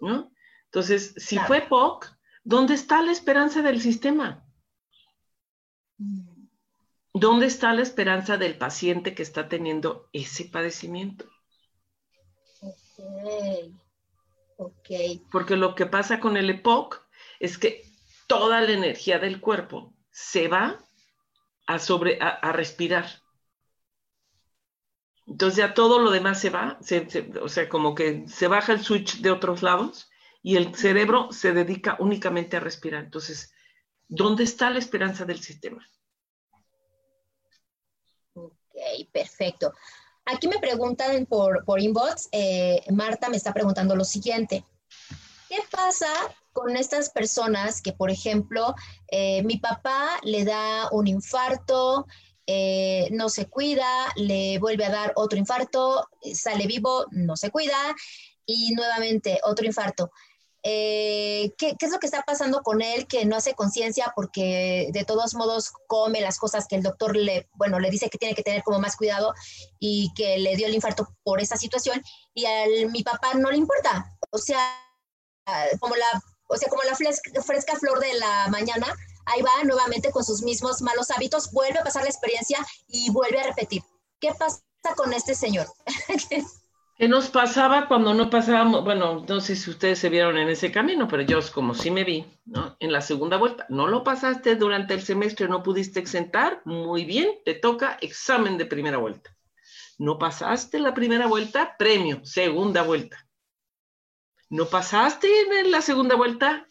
¿no? 0.00 0.32
Entonces, 0.66 1.14
si 1.16 1.38
fue 1.38 1.62
POC, 1.62 2.06
¿dónde 2.44 2.74
está 2.74 3.02
la 3.02 3.12
esperanza 3.12 3.62
del 3.62 3.80
sistema? 3.80 4.44
¿Dónde 7.12 7.46
está 7.46 7.72
la 7.72 7.82
esperanza 7.82 8.36
del 8.36 8.56
paciente 8.56 9.14
que 9.14 9.22
está 9.22 9.48
teniendo 9.48 10.08
ese 10.12 10.44
padecimiento? 10.44 11.26
Ok. 14.56 14.90
Porque 15.32 15.56
lo 15.56 15.74
que 15.74 15.86
pasa 15.86 16.20
con 16.20 16.36
el 16.36 16.50
EPOC 16.50 17.02
es 17.38 17.58
que 17.58 17.84
toda 18.26 18.60
la 18.60 18.72
energía 18.72 19.18
del 19.18 19.40
cuerpo 19.40 19.94
se 20.10 20.48
va 20.48 20.78
a, 21.66 21.78
sobre, 21.78 22.18
a, 22.20 22.52
respirar. 22.52 23.06
Entonces 25.26 25.56
ya 25.56 25.74
todo 25.74 25.98
lo 25.98 26.10
demás 26.10 26.40
se 26.40 26.50
va, 26.50 26.78
o 27.40 27.48
sea, 27.48 27.68
como 27.68 27.94
que 27.94 28.26
se 28.28 28.48
baja 28.48 28.72
el 28.72 28.84
switch 28.84 29.20
de 29.20 29.30
otros 29.30 29.62
lados 29.62 30.10
y 30.42 30.56
el 30.56 30.74
cerebro 30.74 31.32
se 31.32 31.52
dedica 31.52 31.96
únicamente 32.00 32.56
a 32.56 32.60
respirar. 32.60 33.04
Entonces, 33.04 33.54
¿dónde 34.08 34.44
está 34.44 34.70
la 34.70 34.78
esperanza 34.78 35.24
del 35.24 35.40
sistema? 35.40 35.86
Ok, 38.34 38.76
perfecto. 39.12 39.72
Aquí 40.32 40.46
me 40.46 40.58
preguntan 40.58 41.26
por, 41.26 41.64
por 41.64 41.80
inbox, 41.80 42.28
eh, 42.30 42.82
Marta 42.90 43.28
me 43.28 43.36
está 43.36 43.52
preguntando 43.52 43.96
lo 43.96 44.04
siguiente. 44.04 44.64
¿Qué 45.48 45.58
pasa 45.70 46.08
con 46.52 46.76
estas 46.76 47.10
personas 47.10 47.82
que, 47.82 47.92
por 47.92 48.10
ejemplo, 48.10 48.74
eh, 49.08 49.42
mi 49.42 49.56
papá 49.56 50.20
le 50.22 50.44
da 50.44 50.88
un 50.92 51.08
infarto, 51.08 52.06
eh, 52.46 53.08
no 53.10 53.28
se 53.28 53.46
cuida, 53.46 53.88
le 54.14 54.58
vuelve 54.58 54.84
a 54.84 54.90
dar 54.90 55.12
otro 55.16 55.36
infarto, 55.36 56.06
sale 56.32 56.66
vivo, 56.68 57.06
no 57.10 57.36
se 57.36 57.50
cuida 57.50 57.96
y 58.46 58.72
nuevamente 58.74 59.40
otro 59.42 59.66
infarto? 59.66 60.12
Eh, 60.62 61.54
¿qué, 61.56 61.74
es 61.78 61.90
lo 61.90 61.98
que 61.98 62.06
está 62.06 62.22
pasando 62.22 62.62
con 62.62 62.82
él 62.82 63.06
que 63.06 63.24
no 63.24 63.36
hace 63.36 63.54
conciencia 63.54 64.12
porque 64.14 64.90
de 64.92 65.04
todos 65.04 65.34
modos 65.34 65.72
come 65.86 66.20
las 66.20 66.38
cosas 66.38 66.66
que 66.68 66.76
el 66.76 66.82
doctor 66.82 67.16
le, 67.16 67.48
bueno, 67.54 67.78
le 67.80 67.88
dice 67.88 68.10
que 68.10 68.18
tiene 68.18 68.34
que 68.34 68.42
tener 68.42 68.62
como 68.62 68.78
más 68.78 68.96
cuidado 68.96 69.32
y 69.78 70.12
que 70.14 70.36
le 70.38 70.56
dio 70.56 70.66
el 70.66 70.74
infarto 70.74 71.08
por 71.22 71.40
esa 71.40 71.56
situación 71.56 72.02
y 72.34 72.44
a 72.44 72.66
mi 72.90 73.02
papá 73.02 73.32
no 73.34 73.50
le 73.50 73.56
importa. 73.56 74.16
O 74.30 74.38
sea, 74.38 74.76
como 75.80 75.96
la, 75.96 76.22
o 76.48 76.56
sea, 76.56 76.68
como 76.68 76.82
la 76.82 76.94
fresca, 76.94 77.42
fresca 77.42 77.76
flor 77.76 77.98
de 77.98 78.12
la 78.14 78.48
mañana, 78.48 78.86
ahí 79.26 79.40
va 79.42 79.64
nuevamente 79.64 80.10
con 80.10 80.24
sus 80.24 80.42
mismos 80.42 80.82
malos 80.82 81.10
hábitos, 81.10 81.52
vuelve 81.52 81.78
a 81.78 81.84
pasar 81.84 82.02
la 82.02 82.10
experiencia 82.10 82.58
y 82.86 83.10
vuelve 83.10 83.40
a 83.40 83.44
repetir. 83.44 83.82
¿Qué 84.20 84.32
pasa 84.34 84.60
con 84.96 85.12
este 85.14 85.34
señor? 85.34 85.72
¿Qué 87.00 87.08
nos 87.08 87.30
pasaba 87.30 87.88
cuando 87.88 88.12
no 88.12 88.28
pasábamos? 88.28 88.84
Bueno, 88.84 89.24
no 89.26 89.40
sé 89.40 89.56
si 89.56 89.70
ustedes 89.70 89.98
se 89.98 90.10
vieron 90.10 90.36
en 90.36 90.50
ese 90.50 90.70
camino, 90.70 91.08
pero 91.08 91.22
yo 91.22 91.38
como 91.50 91.72
sí 91.72 91.90
me 91.90 92.04
vi, 92.04 92.26
¿no? 92.44 92.76
En 92.78 92.92
la 92.92 93.00
segunda 93.00 93.38
vuelta, 93.38 93.64
no 93.70 93.86
lo 93.86 94.04
pasaste 94.04 94.54
durante 94.54 94.92
el 94.92 95.00
semestre, 95.00 95.48
no 95.48 95.62
pudiste 95.62 95.98
exentar, 95.98 96.60
muy 96.66 97.06
bien, 97.06 97.36
te 97.46 97.54
toca 97.54 97.96
examen 98.02 98.58
de 98.58 98.66
primera 98.66 98.98
vuelta. 98.98 99.34
No 99.96 100.18
pasaste 100.18 100.78
la 100.78 100.92
primera 100.92 101.26
vuelta, 101.26 101.74
premio, 101.78 102.20
segunda 102.22 102.82
vuelta. 102.82 103.26
No 104.50 104.66
pasaste 104.66 105.26
en 105.58 105.70
la 105.70 105.80
segunda 105.80 106.16
vuelta, 106.16 106.66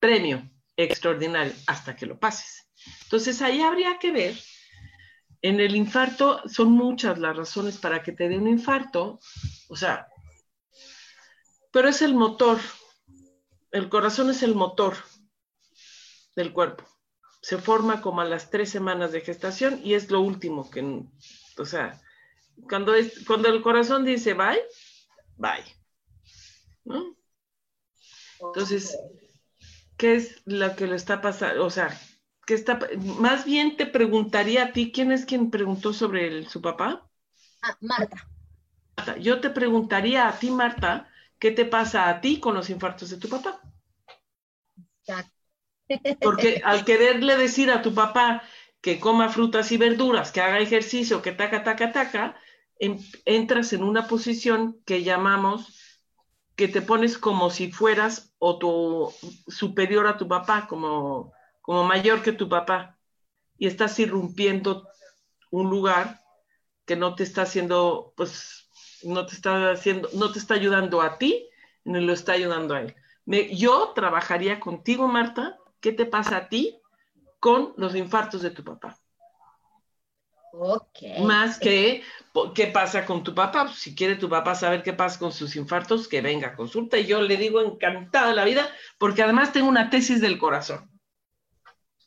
premio, 0.00 0.50
extraordinario, 0.74 1.52
hasta 1.66 1.94
que 1.94 2.06
lo 2.06 2.18
pases. 2.18 2.66
Entonces 3.02 3.42
ahí 3.42 3.60
habría 3.60 3.98
que 3.98 4.10
ver 4.10 4.36
en 5.42 5.60
el 5.60 5.76
infarto 5.76 6.40
son 6.48 6.72
muchas 6.72 7.18
las 7.18 7.36
razones 7.36 7.76
para 7.78 8.02
que 8.02 8.12
te 8.12 8.28
dé 8.28 8.36
un 8.36 8.48
infarto, 8.48 9.20
o 9.68 9.76
sea, 9.76 10.08
pero 11.72 11.88
es 11.88 12.02
el 12.02 12.14
motor, 12.14 12.58
el 13.70 13.88
corazón 13.88 14.30
es 14.30 14.42
el 14.42 14.54
motor 14.54 14.94
del 16.34 16.52
cuerpo. 16.52 16.84
Se 17.42 17.58
forma 17.58 18.00
como 18.00 18.20
a 18.20 18.24
las 18.24 18.50
tres 18.50 18.70
semanas 18.70 19.12
de 19.12 19.20
gestación 19.20 19.80
y 19.84 19.94
es 19.94 20.10
lo 20.10 20.20
último 20.20 20.70
que, 20.70 21.04
o 21.58 21.64
sea, 21.64 22.00
cuando, 22.68 22.94
es, 22.94 23.24
cuando 23.26 23.48
el 23.48 23.62
corazón 23.62 24.04
dice 24.04 24.34
bye, 24.34 24.62
bye. 25.36 25.64
¿no? 26.84 27.16
Entonces, 28.40 28.96
¿qué 29.96 30.16
es 30.16 30.42
lo 30.44 30.74
que 30.76 30.86
le 30.86 30.96
está 30.96 31.20
pasando? 31.20 31.64
O 31.64 31.70
sea, 31.70 31.98
que 32.46 32.54
está, 32.54 32.78
más 33.18 33.44
bien 33.44 33.76
te 33.76 33.86
preguntaría 33.86 34.64
a 34.64 34.72
ti, 34.72 34.92
¿quién 34.92 35.12
es 35.12 35.24
quien 35.26 35.50
preguntó 35.50 35.92
sobre 35.92 36.48
su 36.48 36.62
papá? 36.62 37.08
Ah, 37.62 37.76
Marta. 37.80 38.28
Yo 39.16 39.40
te 39.40 39.50
preguntaría 39.50 40.28
a 40.28 40.38
ti, 40.38 40.50
Marta, 40.50 41.08
¿qué 41.38 41.50
te 41.50 41.64
pasa 41.64 42.08
a 42.08 42.20
ti 42.20 42.40
con 42.40 42.54
los 42.54 42.70
infartos 42.70 43.10
de 43.10 43.18
tu 43.18 43.28
papá? 43.28 43.60
Porque 46.20 46.60
al 46.64 46.84
quererle 46.84 47.36
decir 47.36 47.70
a 47.70 47.82
tu 47.82 47.94
papá 47.94 48.42
que 48.80 48.98
coma 48.98 49.28
frutas 49.28 49.70
y 49.72 49.76
verduras, 49.76 50.32
que 50.32 50.40
haga 50.40 50.58
ejercicio, 50.58 51.22
que 51.22 51.32
taca, 51.32 51.62
taca, 51.62 51.92
taca, 51.92 52.36
entras 53.24 53.72
en 53.72 53.82
una 53.82 54.06
posición 54.06 54.80
que 54.84 55.02
llamamos 55.02 56.02
que 56.56 56.68
te 56.68 56.82
pones 56.82 57.18
como 57.18 57.50
si 57.50 57.70
fueras 57.70 58.34
o 58.38 58.58
tu 58.58 59.12
superior 59.46 60.06
a 60.06 60.16
tu 60.16 60.26
papá, 60.26 60.66
como 60.66 61.32
como 61.66 61.82
mayor 61.82 62.22
que 62.22 62.32
tu 62.32 62.48
papá 62.48 62.96
y 63.58 63.66
estás 63.66 63.98
irrumpiendo 63.98 64.88
un 65.50 65.68
lugar 65.68 66.20
que 66.84 66.94
no 66.94 67.16
te 67.16 67.24
está 67.24 67.42
haciendo, 67.42 68.14
pues, 68.16 68.65
no 69.06 69.26
te 69.26 69.34
está 69.34 69.70
haciendo, 69.70 70.08
no 70.14 70.32
te 70.32 70.38
está 70.38 70.54
ayudando 70.54 71.00
a 71.02 71.18
ti, 71.18 71.48
ni 71.84 72.00
lo 72.00 72.12
está 72.12 72.32
ayudando 72.32 72.74
a 72.74 72.82
él. 72.82 72.94
yo 73.52 73.92
trabajaría 73.94 74.60
contigo, 74.60 75.08
Marta, 75.08 75.58
¿qué 75.80 75.92
te 75.92 76.06
pasa 76.06 76.36
a 76.36 76.48
ti 76.48 76.78
con 77.40 77.74
los 77.76 77.94
infartos 77.94 78.42
de 78.42 78.50
tu 78.50 78.64
papá? 78.64 78.98
Ok. 80.58 81.20
Más 81.20 81.58
que 81.58 82.02
qué 82.54 82.66
pasa 82.68 83.04
con 83.04 83.22
tu 83.22 83.34
papá. 83.34 83.68
Si 83.68 83.94
quiere 83.94 84.16
tu 84.16 84.28
papá 84.28 84.54
saber 84.54 84.82
qué 84.82 84.92
pasa 84.92 85.18
con 85.18 85.32
sus 85.32 85.54
infartos, 85.56 86.08
que 86.08 86.22
venga 86.22 86.48
a 86.48 86.56
consulta. 86.56 86.98
Y 86.98 87.06
yo 87.06 87.20
le 87.20 87.36
digo 87.36 87.60
encantada 87.60 88.34
la 88.34 88.44
vida, 88.44 88.68
porque 88.98 89.22
además 89.22 89.52
tengo 89.52 89.68
una 89.68 89.90
tesis 89.90 90.20
del 90.20 90.38
corazón. 90.38 90.90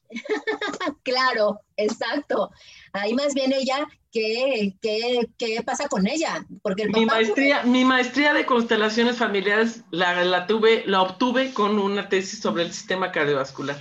claro, 1.03 1.61
exacto. 1.77 2.51
Ahí 2.93 3.13
más 3.13 3.33
bien 3.33 3.53
ella, 3.53 3.87
¿qué, 4.11 4.75
qué, 4.81 5.63
pasa 5.65 5.87
con 5.87 6.07
ella? 6.07 6.45
Porque 6.61 6.87
mi, 6.87 7.05
maestría, 7.05 7.63
mi 7.63 7.85
maestría 7.85 8.33
de 8.33 8.45
constelaciones 8.45 9.17
familiares 9.17 9.83
la, 9.91 10.23
la, 10.23 10.47
tuve, 10.47 10.83
la 10.85 11.01
obtuve 11.01 11.53
con 11.53 11.79
una 11.79 12.09
tesis 12.09 12.39
sobre 12.39 12.63
el 12.63 12.73
sistema 12.73 13.11
cardiovascular. 13.11 13.77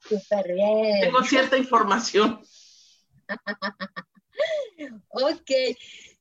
Súper 0.00 0.52
bien. 0.52 1.00
Tengo 1.00 1.22
cierta 1.22 1.56
información. 1.56 2.40
ok. 5.10 5.50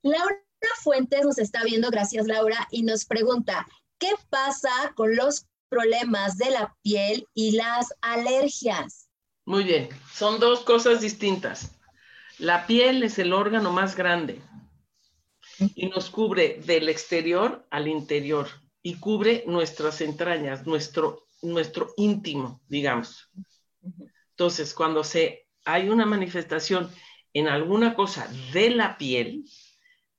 Laura 0.02 0.38
Fuentes 0.82 1.26
nos 1.26 1.38
está 1.38 1.64
viendo, 1.64 1.90
gracias 1.90 2.26
Laura, 2.28 2.68
y 2.72 2.84
nos 2.84 3.06
pregunta, 3.06 3.68
¿qué 3.98 4.12
pasa 4.30 4.70
con 4.96 5.16
los 5.16 5.46
problemas 5.70 6.38
de 6.38 6.52
la 6.52 6.76
piel 6.82 7.28
y 7.34 7.52
las 7.52 7.94
alergias? 8.02 9.10
Muy 9.46 9.64
bien, 9.64 9.90
son 10.14 10.40
dos 10.40 10.62
cosas 10.62 11.02
distintas. 11.02 11.72
La 12.40 12.66
piel 12.66 13.04
es 13.04 13.20
el 13.20 13.34
órgano 13.34 13.72
más 13.72 13.96
grande 13.96 14.42
y 15.76 15.88
nos 15.88 16.10
cubre 16.10 16.62
del 16.66 16.90
exterior 16.90 17.66
al 17.70 17.88
interior 17.88 18.48
y 18.82 18.96
cubre 18.96 19.44
nuestras 19.48 20.02
entrañas, 20.02 20.66
nuestro, 20.66 21.28
nuestro 21.42 21.94
íntimo, 21.98 22.62
digamos. 22.68 23.30
Entonces, 24.32 24.74
cuando 24.74 25.04
se, 25.04 25.48
hay 25.64 25.90
una 25.90 26.06
manifestación 26.06 26.90
en 27.34 27.48
alguna 27.48 27.96
cosa 27.96 28.28
de 28.52 28.72
la 28.72 28.98
piel, 28.98 29.46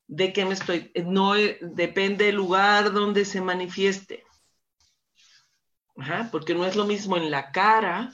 de 0.07 0.33
que 0.33 0.45
me 0.45 0.53
estoy, 0.53 0.91
no 1.05 1.33
depende 1.33 2.25
del 2.25 2.35
lugar 2.35 2.93
donde 2.93 3.25
se 3.25 3.41
manifieste. 3.41 4.23
porque 6.31 6.53
no 6.53 6.65
es 6.65 6.75
lo 6.75 6.85
mismo 6.85 7.17
en 7.17 7.31
la 7.31 7.51
cara 7.51 8.11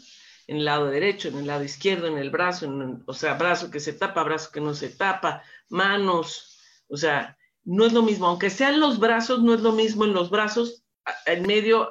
en 0.47 0.57
el 0.57 0.65
lado 0.65 0.87
derecho, 0.89 1.27
en 1.27 1.37
el 1.37 1.47
lado 1.47 1.63
izquierdo, 1.63 2.07
en 2.07 2.17
el 2.17 2.29
brazo, 2.29 2.69
o 3.05 3.13
sea, 3.13 3.35
brazo 3.35 3.71
que 3.71 3.79
se 3.79 3.93
tapa, 3.93 4.23
brazo 4.23 4.51
que 4.51 4.61
no 4.61 4.73
se 4.73 4.89
tapa, 4.89 5.43
manos, 5.69 6.59
o 6.87 6.97
sea, 6.97 7.37
no 7.63 7.85
es 7.85 7.93
lo 7.93 8.01
mismo, 8.01 8.27
aunque 8.27 8.49
sean 8.49 8.79
los 8.79 8.99
brazos, 8.99 9.41
no 9.41 9.53
es 9.53 9.61
lo 9.61 9.71
mismo 9.71 10.05
en 10.05 10.13
los 10.13 10.29
brazos, 10.29 10.83
en 11.25 11.43
medio, 11.43 11.89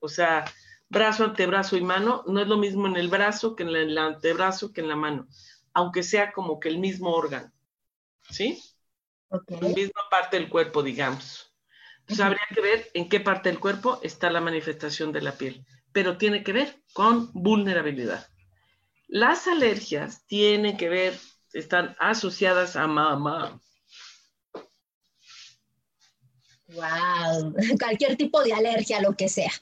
o 0.00 0.08
sea, 0.08 0.44
brazo, 0.88 1.24
antebrazo 1.24 1.76
y 1.76 1.80
mano, 1.80 2.24
no 2.26 2.40
es 2.40 2.48
lo 2.48 2.58
mismo 2.58 2.86
en 2.86 2.96
el 2.96 3.08
brazo 3.08 3.56
que 3.56 3.62
en 3.62 3.70
el 3.70 3.96
antebrazo 3.96 4.72
que 4.72 4.80
en 4.80 4.88
la 4.88 4.96
mano, 4.96 5.26
aunque 5.72 6.02
sea 6.02 6.32
como 6.32 6.60
que 6.60 6.68
el 6.68 6.78
mismo 6.78 7.14
órgano, 7.14 7.50
¿sí? 8.30 8.62
Okay. 9.28 9.58
La 9.60 9.68
misma 9.68 10.02
parte 10.10 10.38
del 10.38 10.50
cuerpo, 10.50 10.82
digamos. 10.82 11.54
Entonces 12.00 12.24
habría 12.24 12.46
que 12.54 12.60
ver 12.60 12.90
en 12.92 13.08
qué 13.08 13.20
parte 13.20 13.48
del 13.48 13.60
cuerpo 13.60 13.98
está 14.02 14.30
la 14.30 14.40
manifestación 14.40 15.12
de 15.12 15.22
la 15.22 15.32
piel 15.32 15.64
pero 15.92 16.16
tiene 16.16 16.42
que 16.42 16.52
ver 16.52 16.82
con 16.92 17.30
vulnerabilidad. 17.32 18.26
Las 19.08 19.46
alergias 19.46 20.26
tienen 20.26 20.76
que 20.76 20.88
ver, 20.88 21.18
están 21.52 21.94
asociadas 21.98 22.76
a 22.76 22.86
mamá. 22.86 23.60
Wow, 26.68 27.54
cualquier 27.78 28.16
tipo 28.16 28.42
de 28.42 28.54
alergia, 28.54 29.00
lo 29.00 29.14
que 29.14 29.28
sea. 29.28 29.52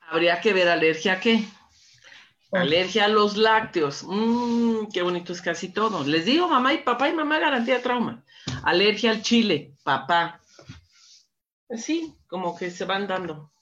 Habría 0.00 0.40
que 0.40 0.52
ver 0.52 0.68
alergia 0.68 1.14
a 1.14 1.20
qué. 1.20 1.44
Alergia 2.52 3.06
a 3.06 3.08
los 3.08 3.38
lácteos. 3.38 4.04
Mmm, 4.06 4.88
qué 4.92 5.00
bonito 5.00 5.32
es 5.32 5.40
casi 5.40 5.70
todo. 5.70 6.04
Les 6.04 6.26
digo, 6.26 6.48
mamá 6.48 6.74
y 6.74 6.78
papá 6.78 7.08
y 7.08 7.14
mamá 7.14 7.38
garantía 7.38 7.82
trauma. 7.82 8.22
Alergia 8.62 9.10
al 9.10 9.22
chile, 9.22 9.74
papá. 9.82 10.41
Sí, 11.76 12.14
como 12.26 12.56
que 12.56 12.70
se 12.70 12.84
van 12.84 13.06
dando. 13.06 13.52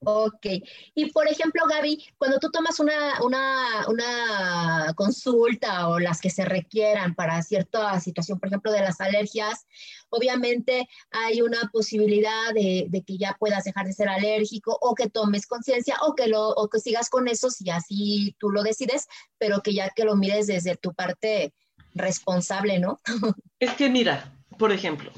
Ok. 0.00 0.46
Y 0.94 1.10
por 1.10 1.26
ejemplo, 1.26 1.62
Gaby, 1.68 2.04
cuando 2.18 2.38
tú 2.38 2.50
tomas 2.50 2.78
una, 2.80 3.22
una, 3.22 3.86
una, 3.88 4.92
consulta 4.94 5.88
o 5.88 5.98
las 5.98 6.20
que 6.20 6.28
se 6.28 6.44
requieran 6.44 7.14
para 7.14 7.42
cierta 7.42 7.98
situación, 7.98 8.38
por 8.38 8.48
ejemplo, 8.48 8.70
de 8.72 8.82
las 8.82 9.00
alergias, 9.00 9.66
obviamente 10.10 10.86
hay 11.10 11.40
una 11.40 11.70
posibilidad 11.72 12.52
de, 12.54 12.86
de 12.88 13.02
que 13.02 13.16
ya 13.16 13.36
puedas 13.40 13.64
dejar 13.64 13.86
de 13.86 13.94
ser 13.94 14.08
alérgico 14.08 14.76
o 14.80 14.94
que 14.94 15.08
tomes 15.08 15.46
conciencia 15.46 15.96
o, 16.02 16.14
que 16.14 16.28
lo, 16.28 16.50
o 16.50 16.68
que 16.68 16.78
sigas 16.78 17.08
con 17.08 17.26
eso 17.26 17.50
si 17.50 17.70
así 17.70 18.36
tú 18.38 18.50
lo 18.50 18.62
decides, 18.62 19.06
pero 19.38 19.62
que 19.62 19.72
ya 19.74 19.90
que 19.90 20.04
lo 20.04 20.14
mires 20.14 20.46
desde 20.46 20.76
tu 20.76 20.92
parte 20.92 21.54
responsable, 21.94 22.78
¿no? 22.78 23.00
Es 23.58 23.72
que 23.72 23.88
mira, 23.88 24.36
por 24.58 24.70
ejemplo, 24.70 25.10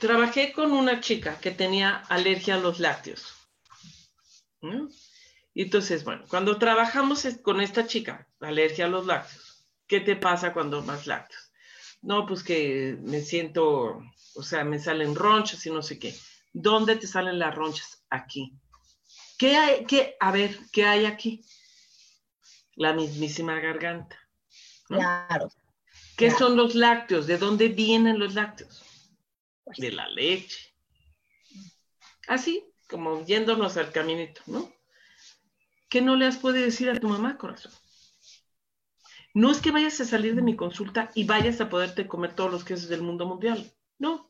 trabajé 0.00 0.52
con 0.52 0.72
una 0.72 1.00
chica 1.00 1.38
que 1.40 1.52
tenía 1.52 1.96
alergia 2.08 2.54
a 2.54 2.58
los 2.58 2.80
lácteos 2.80 3.40
y 5.52 5.62
entonces, 5.62 6.04
bueno, 6.04 6.24
cuando 6.28 6.58
trabajamos 6.58 7.26
con 7.42 7.60
esta 7.60 7.86
chica, 7.86 8.28
alergia 8.40 8.86
a 8.86 8.88
los 8.88 9.06
lácteos, 9.06 9.66
¿qué 9.86 10.00
te 10.00 10.16
pasa 10.16 10.52
cuando 10.52 10.82
más 10.82 11.06
lácteos? 11.06 11.52
No, 12.02 12.26
pues 12.26 12.42
que 12.42 12.96
me 13.02 13.20
siento, 13.20 14.02
o 14.34 14.42
sea, 14.42 14.64
me 14.64 14.78
salen 14.78 15.14
ronchas 15.14 15.64
y 15.66 15.70
no 15.70 15.82
sé 15.82 15.98
qué. 15.98 16.14
¿Dónde 16.52 16.96
te 16.96 17.06
salen 17.06 17.38
las 17.38 17.54
ronchas? 17.54 18.04
Aquí. 18.10 18.52
¿Qué 19.38 19.56
hay? 19.56 19.84
Qué, 19.84 20.16
a 20.18 20.30
ver, 20.30 20.58
¿qué 20.72 20.84
hay 20.84 21.04
aquí? 21.04 21.44
La 22.74 22.92
mismísima 22.92 23.60
garganta. 23.60 24.16
Claro. 24.86 25.50
¿Qué 26.16 26.30
son 26.30 26.56
los 26.56 26.74
lácteos? 26.74 27.26
¿De 27.26 27.38
dónde 27.38 27.68
vienen 27.68 28.18
los 28.18 28.34
lácteos? 28.34 28.82
De 29.76 29.92
la 29.92 30.08
leche. 30.08 30.74
Así, 32.28 32.64
como 32.88 33.24
yéndonos 33.24 33.76
al 33.76 33.92
caminito, 33.92 34.42
¿no? 34.46 34.72
¿Qué 35.88 36.00
no 36.00 36.16
le 36.16 36.26
has 36.26 36.36
podido 36.36 36.64
decir 36.64 36.88
a 36.90 36.98
tu 36.98 37.08
mamá, 37.08 37.36
corazón? 37.36 37.72
No 39.34 39.50
es 39.50 39.60
que 39.60 39.70
vayas 39.70 40.00
a 40.00 40.04
salir 40.04 40.34
de 40.34 40.42
mi 40.42 40.56
consulta 40.56 41.10
y 41.14 41.24
vayas 41.24 41.60
a 41.60 41.68
poderte 41.68 42.06
comer 42.06 42.34
todos 42.34 42.50
los 42.50 42.64
quesos 42.64 42.88
del 42.88 43.02
mundo 43.02 43.26
mundial. 43.26 43.72
No. 43.98 44.28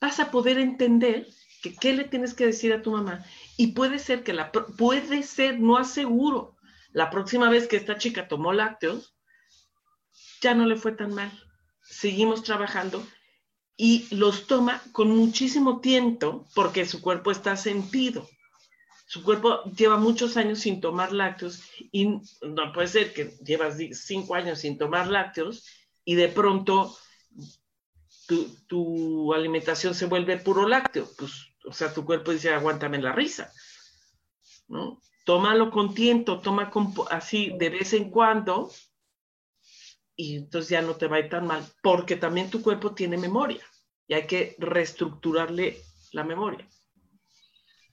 Vas 0.00 0.20
a 0.20 0.30
poder 0.30 0.58
entender 0.58 1.26
que 1.62 1.74
qué 1.74 1.92
le 1.92 2.04
tienes 2.04 2.34
que 2.34 2.46
decir 2.46 2.72
a 2.72 2.82
tu 2.82 2.92
mamá. 2.92 3.24
Y 3.56 3.68
puede 3.68 3.98
ser 3.98 4.22
que 4.22 4.32
la, 4.32 4.52
puede 4.52 5.22
ser, 5.22 5.60
no 5.60 5.76
aseguro, 5.76 6.56
la 6.92 7.10
próxima 7.10 7.50
vez 7.50 7.68
que 7.68 7.76
esta 7.76 7.98
chica 7.98 8.28
tomó 8.28 8.52
lácteos, 8.52 9.14
ya 10.40 10.54
no 10.54 10.66
le 10.66 10.76
fue 10.76 10.92
tan 10.92 11.14
mal. 11.14 11.30
Seguimos 11.82 12.42
trabajando 12.42 13.06
y 13.82 14.14
los 14.14 14.46
toma 14.46 14.82
con 14.92 15.08
muchísimo 15.08 15.80
tiempo 15.80 16.46
porque 16.54 16.84
su 16.84 17.00
cuerpo 17.00 17.30
está 17.30 17.56
sentido. 17.56 18.28
Su 19.06 19.22
cuerpo 19.22 19.64
lleva 19.74 19.96
muchos 19.96 20.36
años 20.36 20.58
sin 20.58 20.82
tomar 20.82 21.14
lácteos 21.14 21.62
y 21.90 22.04
no 22.04 22.72
puede 22.74 22.88
ser 22.88 23.14
que 23.14 23.30
llevas 23.42 23.78
cinco 23.92 24.34
años 24.34 24.58
sin 24.58 24.76
tomar 24.76 25.06
lácteos 25.06 25.66
y 26.04 26.14
de 26.14 26.28
pronto 26.28 26.94
tu, 28.68 29.32
alimentación 29.32 29.94
se 29.94 30.04
vuelve 30.04 30.36
puro 30.36 30.68
lácteo. 30.68 31.08
Pues, 31.16 31.32
o 31.64 31.72
sea, 31.72 31.94
tu 31.94 32.04
cuerpo 32.04 32.32
dice, 32.32 32.52
aguántame 32.52 33.00
la 33.00 33.12
risa. 33.12 33.50
¿no? 34.68 35.00
Tómalo 35.24 35.70
con 35.70 35.94
tiento, 35.94 36.40
toma 36.40 36.70
así 37.08 37.54
de 37.58 37.70
vez 37.70 37.94
en 37.94 38.10
cuando 38.10 38.70
y 40.14 40.36
entonces 40.36 40.68
ya 40.68 40.82
no 40.82 40.96
te 40.96 41.06
va 41.06 41.16
a 41.16 41.20
ir 41.20 41.30
tan 41.30 41.46
mal, 41.46 41.66
porque 41.82 42.16
también 42.16 42.50
tu 42.50 42.60
cuerpo 42.60 42.92
tiene 42.92 43.16
memoria 43.16 43.64
y 44.10 44.14
hay 44.14 44.26
que 44.26 44.56
reestructurarle 44.58 45.80
la 46.10 46.24
memoria. 46.24 46.68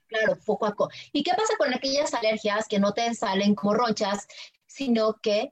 Claro, 0.07 0.35
poco 0.43 0.65
a 0.65 0.71
poco. 0.71 0.89
¿Y 1.13 1.21
qué 1.21 1.31
pasa 1.37 1.53
con 1.59 1.71
aquellas 1.71 2.11
alergias 2.15 2.67
que 2.67 2.79
no 2.79 2.91
te 2.91 3.13
salen 3.13 3.53
como 3.53 3.75
ronchas, 3.75 4.25
sino 4.65 5.13
que 5.21 5.51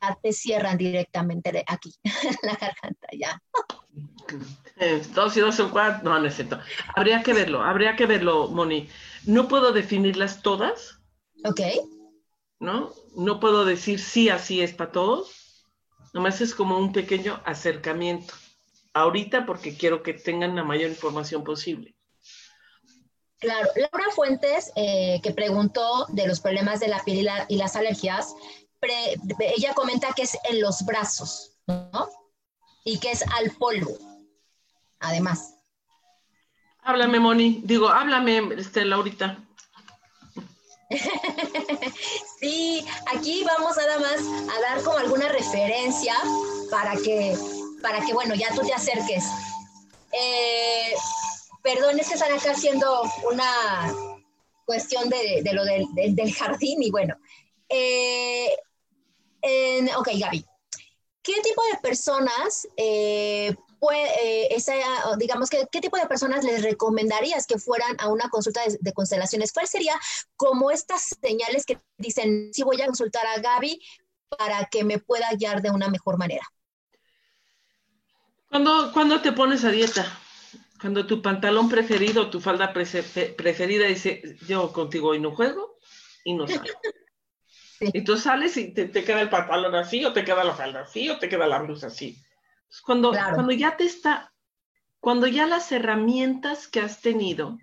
ya 0.00 0.16
te 0.22 0.32
cierran 0.32 0.78
directamente 0.78 1.50
de 1.50 1.64
aquí, 1.66 1.92
la 2.42 2.52
garganta, 2.54 3.08
ya? 3.10 3.42
Dos 5.14 5.36
y 5.36 5.40
dos 5.40 5.56
son 5.56 5.70
cuatro, 5.70 6.08
no, 6.08 6.20
necesito. 6.20 6.60
Habría 6.94 7.24
que 7.24 7.32
verlo, 7.32 7.64
habría 7.64 7.96
que 7.96 8.06
verlo, 8.06 8.46
Moni. 8.48 8.88
No 9.24 9.48
puedo 9.48 9.72
definirlas 9.72 10.42
todas. 10.42 11.00
Ok. 11.44 11.60
¿No? 12.60 12.92
No 13.16 13.40
puedo 13.40 13.64
decir 13.64 13.98
sí, 13.98 14.28
así 14.28 14.60
es 14.60 14.72
para 14.74 14.92
todos 14.92 15.44
Nomás 16.12 16.40
es 16.40 16.54
como 16.54 16.78
un 16.78 16.92
pequeño 16.92 17.40
acercamiento. 17.44 18.34
Ahorita 18.94 19.44
porque 19.44 19.76
quiero 19.76 20.02
que 20.02 20.14
tengan 20.14 20.56
la 20.56 20.64
mayor 20.64 20.90
información 20.90 21.44
posible. 21.44 21.94
Claro, 23.38 23.68
Laura 23.76 24.10
Fuentes, 24.14 24.72
eh, 24.76 25.20
que 25.22 25.32
preguntó 25.32 26.06
de 26.08 26.26
los 26.26 26.40
problemas 26.40 26.80
de 26.80 26.88
la 26.88 27.02
piel 27.04 27.28
y, 27.48 27.56
las 27.56 27.76
alergias, 27.76 28.34
ella 29.38 29.74
comenta 29.74 30.12
que 30.14 30.22
es 30.22 30.38
en 30.48 30.60
los 30.60 30.84
brazos, 30.86 31.56
¿no? 31.66 32.08
Y 32.84 32.98
que 32.98 33.10
es 33.10 33.22
al 33.32 33.50
polvo, 33.50 33.98
además. 35.00 35.54
Háblame, 36.82 37.18
Moni. 37.18 37.60
Digo, 37.64 37.88
háblame, 37.88 38.42
este, 38.56 38.84
Laurita. 38.84 39.38
sí, 42.40 42.86
aquí 43.14 43.42
vamos 43.44 43.76
nada 43.76 43.98
más 43.98 44.20
a 44.54 44.60
dar 44.60 44.82
como 44.82 44.98
alguna 44.98 45.28
referencia 45.28 46.14
para 46.70 46.94
que, 46.96 47.36
para 47.84 48.00
que 48.00 48.14
bueno, 48.14 48.34
ya 48.34 48.48
tú 48.54 48.62
te 48.62 48.72
acerques. 48.72 49.24
Eh, 50.10 50.94
perdón, 51.62 52.00
es 52.00 52.08
que 52.08 52.14
están 52.14 52.32
acá 52.32 52.52
haciendo 52.52 53.02
una 53.30 53.94
cuestión 54.64 55.10
de, 55.10 55.42
lo 55.52 55.62
del, 55.64 56.34
jardín 56.34 56.82
y 56.82 56.90
bueno. 56.90 57.14
Eh, 57.68 58.56
ok, 59.98 60.08
Gaby. 60.18 60.46
¿Qué 61.22 61.34
tipo 61.42 61.62
de 61.70 61.78
personas 61.82 62.66
eh, 62.76 63.54
eh, 63.92 64.62
digamos, 65.18 65.50
que, 65.50 65.66
¿qué 65.70 65.82
tipo 65.82 65.98
de 65.98 66.06
personas 66.06 66.42
les 66.42 66.62
recomendarías 66.62 67.46
que 67.46 67.58
fueran 67.58 67.96
a 67.98 68.08
una 68.08 68.30
consulta 68.30 68.62
de, 68.80 68.92
constelaciones? 68.94 69.52
¿Cuál 69.52 69.68
sería 69.68 69.94
como 70.36 70.70
estas 70.70 71.16
señales 71.20 71.66
que 71.66 71.78
dicen, 71.98 72.50
sí 72.54 72.62
voy 72.62 72.80
a 72.80 72.86
consultar 72.86 73.26
a 73.26 73.40
Gaby 73.40 73.78
para 74.38 74.66
que 74.70 74.84
me 74.84 74.98
pueda 74.98 75.28
guiar 75.34 75.60
de 75.60 75.70
una 75.70 75.88
mejor 75.88 76.16
manera? 76.16 76.46
Cuando, 78.54 78.92
cuando 78.92 79.20
te 79.20 79.32
pones 79.32 79.64
a 79.64 79.72
dieta, 79.72 80.06
cuando 80.80 81.04
tu 81.08 81.20
pantalón 81.20 81.68
preferido, 81.68 82.30
tu 82.30 82.40
falda 82.40 82.72
preferida 82.72 83.86
dice, 83.88 84.36
yo 84.46 84.72
contigo 84.72 85.08
hoy 85.08 85.18
no 85.18 85.32
juego 85.34 85.76
y 86.22 86.34
no 86.34 86.46
salgo. 86.46 86.78
Y 87.80 88.04
tú 88.04 88.16
sales 88.16 88.56
y 88.56 88.72
te, 88.72 88.86
te, 88.86 89.02
queda 89.02 89.22
el 89.22 89.28
pantalón 89.28 89.74
así, 89.74 90.04
o 90.04 90.12
te 90.12 90.24
queda 90.24 90.44
la 90.44 90.54
falda 90.54 90.82
así, 90.82 91.10
o 91.10 91.18
te 91.18 91.28
queda 91.28 91.48
la 91.48 91.58
blusa 91.58 91.88
así. 91.88 92.16
Cuando, 92.86 93.10
cuando 93.10 93.50
ya 93.50 93.76
te 93.76 93.86
está, 93.86 94.32
cuando 95.00 95.26
ya 95.26 95.48
las 95.48 95.72
herramientas 95.72 96.68
que 96.68 96.78
has 96.78 97.00
tenido 97.00 97.58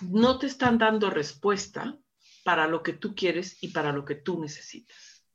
no 0.00 0.38
te 0.38 0.46
están 0.46 0.78
dando 0.78 1.10
respuesta 1.10 1.94
para 2.42 2.66
lo 2.66 2.82
que 2.82 2.94
tú 2.94 3.14
quieres 3.14 3.62
y 3.62 3.68
para 3.68 3.92
lo 3.92 4.06
que 4.06 4.14
tú 4.14 4.40
necesitas. 4.40 5.26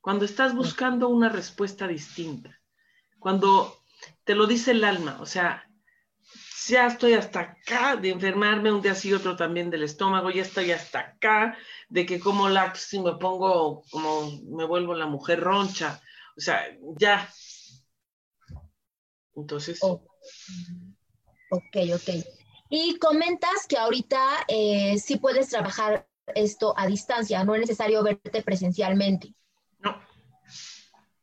Cuando 0.00 0.24
estás 0.24 0.56
buscando 0.56 1.06
una 1.06 1.28
respuesta 1.28 1.86
distinta, 1.86 2.60
cuando 3.18 3.75
te 4.26 4.34
lo 4.34 4.46
dice 4.48 4.72
el 4.72 4.82
alma, 4.82 5.18
o 5.20 5.26
sea, 5.26 5.70
ya 6.66 6.88
estoy 6.88 7.14
hasta 7.14 7.40
acá 7.40 7.94
de 7.94 8.10
enfermarme 8.10 8.72
un 8.72 8.82
día 8.82 8.96
sí 8.96 9.12
otro 9.12 9.36
también 9.36 9.70
del 9.70 9.84
estómago, 9.84 10.30
ya 10.30 10.42
estoy 10.42 10.72
hasta 10.72 10.98
acá 10.98 11.56
de 11.88 12.04
que 12.04 12.18
como 12.18 12.48
lácteos 12.48 12.92
y 12.92 12.98
me 12.98 13.14
pongo 13.14 13.84
como 13.88 14.32
me 14.50 14.64
vuelvo 14.64 14.94
la 14.94 15.06
mujer 15.06 15.38
roncha, 15.38 16.02
o 16.36 16.40
sea, 16.40 16.60
ya 16.98 17.30
entonces. 19.36 19.78
ok, 19.80 20.00
ok. 21.94 22.08
Y 22.68 22.98
comentas 22.98 23.66
que 23.68 23.78
ahorita 23.78 24.20
eh, 24.48 24.98
sí 24.98 25.18
puedes 25.18 25.50
trabajar 25.50 26.08
esto 26.34 26.74
a 26.76 26.88
distancia, 26.88 27.44
no 27.44 27.54
es 27.54 27.60
necesario 27.60 28.02
verte 28.02 28.42
presencialmente. 28.42 29.32
No. 29.78 30.00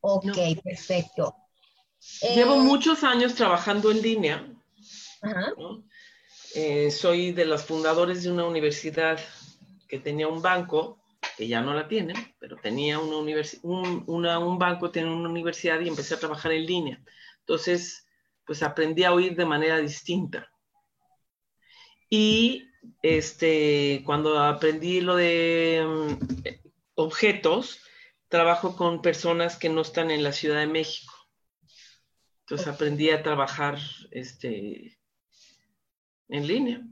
Ok, 0.00 0.38
perfecto. 0.62 1.43
Llevo 2.34 2.54
eh, 2.54 2.58
muchos 2.58 3.04
años 3.04 3.34
trabajando 3.34 3.90
en 3.90 4.02
línea. 4.02 4.46
Ajá. 5.22 5.52
Eh, 6.54 6.90
soy 6.90 7.32
de 7.32 7.44
los 7.44 7.64
fundadores 7.64 8.22
de 8.22 8.30
una 8.30 8.44
universidad 8.44 9.18
que 9.88 9.98
tenía 9.98 10.28
un 10.28 10.40
banco, 10.40 11.00
que 11.36 11.48
ya 11.48 11.60
no 11.60 11.74
la 11.74 11.88
tiene, 11.88 12.14
pero 12.38 12.56
tenía 12.56 12.98
una 12.98 13.18
un, 13.62 14.04
un 14.06 14.58
banco, 14.58 14.90
tenía 14.90 15.10
una 15.10 15.28
universidad 15.28 15.80
y 15.80 15.88
empecé 15.88 16.14
a 16.14 16.20
trabajar 16.20 16.52
en 16.52 16.66
línea. 16.66 17.04
Entonces, 17.40 18.06
pues 18.46 18.62
aprendí 18.62 19.04
a 19.04 19.12
oír 19.12 19.34
de 19.34 19.46
manera 19.46 19.78
distinta. 19.78 20.50
Y 22.08 22.68
este, 23.02 24.02
cuando 24.04 24.38
aprendí 24.38 25.00
lo 25.00 25.16
de 25.16 25.84
mm, 25.84 26.44
objetos, 26.94 27.80
trabajo 28.28 28.76
con 28.76 29.02
personas 29.02 29.56
que 29.56 29.68
no 29.68 29.82
están 29.82 30.10
en 30.10 30.22
la 30.22 30.32
Ciudad 30.32 30.60
de 30.60 30.66
México. 30.66 31.13
Entonces 32.44 32.68
aprendí 32.68 33.08
a 33.08 33.22
trabajar 33.22 33.78
este, 34.10 34.98
en 36.28 36.46
línea. 36.46 36.82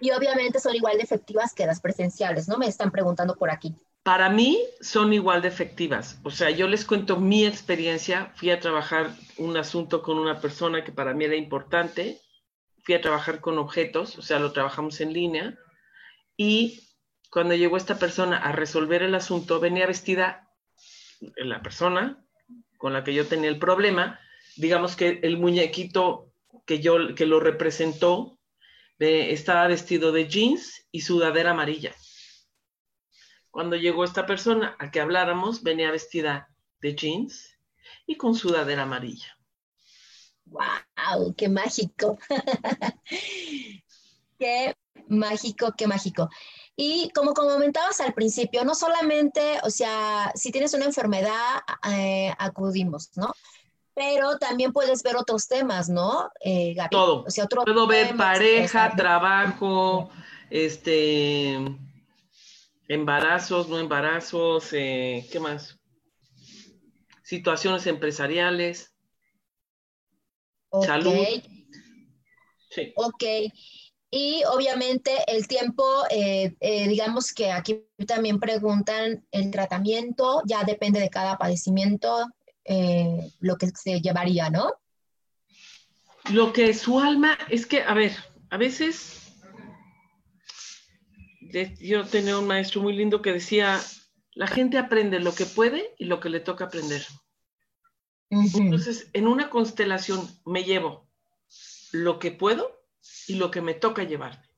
Y 0.00 0.10
obviamente 0.10 0.58
son 0.58 0.74
igual 0.74 0.96
de 0.96 1.02
efectivas 1.02 1.54
que 1.54 1.66
las 1.66 1.80
presenciales, 1.80 2.48
¿no? 2.48 2.56
Me 2.56 2.66
están 2.66 2.90
preguntando 2.90 3.36
por 3.36 3.50
aquí. 3.50 3.74
Para 4.02 4.30
mí 4.30 4.58
son 4.80 5.12
igual 5.12 5.42
de 5.42 5.48
efectivas. 5.48 6.18
O 6.24 6.30
sea, 6.30 6.50
yo 6.50 6.66
les 6.66 6.86
cuento 6.86 7.18
mi 7.18 7.46
experiencia. 7.46 8.32
Fui 8.34 8.50
a 8.50 8.58
trabajar 8.58 9.14
un 9.36 9.56
asunto 9.56 10.02
con 10.02 10.18
una 10.18 10.40
persona 10.40 10.82
que 10.82 10.92
para 10.92 11.12
mí 11.12 11.26
era 11.26 11.36
importante. 11.36 12.18
Fui 12.84 12.94
a 12.94 13.02
trabajar 13.02 13.40
con 13.40 13.58
objetos, 13.58 14.18
o 14.18 14.22
sea, 14.22 14.38
lo 14.38 14.52
trabajamos 14.52 15.00
en 15.02 15.12
línea. 15.12 15.58
Y 16.36 16.88
cuando 17.30 17.54
llegó 17.54 17.76
esta 17.76 17.98
persona 17.98 18.38
a 18.38 18.50
resolver 18.50 19.02
el 19.02 19.14
asunto, 19.14 19.60
venía 19.60 19.86
vestida 19.86 20.48
la 21.36 21.62
persona 21.62 22.22
con 22.82 22.92
la 22.92 23.04
que 23.04 23.14
yo 23.14 23.28
tenía 23.28 23.48
el 23.48 23.60
problema, 23.60 24.18
digamos 24.56 24.96
que 24.96 25.20
el 25.22 25.38
muñequito 25.38 26.32
que 26.66 26.80
yo 26.80 27.14
que 27.14 27.26
lo 27.26 27.38
representó 27.38 28.40
estaba 28.98 29.68
vestido 29.68 30.10
de 30.10 30.26
jeans 30.26 30.88
y 30.90 31.02
sudadera 31.02 31.52
amarilla. 31.52 31.94
Cuando 33.52 33.76
llegó 33.76 34.02
esta 34.02 34.26
persona 34.26 34.74
a 34.80 34.90
que 34.90 35.00
habláramos, 35.00 35.62
venía 35.62 35.92
vestida 35.92 36.48
de 36.80 36.96
jeans 36.96 37.56
y 38.04 38.16
con 38.16 38.34
sudadera 38.34 38.82
amarilla. 38.82 39.38
¡Wow! 40.46 41.36
¡Qué 41.36 41.48
mágico! 41.48 42.18
¡Qué 44.40 44.74
mágico, 45.06 45.72
qué 45.78 45.86
mágico! 45.86 46.28
Y 46.74 47.10
como 47.14 47.34
comentabas 47.34 48.00
al 48.00 48.14
principio, 48.14 48.64
no 48.64 48.74
solamente, 48.74 49.58
o 49.62 49.70
sea, 49.70 50.32
si 50.34 50.50
tienes 50.50 50.72
una 50.74 50.86
enfermedad, 50.86 51.60
eh, 51.90 52.32
acudimos, 52.38 53.10
¿no? 53.16 53.32
pero 53.94 54.38
también 54.38 54.72
puedes 54.72 55.02
ver 55.02 55.16
otros 55.16 55.48
temas, 55.48 55.88
¿no, 55.88 56.30
eh, 56.40 56.74
Todo. 56.90 57.24
Puedo 57.64 57.86
ver 57.86 58.16
pareja, 58.16 58.94
trabajo, 58.96 60.10
este, 60.50 61.58
embarazos, 62.88 63.68
no 63.68 63.78
embarazos, 63.78 64.72
eh, 64.72 65.28
¿qué 65.30 65.40
más? 65.40 65.78
Situaciones 67.22 67.86
empresariales, 67.86 68.94
salud. 70.84 71.14
Sí. 72.70 72.92
Ok. 72.96 73.24
Y 74.14 74.42
obviamente 74.44 75.24
el 75.26 75.48
tiempo, 75.48 75.82
eh, 76.10 76.54
eh, 76.60 76.86
digamos 76.86 77.32
que 77.32 77.50
aquí 77.50 77.86
también 78.06 78.38
preguntan 78.38 79.24
el 79.30 79.50
tratamiento, 79.50 80.42
ya 80.44 80.64
depende 80.64 81.00
de 81.00 81.08
cada 81.08 81.38
padecimiento, 81.38 82.26
eh, 82.66 83.32
lo 83.40 83.56
que 83.56 83.68
se 83.68 84.02
llevaría, 84.02 84.50
¿no? 84.50 84.74
Lo 86.30 86.52
que 86.52 86.74
su 86.74 87.00
alma, 87.00 87.38
es 87.48 87.64
que, 87.64 87.80
a 87.80 87.94
ver, 87.94 88.12
a 88.50 88.58
veces 88.58 89.32
yo 91.80 92.04
tenía 92.04 92.38
un 92.38 92.46
maestro 92.46 92.82
muy 92.82 92.92
lindo 92.92 93.22
que 93.22 93.32
decía, 93.32 93.80
la 94.34 94.46
gente 94.46 94.76
aprende 94.76 95.20
lo 95.20 95.34
que 95.34 95.46
puede 95.46 95.94
y 95.98 96.04
lo 96.04 96.20
que 96.20 96.28
le 96.28 96.40
toca 96.40 96.66
aprender. 96.66 97.02
Entonces, 98.28 99.08
en 99.14 99.26
una 99.26 99.48
constelación 99.48 100.28
me 100.44 100.64
llevo 100.64 101.08
lo 101.92 102.18
que 102.18 102.30
puedo 102.30 102.81
y 103.26 103.36
lo 103.36 103.50
que 103.50 103.60
me 103.60 103.74
toca 103.74 104.04
llevarme. 104.04 104.48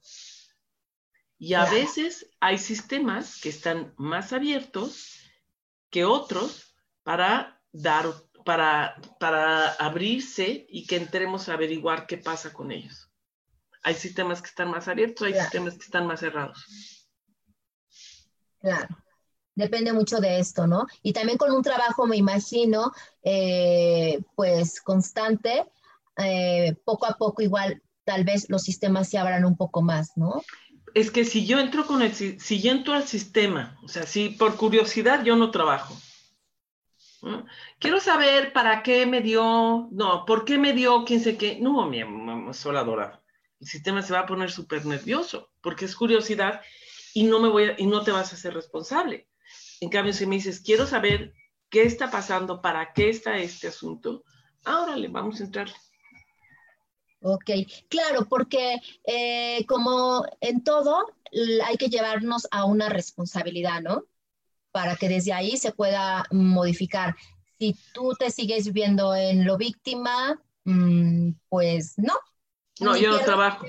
Y 1.38 1.54
a 1.54 1.66
veces 1.66 2.30
hay 2.40 2.58
sistemas 2.58 3.40
que 3.40 3.48
están 3.48 3.92
más 3.96 4.32
abiertos 4.32 5.18
que 5.90 6.04
otros 6.04 6.74
para 7.02 7.60
dar, 7.72 8.06
para, 8.44 8.96
para 9.18 9.72
abrirse 9.72 10.66
y 10.68 10.86
que 10.86 10.96
entremos 10.96 11.48
a 11.48 11.54
averiguar 11.54 12.06
qué 12.06 12.18
pasa 12.18 12.52
con 12.52 12.72
ellos. 12.72 13.10
Hay 13.82 13.94
sistemas 13.94 14.40
que 14.40 14.48
están 14.48 14.70
más 14.70 14.88
abiertos, 14.88 15.26
hay 15.26 15.34
sistemas 15.34 15.74
que 15.74 15.84
están 15.84 16.06
más 16.06 16.20
cerrados. 16.20 16.66
Claro. 18.60 18.96
Depende 19.54 19.92
mucho 19.92 20.20
de 20.20 20.40
esto, 20.40 20.66
¿no? 20.66 20.86
Y 21.02 21.12
también 21.12 21.38
con 21.38 21.52
un 21.52 21.62
trabajo, 21.62 22.06
me 22.06 22.16
imagino, 22.16 22.90
eh, 23.22 24.20
pues 24.34 24.80
constante, 24.80 25.70
eh, 26.16 26.74
poco 26.84 27.06
a 27.06 27.16
poco 27.16 27.42
igual 27.42 27.80
tal 28.04 28.24
vez 28.24 28.46
los 28.48 28.62
sistemas 28.62 29.08
se 29.08 29.18
abran 29.18 29.44
un 29.44 29.56
poco 29.56 29.82
más, 29.82 30.12
¿no? 30.16 30.42
Es 30.94 31.10
que 31.10 31.24
si 31.24 31.46
yo 31.46 31.58
entro 31.58 31.86
con 31.86 32.02
el, 32.02 32.14
si 32.14 32.62
yo 32.62 32.70
entro 32.70 32.94
al 32.94 33.08
sistema, 33.08 33.78
o 33.82 33.88
sea, 33.88 34.06
si 34.06 34.30
por 34.30 34.56
curiosidad 34.56 35.24
yo 35.24 35.36
no 35.36 35.50
trabajo, 35.50 35.96
Quiero 37.78 38.00
saber 38.00 38.52
para 38.52 38.82
qué 38.82 39.06
me 39.06 39.20
dio, 39.20 39.88
no, 39.90 40.24
por 40.26 40.44
qué 40.44 40.58
me 40.58 40.72
dio, 40.72 41.04
quién 41.04 41.20
sé 41.20 41.36
qué. 41.36 41.58
No, 41.60 41.86
mi 41.86 42.00
sola 42.52 43.20
El 43.60 43.66
sistema 43.66 44.02
se 44.02 44.12
va 44.12 44.20
a 44.20 44.26
poner 44.26 44.50
súper 44.50 44.84
nervioso 44.84 45.50
porque 45.60 45.86
es 45.86 45.96
curiosidad 45.96 46.60
y 47.14 47.24
no, 47.24 47.40
me 47.40 47.48
voy 47.48 47.72
y 47.78 47.86
no 47.86 48.02
te 48.02 48.12
vas 48.12 48.32
a 48.32 48.36
hacer 48.36 48.54
responsable. 48.54 49.28
En 49.80 49.88
cambio, 49.88 50.12
si 50.12 50.26
me 50.26 50.36
dices, 50.36 50.60
quiero 50.60 50.86
saber 50.86 51.32
qué 51.70 51.82
está 51.82 52.10
pasando, 52.10 52.60
para 52.60 52.92
qué 52.92 53.08
está 53.08 53.36
este 53.38 53.68
asunto, 53.68 54.24
ahora 54.64 54.96
le 54.96 55.08
vamos 55.08 55.40
a 55.40 55.44
entrar. 55.44 55.68
Ok, 57.26 57.50
claro, 57.88 58.26
porque 58.28 58.76
eh, 59.04 59.64
como 59.66 60.24
en 60.40 60.62
todo, 60.62 61.06
hay 61.64 61.76
que 61.76 61.88
llevarnos 61.88 62.46
a 62.50 62.64
una 62.64 62.88
responsabilidad, 62.88 63.80
¿no? 63.80 64.04
para 64.74 64.96
que 64.96 65.08
desde 65.08 65.32
ahí 65.32 65.56
se 65.56 65.70
pueda 65.70 66.24
modificar. 66.32 67.14
Si 67.60 67.76
tú 67.92 68.12
te 68.18 68.32
sigues 68.32 68.66
viviendo 68.66 69.14
en 69.14 69.44
lo 69.46 69.56
víctima, 69.56 70.42
mm, 70.64 71.30
pues 71.48 71.94
no. 71.96 72.14
No, 72.80 72.96
yo 72.96 73.12
no 73.12 73.20
trabajo. 73.20 73.64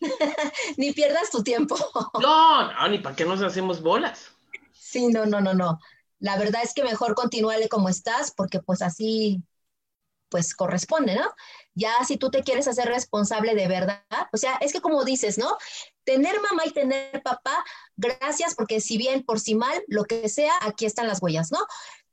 ni 0.76 0.92
pierdas 0.92 1.30
tu 1.30 1.42
tiempo. 1.42 1.74
no, 2.20 2.70
no, 2.70 2.88
ni 2.88 2.98
para 2.98 3.16
qué 3.16 3.24
nos 3.24 3.40
hacemos 3.40 3.80
bolas. 3.80 4.30
Sí, 4.74 5.08
no, 5.08 5.24
no, 5.24 5.40
no, 5.40 5.54
no. 5.54 5.80
La 6.18 6.36
verdad 6.36 6.60
es 6.62 6.74
que 6.74 6.84
mejor 6.84 7.14
continúale 7.14 7.70
como 7.70 7.88
estás, 7.88 8.30
porque 8.36 8.60
pues 8.60 8.82
así, 8.82 9.42
pues 10.32 10.54
corresponde, 10.54 11.14
¿no? 11.14 11.30
Ya 11.74 11.92
si 12.04 12.16
tú 12.16 12.30
te 12.30 12.42
quieres 12.42 12.66
hacer 12.66 12.88
responsable 12.88 13.54
de 13.54 13.68
verdad, 13.68 14.02
o 14.32 14.36
sea, 14.36 14.56
es 14.56 14.72
que 14.72 14.80
como 14.80 15.04
dices, 15.04 15.38
¿no? 15.38 15.56
tener 16.04 16.40
mamá 16.40 16.62
y 16.66 16.70
tener 16.72 17.22
papá, 17.22 17.64
gracias, 17.96 18.54
porque 18.54 18.80
si 18.80 18.98
bien 18.98 19.24
por 19.24 19.40
si 19.40 19.54
mal, 19.54 19.82
lo 19.88 20.04
que 20.04 20.28
sea, 20.28 20.52
aquí 20.62 20.84
están 20.86 21.08
las 21.08 21.22
huellas, 21.22 21.52
¿no? 21.52 21.58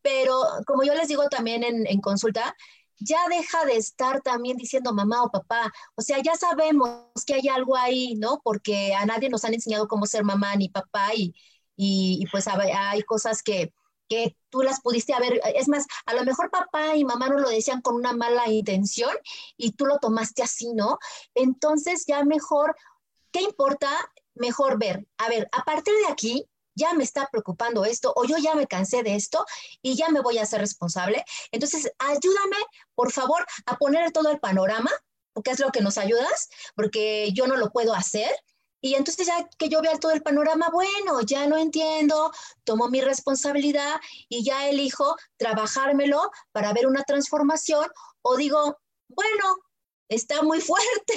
Pero 0.01 0.41
como 0.65 0.83
yo 0.83 0.93
les 0.93 1.07
digo 1.07 1.27
también 1.29 1.63
en, 1.63 2.01
consulta, 2.01 2.55
ya 2.99 3.19
deja 3.29 3.65
de 3.65 3.77
estar 3.77 4.21
también 4.21 4.57
diciendo 4.57 4.93
mamá 4.93 5.23
o 5.23 5.31
papá. 5.31 5.71
O 5.95 6.01
sea, 6.01 6.19
ya 6.23 6.35
sabemos 6.35 7.01
que 7.25 7.35
hay 7.35 7.47
algo 7.49 7.75
ahí, 7.75 8.15
¿no? 8.15 8.41
Porque 8.43 8.93
a 8.93 9.05
nadie 9.05 9.29
nos 9.29 9.45
han 9.45 9.53
enseñado 9.53 9.87
cómo 9.87 10.05
ser 10.05 10.23
mamá 10.23 10.55
ni 10.55 10.69
papá 10.69 11.13
y, 11.15 11.33
y, 11.75 12.25
pues 12.31 12.47
hay 12.47 13.01
cosas 13.03 13.41
que, 13.43 13.73
que 14.09 14.35
tú 14.49 14.63
las 14.63 14.81
pudiste 14.81 15.13
haber, 15.13 15.39
es 15.55 15.67
más, 15.67 15.85
a 16.05 16.13
lo 16.13 16.25
mejor 16.25 16.49
papá 16.49 16.95
y 16.95 17.05
mamá 17.05 17.29
no 17.29 17.37
lo 17.37 17.49
decían 17.49 17.81
con 17.81 17.95
una 17.95 18.11
mala 18.13 18.49
intención 18.49 19.15
y 19.55 19.71
tú 19.71 19.85
lo 19.85 19.99
tomaste 19.99 20.41
así, 20.41 20.73
¿no? 20.73 20.97
Entonces 21.35 22.05
ya 22.07 22.23
mejor 22.23 22.75
¿qué 23.31 23.41
importa? 23.41 23.89
Mejor 24.35 24.77
ver, 24.77 25.05
a 25.17 25.27
ver, 25.29 25.49
a 25.51 25.63
partir 25.63 25.93
de 26.05 26.11
aquí 26.11 26.49
ya 26.75 26.93
me 26.93 27.03
está 27.03 27.27
preocupando 27.29 27.83
esto 27.83 28.13
o 28.15 28.23
yo 28.23 28.37
ya 28.37 28.55
me 28.55 28.67
cansé 28.67 29.03
de 29.03 29.15
esto 29.15 29.45
y 29.81 29.95
ya 29.95 30.09
me 30.09 30.21
voy 30.21 30.37
a 30.37 30.43
hacer 30.43 30.61
responsable. 30.61 31.25
Entonces, 31.51 31.91
ayúdame, 31.99 32.55
por 32.95 33.11
favor, 33.11 33.45
a 33.65 33.77
poner 33.77 34.11
todo 34.11 34.31
el 34.31 34.39
panorama, 34.39 34.91
porque 35.33 35.51
es 35.51 35.59
lo 35.59 35.71
que 35.71 35.81
nos 35.81 35.97
ayudas, 35.97 36.49
porque 36.75 37.31
yo 37.33 37.47
no 37.47 37.57
lo 37.57 37.71
puedo 37.71 37.93
hacer. 37.93 38.31
Y 38.81 38.95
entonces 38.95 39.27
ya 39.27 39.47
que 39.57 39.69
yo 39.69 39.81
vea 39.81 39.97
todo 39.99 40.11
el 40.11 40.21
panorama, 40.21 40.69
bueno, 40.71 41.21
ya 41.21 41.47
no 41.47 41.57
entiendo, 41.57 42.31
tomo 42.63 42.87
mi 42.89 43.01
responsabilidad 43.01 43.99
y 44.29 44.43
ya 44.43 44.69
elijo 44.69 45.15
trabajármelo 45.37 46.31
para 46.51 46.71
ver 46.73 46.87
una 46.87 47.03
transformación 47.03 47.87
o 48.21 48.37
digo, 48.37 48.79
bueno, 49.09 49.57
está 50.07 50.41
muy 50.43 50.61
fuerte. 50.61 51.13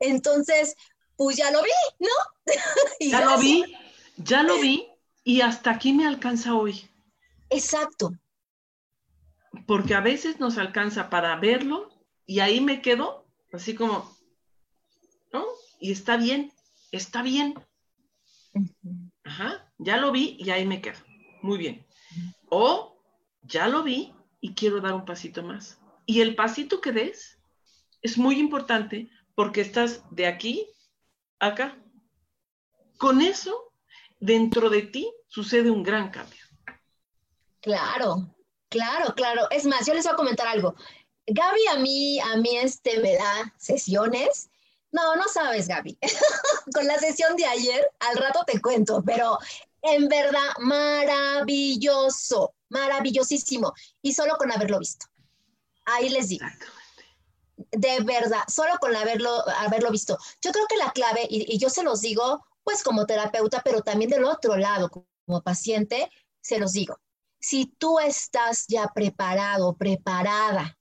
Entonces, 0.00 0.74
pues 1.16 1.36
ya 1.36 1.50
lo 1.50 1.62
vi, 1.62 1.70
¿no? 1.98 2.54
ya 3.00 3.24
lo 3.24 3.38
vi, 3.38 3.76
ya 4.16 4.42
lo 4.42 4.58
vi 4.58 4.88
y 5.24 5.40
hasta 5.40 5.70
aquí 5.72 5.92
me 5.92 6.06
alcanza 6.06 6.54
hoy. 6.54 6.88
Exacto. 7.50 8.12
Porque 9.66 9.94
a 9.94 10.00
veces 10.00 10.38
nos 10.40 10.58
alcanza 10.58 11.10
para 11.10 11.36
verlo 11.36 11.90
y 12.26 12.40
ahí 12.40 12.60
me 12.60 12.82
quedo 12.82 13.26
así 13.52 13.74
como, 13.74 14.16
¿no? 15.32 15.44
Y 15.80 15.92
está 15.92 16.16
bien, 16.16 16.52
está 16.90 17.22
bien. 17.22 17.54
Ajá, 19.24 19.72
ya 19.78 19.96
lo 19.96 20.12
vi 20.12 20.36
y 20.38 20.50
ahí 20.50 20.66
me 20.66 20.80
quedo. 20.80 20.98
Muy 21.42 21.58
bien. 21.58 21.86
O 22.50 23.02
ya 23.42 23.68
lo 23.68 23.82
vi 23.82 24.14
y 24.40 24.54
quiero 24.54 24.80
dar 24.80 24.94
un 24.94 25.04
pasito 25.04 25.42
más. 25.42 25.78
Y 26.06 26.20
el 26.20 26.34
pasito 26.34 26.80
que 26.80 26.92
des 26.92 27.38
es 28.02 28.16
muy 28.16 28.38
importante 28.38 29.10
porque 29.34 29.60
estás 29.60 30.02
de 30.10 30.26
aquí 30.26 30.66
acá. 31.38 31.76
Con 32.98 33.20
eso 33.20 33.72
dentro 34.18 34.70
de 34.70 34.82
ti 34.82 35.12
sucede 35.28 35.70
un 35.70 35.82
gran 35.82 36.10
cambio. 36.10 36.44
Claro, 37.60 38.34
claro, 38.68 39.14
claro. 39.14 39.48
Es 39.50 39.66
más, 39.66 39.86
yo 39.86 39.94
les 39.94 40.04
voy 40.04 40.12
a 40.14 40.16
comentar 40.16 40.46
algo. 40.48 40.74
Gaby 41.26 41.66
a 41.72 41.78
mí, 41.78 42.18
a 42.20 42.36
mí 42.36 42.56
este 42.56 43.00
me 43.00 43.14
da 43.14 43.54
sesiones. 43.58 44.50
No, 44.90 45.16
no 45.16 45.28
sabes, 45.28 45.68
Gaby. 45.68 45.98
Con 46.74 46.86
la 46.86 46.98
sesión 46.98 47.36
de 47.36 47.46
ayer, 47.46 47.90
al 48.00 48.16
rato 48.16 48.44
te 48.46 48.60
cuento, 48.60 49.02
pero 49.04 49.38
en 49.82 50.08
verdad, 50.08 50.50
maravilloso, 50.60 52.54
maravillosísimo. 52.68 53.72
Y 54.02 54.14
solo 54.14 54.36
con 54.36 54.50
haberlo 54.50 54.78
visto. 54.78 55.06
Ahí 55.84 56.08
les 56.08 56.28
digo. 56.28 56.46
De 57.56 58.00
verdad, 58.00 58.42
solo 58.48 58.78
con 58.80 58.94
haberlo, 58.94 59.46
haberlo 59.58 59.90
visto. 59.90 60.16
Yo 60.40 60.52
creo 60.52 60.66
que 60.66 60.76
la 60.76 60.92
clave, 60.92 61.26
y, 61.28 61.54
y 61.54 61.58
yo 61.58 61.70
se 61.70 61.82
los 61.82 62.00
digo, 62.00 62.44
pues 62.62 62.82
como 62.82 63.06
terapeuta, 63.06 63.62
pero 63.64 63.82
también 63.82 64.10
del 64.10 64.24
otro 64.24 64.56
lado, 64.56 64.90
como 64.90 65.42
paciente, 65.42 66.10
se 66.40 66.58
los 66.58 66.72
digo. 66.72 66.98
Si 67.40 67.66
tú 67.66 67.98
estás 67.98 68.64
ya 68.68 68.88
preparado, 68.94 69.76
preparada 69.76 70.77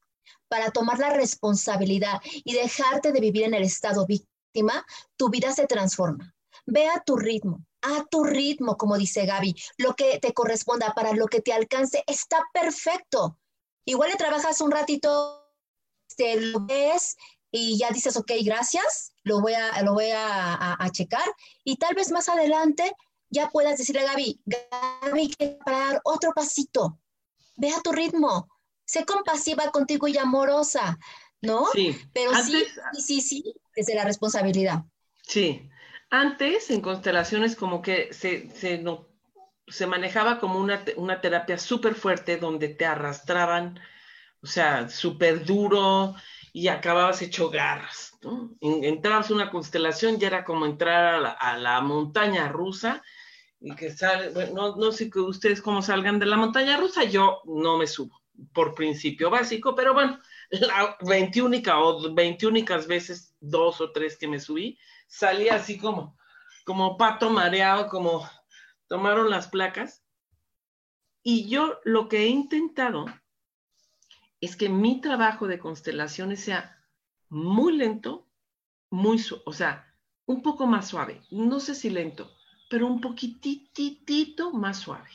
para 0.48 0.72
tomar 0.72 1.00
la 1.00 1.10
responsabilidad 1.10 2.22
y 2.24 2.54
dejarte 2.54 3.12
de 3.12 3.20
vivir 3.20 3.44
en 3.44 3.54
el 3.54 3.64
estado 3.64 4.06
víctima, 4.06 4.86
tu 5.16 5.30
vida 5.30 5.52
se 5.52 5.68
transforma. 5.68 6.34
Ve 6.66 6.88
a 6.88 7.02
tu 7.06 7.16
ritmo, 7.18 7.66
a 7.82 8.06
tu 8.10 8.24
ritmo, 8.24 8.78
como 8.78 8.98
dice 8.98 9.26
Gaby, 9.26 9.56
lo 9.78 9.96
que 9.96 10.20
te 10.20 10.34
corresponda 10.34 10.94
para 10.94 11.14
lo 11.14 11.28
que 11.28 11.42
te 11.42 11.54
alcance 11.54 12.04
está 12.08 12.44
perfecto. 12.54 13.38
Igual 13.86 14.12
le 14.12 14.18
trabajas 14.18 14.60
un 14.62 14.72
ratito, 14.72 15.48
te 16.16 16.40
lo 16.40 16.62
ves 16.62 17.16
y 17.52 17.78
ya 17.78 17.90
dices, 17.92 18.18
ok, 18.18 18.32
gracias, 18.44 19.14
lo 19.24 19.42
voy 19.42 19.54
a, 19.54 19.82
lo 19.84 19.94
voy 19.94 20.10
a, 20.14 20.78
checar 20.92 21.26
y 21.64 21.78
tal 21.78 21.96
vez 21.96 22.12
más 22.12 22.30
adelante 22.30 22.92
ya 23.30 23.50
puedas 23.50 23.78
decirle 23.78 24.02
a 24.02 24.12
Gaby, 24.12 24.42
Gaby, 24.46 25.30
que 25.36 25.60
parar 25.66 26.02
otro 26.04 26.32
pasito, 26.34 27.00
ve 27.58 27.70
a 27.72 27.82
tu 27.82 27.92
ritmo, 27.92 28.48
sé 28.88 29.06
compasiva 29.06 29.70
contigo 29.70 30.08
y 30.08 30.18
amorosa, 30.18 30.98
¿no? 31.42 31.68
Sí. 31.74 31.96
Pero 32.14 32.32
sí, 32.36 32.66
sí, 32.94 33.22
sí, 33.22 33.54
desde 33.76 33.94
la 33.94 34.06
responsabilidad. 34.06 34.86
Sí. 35.22 35.70
Antes, 36.10 36.72
en 36.72 36.80
constelaciones, 36.80 37.58
como 37.58 37.82
que 37.82 38.14
se, 38.14 38.50
se, 38.52 38.78
no, 38.78 39.10
se 39.68 39.86
manejaba 39.88 40.40
como 40.40 40.58
una, 40.58 40.84
una 40.96 41.20
terapia 41.20 41.58
súper 41.58 41.96
fuerte 41.96 42.38
donde 42.38 42.70
te 42.70 42.86
arrastraban, 42.86 43.78
o 44.42 44.48
sea, 44.48 44.90
súper 44.90 45.46
duro 45.46 46.16
y 46.54 46.70
acababas 46.70 47.22
hecho 47.22 47.50
garras. 47.50 48.14
¿no? 48.22 48.56
Entrabas 48.62 49.32
una 49.32 49.52
constelación 49.52 50.18
y 50.20 50.24
era 50.24 50.46
como 50.46 50.66
entrar 50.66 51.36
a 51.40 51.58
la, 51.58 51.82
montaña 51.82 52.48
rusa 52.48 53.04
y 53.60 53.76
que 53.76 53.92
sale, 53.92 54.32
no, 54.54 54.78
no 54.78 54.94
sé 54.94 55.10
que 55.10 55.20
ustedes 55.20 55.62
cómo 55.62 55.82
salgan 55.82 56.20
de 56.20 56.26
la 56.26 56.38
montaña 56.38 56.78
rusa, 56.78 57.04
yo 57.04 57.42
no 57.46 57.78
me 57.78 57.86
subo 57.86 58.17
por 58.54 58.76
principio 58.76 59.30
básico, 59.30 59.76
pero 59.76 59.94
bueno, 59.94 60.20
la 60.50 60.98
21 61.02 61.58
o 61.76 62.14
21 62.14 62.60
veces, 62.88 63.36
dos 63.40 63.82
o 63.82 63.92
tres 63.92 64.18
que 64.18 64.28
me 64.28 64.40
subí, 64.40 64.78
salí 65.08 65.50
así 65.50 65.78
como, 65.78 66.18
como 66.66 66.98
pato 66.98 67.30
mareado, 67.30 67.88
como 67.88 68.28
tomaron 68.88 69.30
las 69.30 69.48
placas. 69.48 70.04
Y 71.24 71.50
yo 71.50 71.80
lo 71.84 72.08
que 72.08 72.24
he 72.24 72.28
intentado 72.28 73.06
es 74.40 74.56
que 74.56 74.70
mi 74.70 75.02
trabajo 75.02 75.48
de 75.48 75.60
constelaciones 75.60 76.44
sea 76.44 76.78
muy 77.30 77.76
lento, 77.76 78.28
muy, 78.90 79.22
o 79.46 79.54
sea, 79.54 79.94
un 80.26 80.42
poco 80.42 80.68
más 80.68 80.88
suave. 80.88 81.22
No 81.32 81.60
sé 81.60 81.76
si 81.76 81.90
lento, 81.90 82.32
pero 82.70 82.88
un 82.88 83.02
poquitito 83.02 84.52
más 84.54 84.78
suave. 84.80 85.10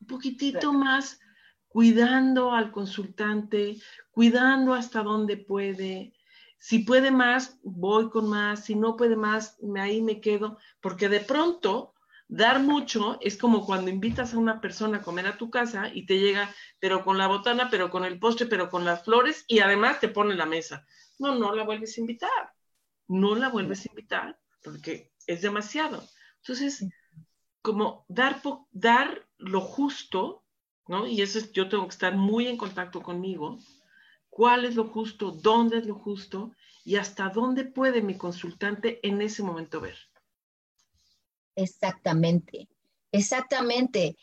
Un 0.00 0.06
poquitito 0.06 0.72
más 0.72 1.20
cuidando 1.68 2.52
al 2.52 2.72
consultante, 2.72 3.76
cuidando 4.10 4.74
hasta 4.74 5.02
dónde 5.02 5.36
puede. 5.36 6.12
Si 6.58 6.80
puede 6.80 7.10
más, 7.10 7.58
voy 7.62 8.10
con 8.10 8.28
más. 8.28 8.64
Si 8.64 8.74
no 8.74 8.96
puede 8.96 9.16
más, 9.16 9.58
ahí 9.78 10.02
me 10.02 10.20
quedo. 10.20 10.58
Porque 10.80 11.08
de 11.08 11.20
pronto 11.20 11.94
Dar 12.28 12.60
mucho 12.60 13.18
es 13.20 13.36
como 13.36 13.64
cuando 13.64 13.88
invitas 13.88 14.34
a 14.34 14.38
una 14.38 14.60
persona 14.60 14.98
a 14.98 15.02
comer 15.02 15.28
a 15.28 15.38
tu 15.38 15.48
casa 15.48 15.90
y 15.94 16.06
te 16.06 16.18
llega, 16.18 16.52
pero 16.80 17.04
con 17.04 17.18
la 17.18 17.28
botana, 17.28 17.68
pero 17.70 17.88
con 17.88 18.04
el 18.04 18.18
postre, 18.18 18.46
pero 18.46 18.68
con 18.68 18.84
las 18.84 19.04
flores 19.04 19.44
y 19.46 19.60
además 19.60 20.00
te 20.00 20.08
pone 20.08 20.34
la 20.34 20.46
mesa. 20.46 20.84
No, 21.20 21.36
no 21.36 21.54
la 21.54 21.62
vuelves 21.62 21.96
a 21.96 22.00
invitar. 22.00 22.52
No 23.06 23.36
la 23.36 23.48
vuelves 23.48 23.86
a 23.86 23.90
invitar 23.90 24.40
porque 24.60 25.12
es 25.28 25.42
demasiado. 25.42 26.02
Entonces, 26.38 26.84
como 27.62 28.04
dar, 28.08 28.42
dar 28.72 29.28
lo 29.38 29.60
justo, 29.60 30.44
¿no? 30.88 31.06
Y 31.06 31.22
eso 31.22 31.38
es, 31.38 31.52
yo 31.52 31.68
tengo 31.68 31.84
que 31.84 31.92
estar 31.92 32.14
muy 32.14 32.46
en 32.46 32.56
contacto 32.56 33.02
conmigo. 33.02 33.58
¿Cuál 34.30 34.64
es 34.64 34.74
lo 34.74 34.84
justo? 34.88 35.30
¿Dónde 35.30 35.78
es 35.78 35.86
lo 35.86 35.94
justo? 35.94 36.52
Y 36.84 36.96
hasta 36.96 37.28
dónde 37.30 37.64
puede 37.64 38.02
mi 38.02 38.16
consultante 38.16 39.00
en 39.06 39.22
ese 39.22 39.42
momento 39.42 39.80
ver. 39.80 39.96
Exactamente, 41.54 42.68
exactamente. 43.10 44.16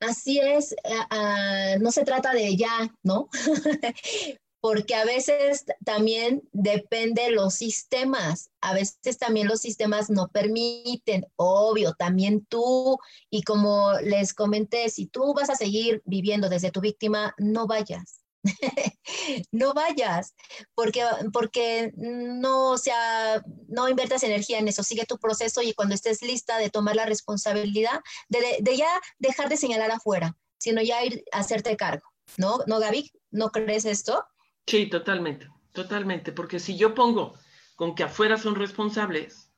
Así 0.00 0.40
es, 0.40 0.74
ah, 0.84 1.06
ah, 1.10 1.76
no 1.80 1.92
se 1.92 2.04
trata 2.04 2.32
de 2.32 2.56
ya, 2.56 2.92
¿no? 3.04 3.28
Porque 4.62 4.94
a 4.94 5.04
veces 5.04 5.64
también 5.84 6.48
depende 6.52 7.30
los 7.30 7.54
sistemas, 7.54 8.52
a 8.60 8.74
veces 8.74 9.18
también 9.18 9.48
los 9.48 9.60
sistemas 9.60 10.08
no 10.08 10.28
permiten, 10.28 11.26
obvio, 11.34 11.94
también 11.94 12.46
tú, 12.46 12.96
y 13.28 13.42
como 13.42 13.94
les 14.04 14.32
comenté, 14.32 14.88
si 14.88 15.06
tú 15.06 15.34
vas 15.34 15.50
a 15.50 15.56
seguir 15.56 16.00
viviendo 16.04 16.48
desde 16.48 16.70
tu 16.70 16.80
víctima, 16.80 17.34
no 17.38 17.66
vayas, 17.66 18.22
no 19.50 19.74
vayas, 19.74 20.34
porque, 20.76 21.04
porque 21.32 21.92
no, 21.96 22.78
sea, 22.78 23.42
no 23.66 23.88
inviertas 23.88 24.22
energía 24.22 24.60
en 24.60 24.68
eso, 24.68 24.84
sigue 24.84 25.06
tu 25.06 25.18
proceso 25.18 25.60
y 25.60 25.74
cuando 25.74 25.96
estés 25.96 26.22
lista 26.22 26.58
de 26.58 26.70
tomar 26.70 26.94
la 26.94 27.06
responsabilidad, 27.06 28.00
de, 28.28 28.58
de, 28.60 28.76
ya 28.76 28.88
dejar 29.18 29.48
de 29.48 29.56
señalar 29.56 29.90
afuera, 29.90 30.36
sino 30.58 30.82
ya 30.82 31.04
ir 31.04 31.24
a 31.32 31.40
hacerte 31.40 31.76
cargo, 31.76 32.06
¿no? 32.36 32.60
¿No, 32.68 32.78
Gaby? 32.78 33.10
¿No 33.32 33.50
crees 33.50 33.84
esto? 33.84 34.24
Sí, 34.66 34.88
totalmente, 34.88 35.48
totalmente, 35.72 36.32
porque 36.32 36.58
si 36.58 36.76
yo 36.76 36.94
pongo 36.94 37.34
con 37.76 37.94
que 37.94 38.04
afuera 38.04 38.36
son 38.36 38.54
responsables, 38.54 39.52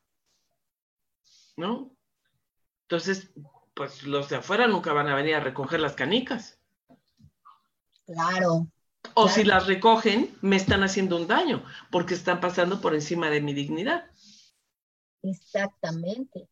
¿no? 1.56 1.94
Entonces, 2.82 3.30
pues 3.74 4.02
los 4.04 4.28
de 4.28 4.36
afuera 4.36 4.66
nunca 4.66 4.92
van 4.92 5.08
a 5.08 5.14
venir 5.14 5.34
a 5.34 5.40
recoger 5.40 5.80
las 5.80 5.94
canicas. 5.94 6.58
Claro, 8.06 8.68
o 9.12 9.28
si 9.28 9.44
las 9.44 9.66
recogen, 9.66 10.36
me 10.40 10.56
están 10.56 10.82
haciendo 10.82 11.16
un 11.16 11.26
daño 11.26 11.64
porque 11.90 12.14
están 12.14 12.40
pasando 12.40 12.80
por 12.80 12.94
encima 12.94 13.28
de 13.28 13.40
mi 13.40 13.52
dignidad. 13.52 14.10
Exactamente, 15.22 16.48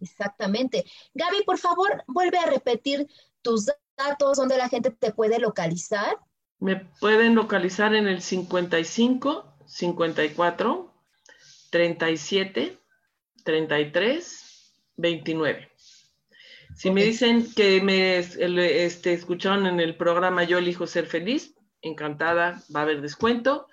exactamente. 0.00 0.84
Gaby, 1.14 1.44
por 1.44 1.58
favor, 1.58 2.04
vuelve 2.06 2.38
a 2.38 2.46
repetir 2.46 3.08
tus 3.40 3.66
datos 3.96 4.36
donde 4.36 4.56
la 4.56 4.68
gente 4.68 4.90
te 4.90 5.12
puede 5.12 5.38
localizar. 5.38 6.18
Me 6.62 6.76
pueden 6.76 7.34
localizar 7.34 7.92
en 7.92 8.06
el 8.06 8.22
55 8.22 9.56
54 9.66 10.94
37 11.70 12.78
33 13.42 14.72
29. 14.96 15.72
Si 16.76 16.92
me 16.92 17.02
dicen 17.02 17.52
que 17.52 17.80
me 17.80 18.16
este, 18.18 19.12
escucharon 19.12 19.66
en 19.66 19.80
el 19.80 19.96
programa 19.96 20.44
Yo 20.44 20.58
elijo 20.58 20.86
ser 20.86 21.06
feliz, 21.06 21.56
encantada, 21.80 22.62
va 22.72 22.80
a 22.80 22.82
haber 22.84 23.02
descuento. 23.02 23.66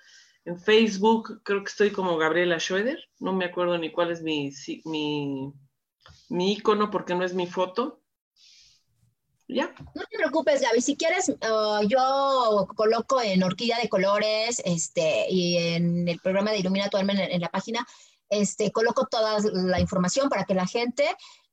En 0.44 0.58
Facebook 0.58 1.42
creo 1.44 1.62
que 1.62 1.70
estoy 1.70 1.90
como 1.90 2.16
Gabriela 2.16 2.58
Schroeder, 2.58 2.98
no 3.20 3.32
me 3.32 3.44
acuerdo 3.44 3.78
ni 3.78 3.92
cuál 3.92 4.10
es 4.10 4.20
mi, 4.20 4.50
mi, 4.84 5.52
mi 6.28 6.54
icono 6.54 6.90
porque 6.90 7.14
no 7.14 7.24
es 7.24 7.34
mi 7.34 7.46
foto. 7.46 7.99
¿Ya? 9.52 9.74
No 9.94 10.02
te 10.08 10.16
preocupes, 10.16 10.60
Gaby. 10.60 10.80
Si 10.80 10.96
quieres, 10.96 11.28
uh, 11.28 11.86
yo 11.86 12.68
coloco 12.76 13.20
en 13.20 13.42
Orquídea 13.42 13.78
de 13.78 13.88
Colores 13.88 14.62
este, 14.64 15.26
y 15.28 15.56
en 15.56 16.08
el 16.08 16.20
programa 16.20 16.52
de 16.52 16.58
Ilumina 16.58 16.88
tu 16.88 16.96
alma 16.96 17.12
en, 17.14 17.40
la 17.40 17.48
página, 17.48 17.86
este, 18.28 18.70
coloco 18.70 19.06
toda 19.06 19.38
la 19.52 19.80
información 19.80 20.28
para 20.28 20.44
que 20.44 20.54
la 20.54 20.66
gente 20.66 21.04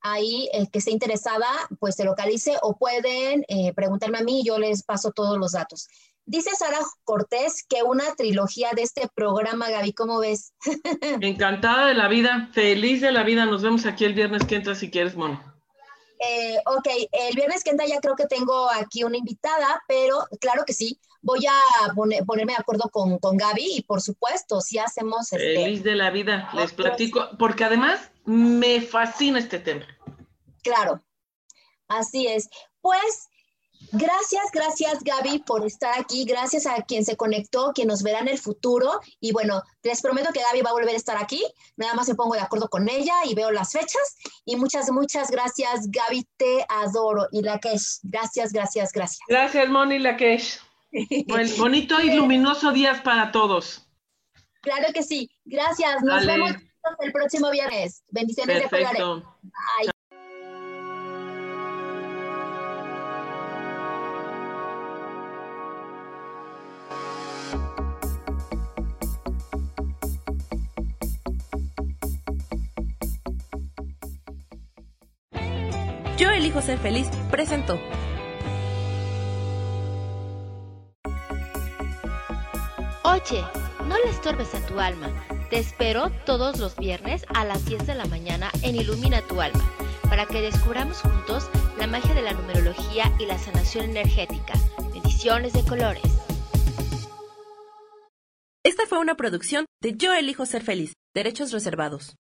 ahí 0.01 0.47
el 0.53 0.69
que 0.69 0.77
esté 0.77 0.91
interesada 0.91 1.47
pues 1.79 1.95
se 1.95 2.05
localice 2.05 2.55
o 2.61 2.77
pueden 2.77 3.43
eh, 3.47 3.73
preguntarme 3.73 4.19
a 4.19 4.23
mí 4.23 4.41
y 4.41 4.45
yo 4.45 4.59
les 4.59 4.83
paso 4.83 5.11
todos 5.11 5.37
los 5.37 5.53
datos. 5.53 5.87
Dice 6.25 6.51
Sara 6.55 6.79
Cortés 7.03 7.65
que 7.67 7.83
una 7.83 8.13
trilogía 8.15 8.69
de 8.75 8.83
este 8.83 9.09
programa, 9.15 9.69
Gaby, 9.69 9.93
¿cómo 9.93 10.19
ves? 10.19 10.53
Encantada 11.21 11.87
de 11.87 11.93
la 11.93 12.09
vida, 12.09 12.49
feliz 12.51 13.01
de 13.01 13.11
la 13.11 13.23
vida. 13.23 13.45
Nos 13.45 13.63
vemos 13.63 13.85
aquí 13.85 14.03
el 14.05 14.13
viernes 14.13 14.43
que 14.43 14.55
entra 14.55 14.75
si 14.75 14.91
quieres, 14.91 15.15
Mono. 15.15 15.56
Eh, 16.19 16.57
ok, 16.65 16.87
el 17.11 17.35
viernes 17.35 17.63
que 17.63 17.69
entra 17.69 17.85
ya 17.85 17.99
creo 17.99 18.15
que 18.15 18.25
tengo 18.25 18.69
aquí 18.69 19.03
una 19.03 19.17
invitada, 19.17 19.83
pero 19.87 20.25
claro 20.39 20.63
que 20.65 20.73
sí, 20.73 20.99
voy 21.21 21.45
a 21.45 21.93
ponerme 21.93 22.53
de 22.53 22.59
acuerdo 22.59 22.89
con, 22.89 23.19
con, 23.19 23.37
Gaby 23.37 23.77
y 23.77 23.81
por 23.83 24.01
supuesto, 24.01 24.61
si 24.61 24.79
hacemos... 24.79 25.31
Este, 25.31 25.55
feliz 25.55 25.83
de 25.83 25.95
la 25.95 26.09
vida, 26.09 26.49
les 26.53 26.73
platico, 26.73 27.29
porque 27.37 27.63
además 27.65 28.11
me 28.25 28.81
fascina 28.81 29.39
este 29.39 29.59
tema. 29.59 29.85
Claro, 30.63 31.03
así 31.87 32.27
es. 32.27 32.49
Pues 32.81 33.29
Gracias, 33.91 34.43
gracias 34.53 35.03
Gaby 35.03 35.39
por 35.39 35.65
estar 35.65 35.97
aquí, 35.97 36.25
gracias 36.25 36.65
a 36.65 36.81
quien 36.81 37.05
se 37.05 37.15
conectó, 37.15 37.71
quien 37.73 37.87
nos 37.87 38.03
verá 38.03 38.19
en 38.19 38.27
el 38.27 38.37
futuro 38.37 38.99
y 39.21 39.31
bueno, 39.31 39.63
les 39.81 40.01
prometo 40.01 40.33
que 40.33 40.41
Gaby 40.41 40.61
va 40.61 40.71
a 40.71 40.73
volver 40.73 40.93
a 40.93 40.97
estar 40.97 41.17
aquí, 41.17 41.41
nada 41.77 41.93
más 41.93 42.09
me 42.09 42.15
pongo 42.15 42.33
de 42.33 42.41
acuerdo 42.41 42.67
con 42.67 42.89
ella 42.89 43.13
y 43.25 43.33
veo 43.33 43.49
las 43.51 43.71
fechas 43.71 44.17
y 44.43 44.57
muchas, 44.57 44.91
muchas 44.91 45.31
gracias 45.31 45.89
Gaby, 45.89 46.27
te 46.35 46.65
adoro 46.67 47.27
y 47.31 47.41
Lakesh, 47.41 47.99
gracias, 48.03 48.51
gracias, 48.51 48.91
gracias. 48.91 49.19
Gracias 49.27 49.69
Moni 49.69 49.99
Lakesh. 49.99 50.59
bonito 51.57 52.01
y 52.01 52.15
luminoso 52.15 52.71
días 52.71 53.01
para 53.01 53.31
todos. 53.31 53.87
Claro 54.61 54.87
que 54.93 55.03
sí, 55.03 55.29
gracias, 55.45 56.03
nos 56.03 56.25
vemos 56.25 56.51
el 56.99 57.11
próximo 57.11 57.51
viernes. 57.51 58.03
Bendiciones 58.09 58.69
Perfecto. 58.69 59.17
de 59.17 59.23
Bye. 59.43 59.91
Yo 76.27 76.33
elijo 76.33 76.61
ser 76.61 76.77
feliz 76.77 77.07
presentó. 77.31 77.79
Oye, 83.05 83.45
no 83.87 83.97
le 83.97 84.09
estorbes 84.09 84.53
a 84.53 84.59
tu 84.65 84.77
alma. 84.77 85.07
Te 85.49 85.57
espero 85.57 86.11
todos 86.25 86.59
los 86.59 86.75
viernes 86.75 87.25
a 87.33 87.45
las 87.45 87.63
10 87.63 87.87
de 87.87 87.95
la 87.95 88.05
mañana 88.07 88.51
en 88.61 88.75
Ilumina 88.75 89.21
tu 89.21 89.39
alma, 89.39 89.71
para 90.09 90.25
que 90.25 90.41
descubramos 90.41 90.99
juntos 90.99 91.49
la 91.77 91.87
magia 91.87 92.13
de 92.13 92.23
la 92.23 92.33
numerología 92.33 93.09
y 93.17 93.25
la 93.25 93.37
sanación 93.37 93.85
energética. 93.85 94.53
Bendiciones 94.91 95.53
de 95.53 95.63
colores. 95.63 96.03
Esta 98.65 98.85
fue 98.85 98.99
una 98.99 99.15
producción 99.15 99.65
de 99.81 99.95
Yo 99.95 100.13
elijo 100.13 100.45
ser 100.45 100.61
feliz, 100.61 100.91
derechos 101.13 101.53
reservados. 101.53 102.17